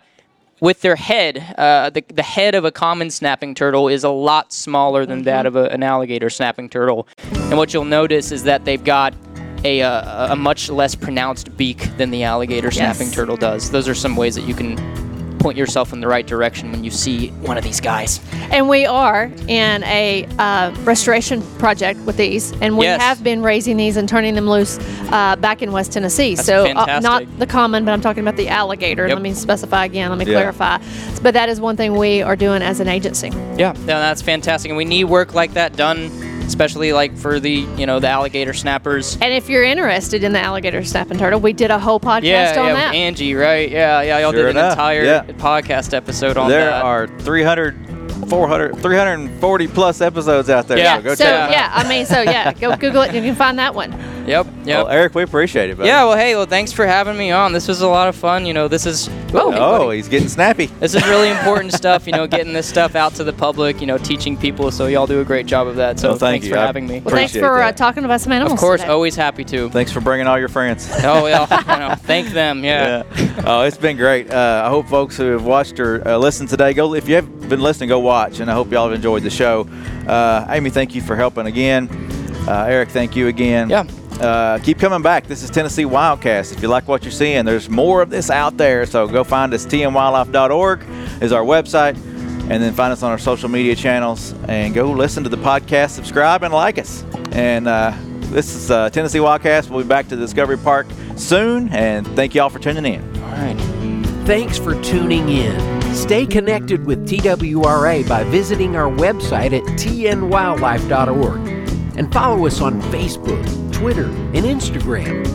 with 0.60 0.80
their 0.80 0.96
head, 0.96 1.38
uh, 1.58 1.90
the, 1.90 2.02
the 2.14 2.22
head 2.22 2.54
of 2.54 2.64
a 2.64 2.70
common 2.70 3.10
snapping 3.10 3.54
turtle 3.54 3.88
is 3.88 4.04
a 4.04 4.08
lot 4.10 4.52
smaller 4.52 5.04
than 5.04 5.22
that 5.24 5.44
of 5.44 5.54
a, 5.54 5.64
an 5.66 5.82
alligator 5.82 6.30
snapping 6.30 6.68
turtle. 6.70 7.06
And 7.32 7.58
what 7.58 7.74
you'll 7.74 7.84
notice 7.84 8.32
is 8.32 8.42
that 8.44 8.64
they've 8.64 8.82
got 8.82 9.12
a, 9.64 9.82
uh, 9.82 10.32
a 10.32 10.36
much 10.36 10.70
less 10.70 10.94
pronounced 10.94 11.54
beak 11.56 11.94
than 11.98 12.10
the 12.10 12.22
alligator 12.22 12.70
snapping 12.70 13.08
Yes. 13.08 13.14
turtle 13.14 13.36
does. 13.36 13.70
Those 13.70 13.86
are 13.88 13.94
some 13.94 14.16
ways 14.16 14.34
that 14.34 14.44
you 14.44 14.54
can 14.54 14.76
point 15.46 15.56
yourself 15.56 15.92
in 15.92 16.00
the 16.00 16.08
right 16.08 16.26
direction 16.26 16.72
when 16.72 16.82
you 16.82 16.90
see 16.90 17.28
one 17.46 17.56
of 17.56 17.62
these 17.62 17.80
guys. 17.80 18.18
And 18.50 18.68
we 18.68 18.84
are 18.84 19.30
in 19.46 19.84
a 19.84 20.26
uh, 20.40 20.74
restoration 20.82 21.40
project 21.58 22.00
with 22.00 22.16
these, 22.16 22.50
and 22.60 22.76
we 22.76 22.86
Yes. 22.86 23.00
have 23.00 23.22
been 23.22 23.42
raising 23.44 23.76
these 23.76 23.96
and 23.96 24.08
turning 24.08 24.34
them 24.34 24.50
loose 24.50 24.76
uh, 25.12 25.36
back 25.36 25.62
in 25.62 25.70
West 25.70 25.92
Tennessee. 25.92 26.34
That's 26.34 26.48
so 26.48 26.66
uh, 26.66 26.98
not 27.00 27.22
the 27.38 27.46
common, 27.46 27.84
but 27.84 27.92
I'm 27.92 28.00
talking 28.00 28.24
about 28.24 28.34
the 28.36 28.48
alligator. 28.48 29.06
Yep. 29.06 29.14
Let 29.14 29.22
me 29.22 29.34
specify 29.34 29.84
again. 29.84 30.10
Let 30.10 30.18
me 30.18 30.24
Yeah. 30.24 30.32
clarify. 30.40 30.78
But 31.22 31.34
that 31.34 31.48
is 31.48 31.60
one 31.60 31.76
thing 31.76 31.94
we 31.94 32.22
are 32.22 32.34
doing 32.34 32.60
as 32.60 32.80
an 32.80 32.88
agency. 32.88 33.28
Yeah, 33.56 33.70
no, 33.78 34.00
that's 34.00 34.22
fantastic, 34.22 34.68
and 34.70 34.76
we 34.76 34.84
need 34.84 35.04
work 35.04 35.32
like 35.32 35.52
that 35.54 35.76
done, 35.76 36.10
especially 36.46 36.92
like 36.92 37.16
for 37.16 37.40
the 37.40 37.66
you 37.76 37.86
know 37.86 37.98
the 38.00 38.08
alligator 38.08 38.52
snappers. 38.54 39.16
And 39.20 39.32
if 39.34 39.48
you're 39.48 39.64
interested 39.64 40.24
in 40.24 40.32
the 40.32 40.40
alligator 40.40 40.82
snapping 40.84 41.18
turtle, 41.18 41.40
we 41.40 41.52
did 41.52 41.70
a 41.70 41.78
whole 41.78 42.00
podcast 42.00 42.22
Yeah, 42.22 42.54
on 42.58 42.66
yeah, 42.66 42.72
that. 42.74 42.88
with 42.90 42.96
Angie, 42.96 43.34
right? 43.34 43.70
Yeah, 43.70 44.02
yeah, 44.02 44.18
y'all 44.20 44.32
Sure 44.32 44.42
did 44.46 44.50
an 44.50 44.56
enough, 44.56 44.72
entire 44.72 45.04
yeah. 45.04 45.22
podcast 45.24 45.92
episode 45.94 46.36
on 46.36 46.48
There 46.48 46.60
that. 46.64 46.70
There 46.78 46.84
are 46.84 47.06
300, 47.20 48.28
400, 48.28 48.78
340 48.82 49.66
plus 49.68 50.00
episodes 50.00 50.48
out 50.50 50.68
there. 50.68 50.78
Yeah, 50.78 50.96
So 50.98 51.02
go 51.02 51.14
so 51.14 51.24
check 51.24 51.34
it 51.34 51.40
out. 51.40 51.50
yeah, 51.50 51.70
I 51.74 51.88
mean, 51.88 52.06
so 52.06 52.20
yeah, 52.22 52.52
go 52.52 52.76
Google 52.76 53.02
it 53.02 53.08
and 53.08 53.16
you 53.16 53.22
can 53.22 53.34
find 53.34 53.58
that 53.58 53.74
one. 53.74 53.92
Yep, 54.26 54.46
yep. 54.64 54.66
Well, 54.66 54.88
Eric, 54.88 55.14
we 55.14 55.22
appreciate 55.22 55.70
it. 55.70 55.76
Buddy. 55.76 55.88
yeah, 55.88 56.04
well, 56.04 56.16
hey, 56.16 56.34
well, 56.34 56.46
thanks 56.46 56.72
for 56.72 56.86
having 56.86 57.16
me 57.16 57.30
on. 57.30 57.52
This 57.52 57.68
was 57.68 57.80
a 57.80 57.88
lot 57.88 58.08
of 58.08 58.16
fun. 58.16 58.44
You 58.46 58.52
know, 58.54 58.66
this 58.68 58.84
is 58.86 59.06
Whoa, 59.30 59.50
hey, 59.52 59.58
Oh, 59.60 59.90
he's 59.90 60.08
getting 60.08 60.28
snappy. 60.28 60.66
this 60.66 60.94
is 60.94 61.06
really 61.06 61.28
important 61.30 61.72
stuff. 61.82 62.06
You 62.06 62.12
know, 62.12 62.26
getting 62.26 62.52
this 62.52 62.66
stuff 62.66 62.94
out 62.94 63.14
to 63.16 63.24
the 63.24 63.32
public. 63.32 63.80
You 63.80 63.86
know, 63.86 63.98
teaching 63.98 64.36
people. 64.36 64.70
So 64.70 64.86
y'all 64.86 65.06
do 65.06 65.20
a 65.20 65.24
great 65.24 65.46
job 65.46 65.66
of 65.66 65.76
that. 65.76 66.00
So 66.00 66.08
Well, 66.10 66.18
thank 66.18 66.42
thanks 66.42 66.46
you. 66.46 66.52
for 66.54 66.58
I- 66.58 66.66
having 66.66 66.86
me. 66.86 67.00
Well, 67.00 67.14
thanks 67.14 67.32
for 67.34 67.62
uh, 67.62 67.72
talking 67.72 68.04
about 68.04 68.20
some 68.20 68.32
animals. 68.32 68.54
Of 68.54 68.58
course, 68.58 68.80
today. 68.80 68.92
always 68.92 69.14
happy 69.16 69.44
to. 69.44 69.68
Thanks 69.70 69.92
for 69.92 70.00
bringing 70.00 70.26
all 70.26 70.38
your 70.38 70.48
friends. 70.48 70.88
Oh 71.06 71.22
well, 71.22 71.46
you 71.68 71.78
know, 71.78 71.94
thank 71.94 72.28
them. 72.30 72.64
Yeah. 72.64 73.04
Yeah. 73.16 73.42
Oh, 73.46 73.60
it's 73.62 73.76
been 73.78 73.96
great. 73.96 74.30
Uh, 74.30 74.62
I 74.66 74.68
hope 74.70 74.86
folks 74.88 75.16
who 75.16 75.26
have 75.32 75.44
watched 75.44 75.78
or 75.78 76.06
uh, 76.06 76.16
listened 76.18 76.48
today 76.48 76.72
go. 76.74 76.94
If 76.94 77.08
you 77.08 77.14
have 77.16 77.48
been 77.48 77.60
listening, 77.60 77.88
go 77.90 78.00
watch, 78.00 78.40
and 78.40 78.50
I 78.50 78.54
hope 78.54 78.72
y'all 78.72 78.86
have 78.88 78.94
enjoyed 78.96 79.22
the 79.22 79.30
show. 79.30 79.68
Uh, 80.08 80.46
Amy, 80.48 80.70
thank 80.70 80.94
you 80.96 81.00
for 81.02 81.14
helping 81.14 81.46
again. 81.46 81.88
Uh, 82.48 82.64
Eric, 82.68 82.88
thank 82.90 83.14
you 83.14 83.28
again. 83.28 83.70
Yeah. 83.70 83.84
Uh, 84.20 84.58
keep 84.62 84.78
coming 84.78 85.02
back. 85.02 85.26
This 85.26 85.42
is 85.42 85.50
Tennessee 85.50 85.84
Wildcast. 85.84 86.52
If 86.52 86.62
you 86.62 86.68
like 86.68 86.88
what 86.88 87.02
you're 87.02 87.12
seeing, 87.12 87.44
there's 87.44 87.68
more 87.68 88.00
of 88.02 88.10
this 88.10 88.30
out 88.30 88.56
there. 88.56 88.86
So 88.86 89.06
go 89.06 89.24
find 89.24 89.52
us. 89.52 89.66
tnwildlife.org 89.66 90.84
is 91.22 91.32
our 91.32 91.42
website, 91.42 91.96
and 91.96 92.62
then 92.62 92.72
find 92.72 92.92
us 92.92 93.02
on 93.02 93.10
our 93.10 93.18
social 93.18 93.48
media 93.48 93.74
channels 93.76 94.32
and 94.48 94.72
go 94.74 94.90
listen 94.90 95.22
to 95.24 95.28
the 95.28 95.36
podcast, 95.36 95.90
subscribe, 95.90 96.42
and 96.42 96.54
like 96.54 96.78
us. 96.78 97.04
And 97.32 97.68
uh, 97.68 97.92
this 98.30 98.54
is 98.54 98.70
uh, 98.70 98.88
Tennessee 98.90 99.18
Wildcast. 99.18 99.68
We'll 99.68 99.82
be 99.82 99.88
back 99.88 100.08
to 100.08 100.16
Discovery 100.16 100.58
Park 100.58 100.86
soon, 101.16 101.68
and 101.68 102.06
thank 102.16 102.34
y'all 102.34 102.48
for 102.48 102.58
tuning 102.58 102.86
in. 102.94 103.22
All 103.22 103.30
right. 103.32 103.56
Thanks 104.26 104.58
for 104.58 104.80
tuning 104.82 105.28
in. 105.28 105.94
Stay 105.94 106.26
connected 106.26 106.84
with 106.84 107.08
TWRA 107.08 108.08
by 108.08 108.24
visiting 108.24 108.76
our 108.76 108.90
website 108.90 109.52
at 109.52 109.62
tnwildlife.org 109.78 111.46
and 111.96 112.12
follow 112.12 112.46
us 112.46 112.60
on 112.60 112.82
Facebook, 112.82 113.65
Twitter, 113.76 114.06
and 114.06 114.46
Instagram. 114.46 115.26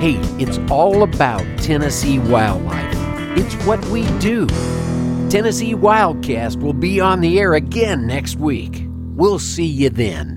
Hey, 0.00 0.16
it's 0.42 0.58
all 0.72 1.04
about 1.04 1.44
Tennessee 1.58 2.18
wildlife. 2.18 2.92
It's 3.38 3.54
what 3.64 3.82
we 3.86 4.02
do. 4.18 4.48
Tennessee 5.28 5.74
Wildcast 5.74 6.60
will 6.60 6.72
be 6.72 6.98
on 6.98 7.20
the 7.20 7.38
air 7.38 7.54
again 7.54 8.04
next 8.04 8.36
week. 8.36 8.84
We'll 9.14 9.38
see 9.38 9.66
you 9.66 9.90
then. 9.90 10.35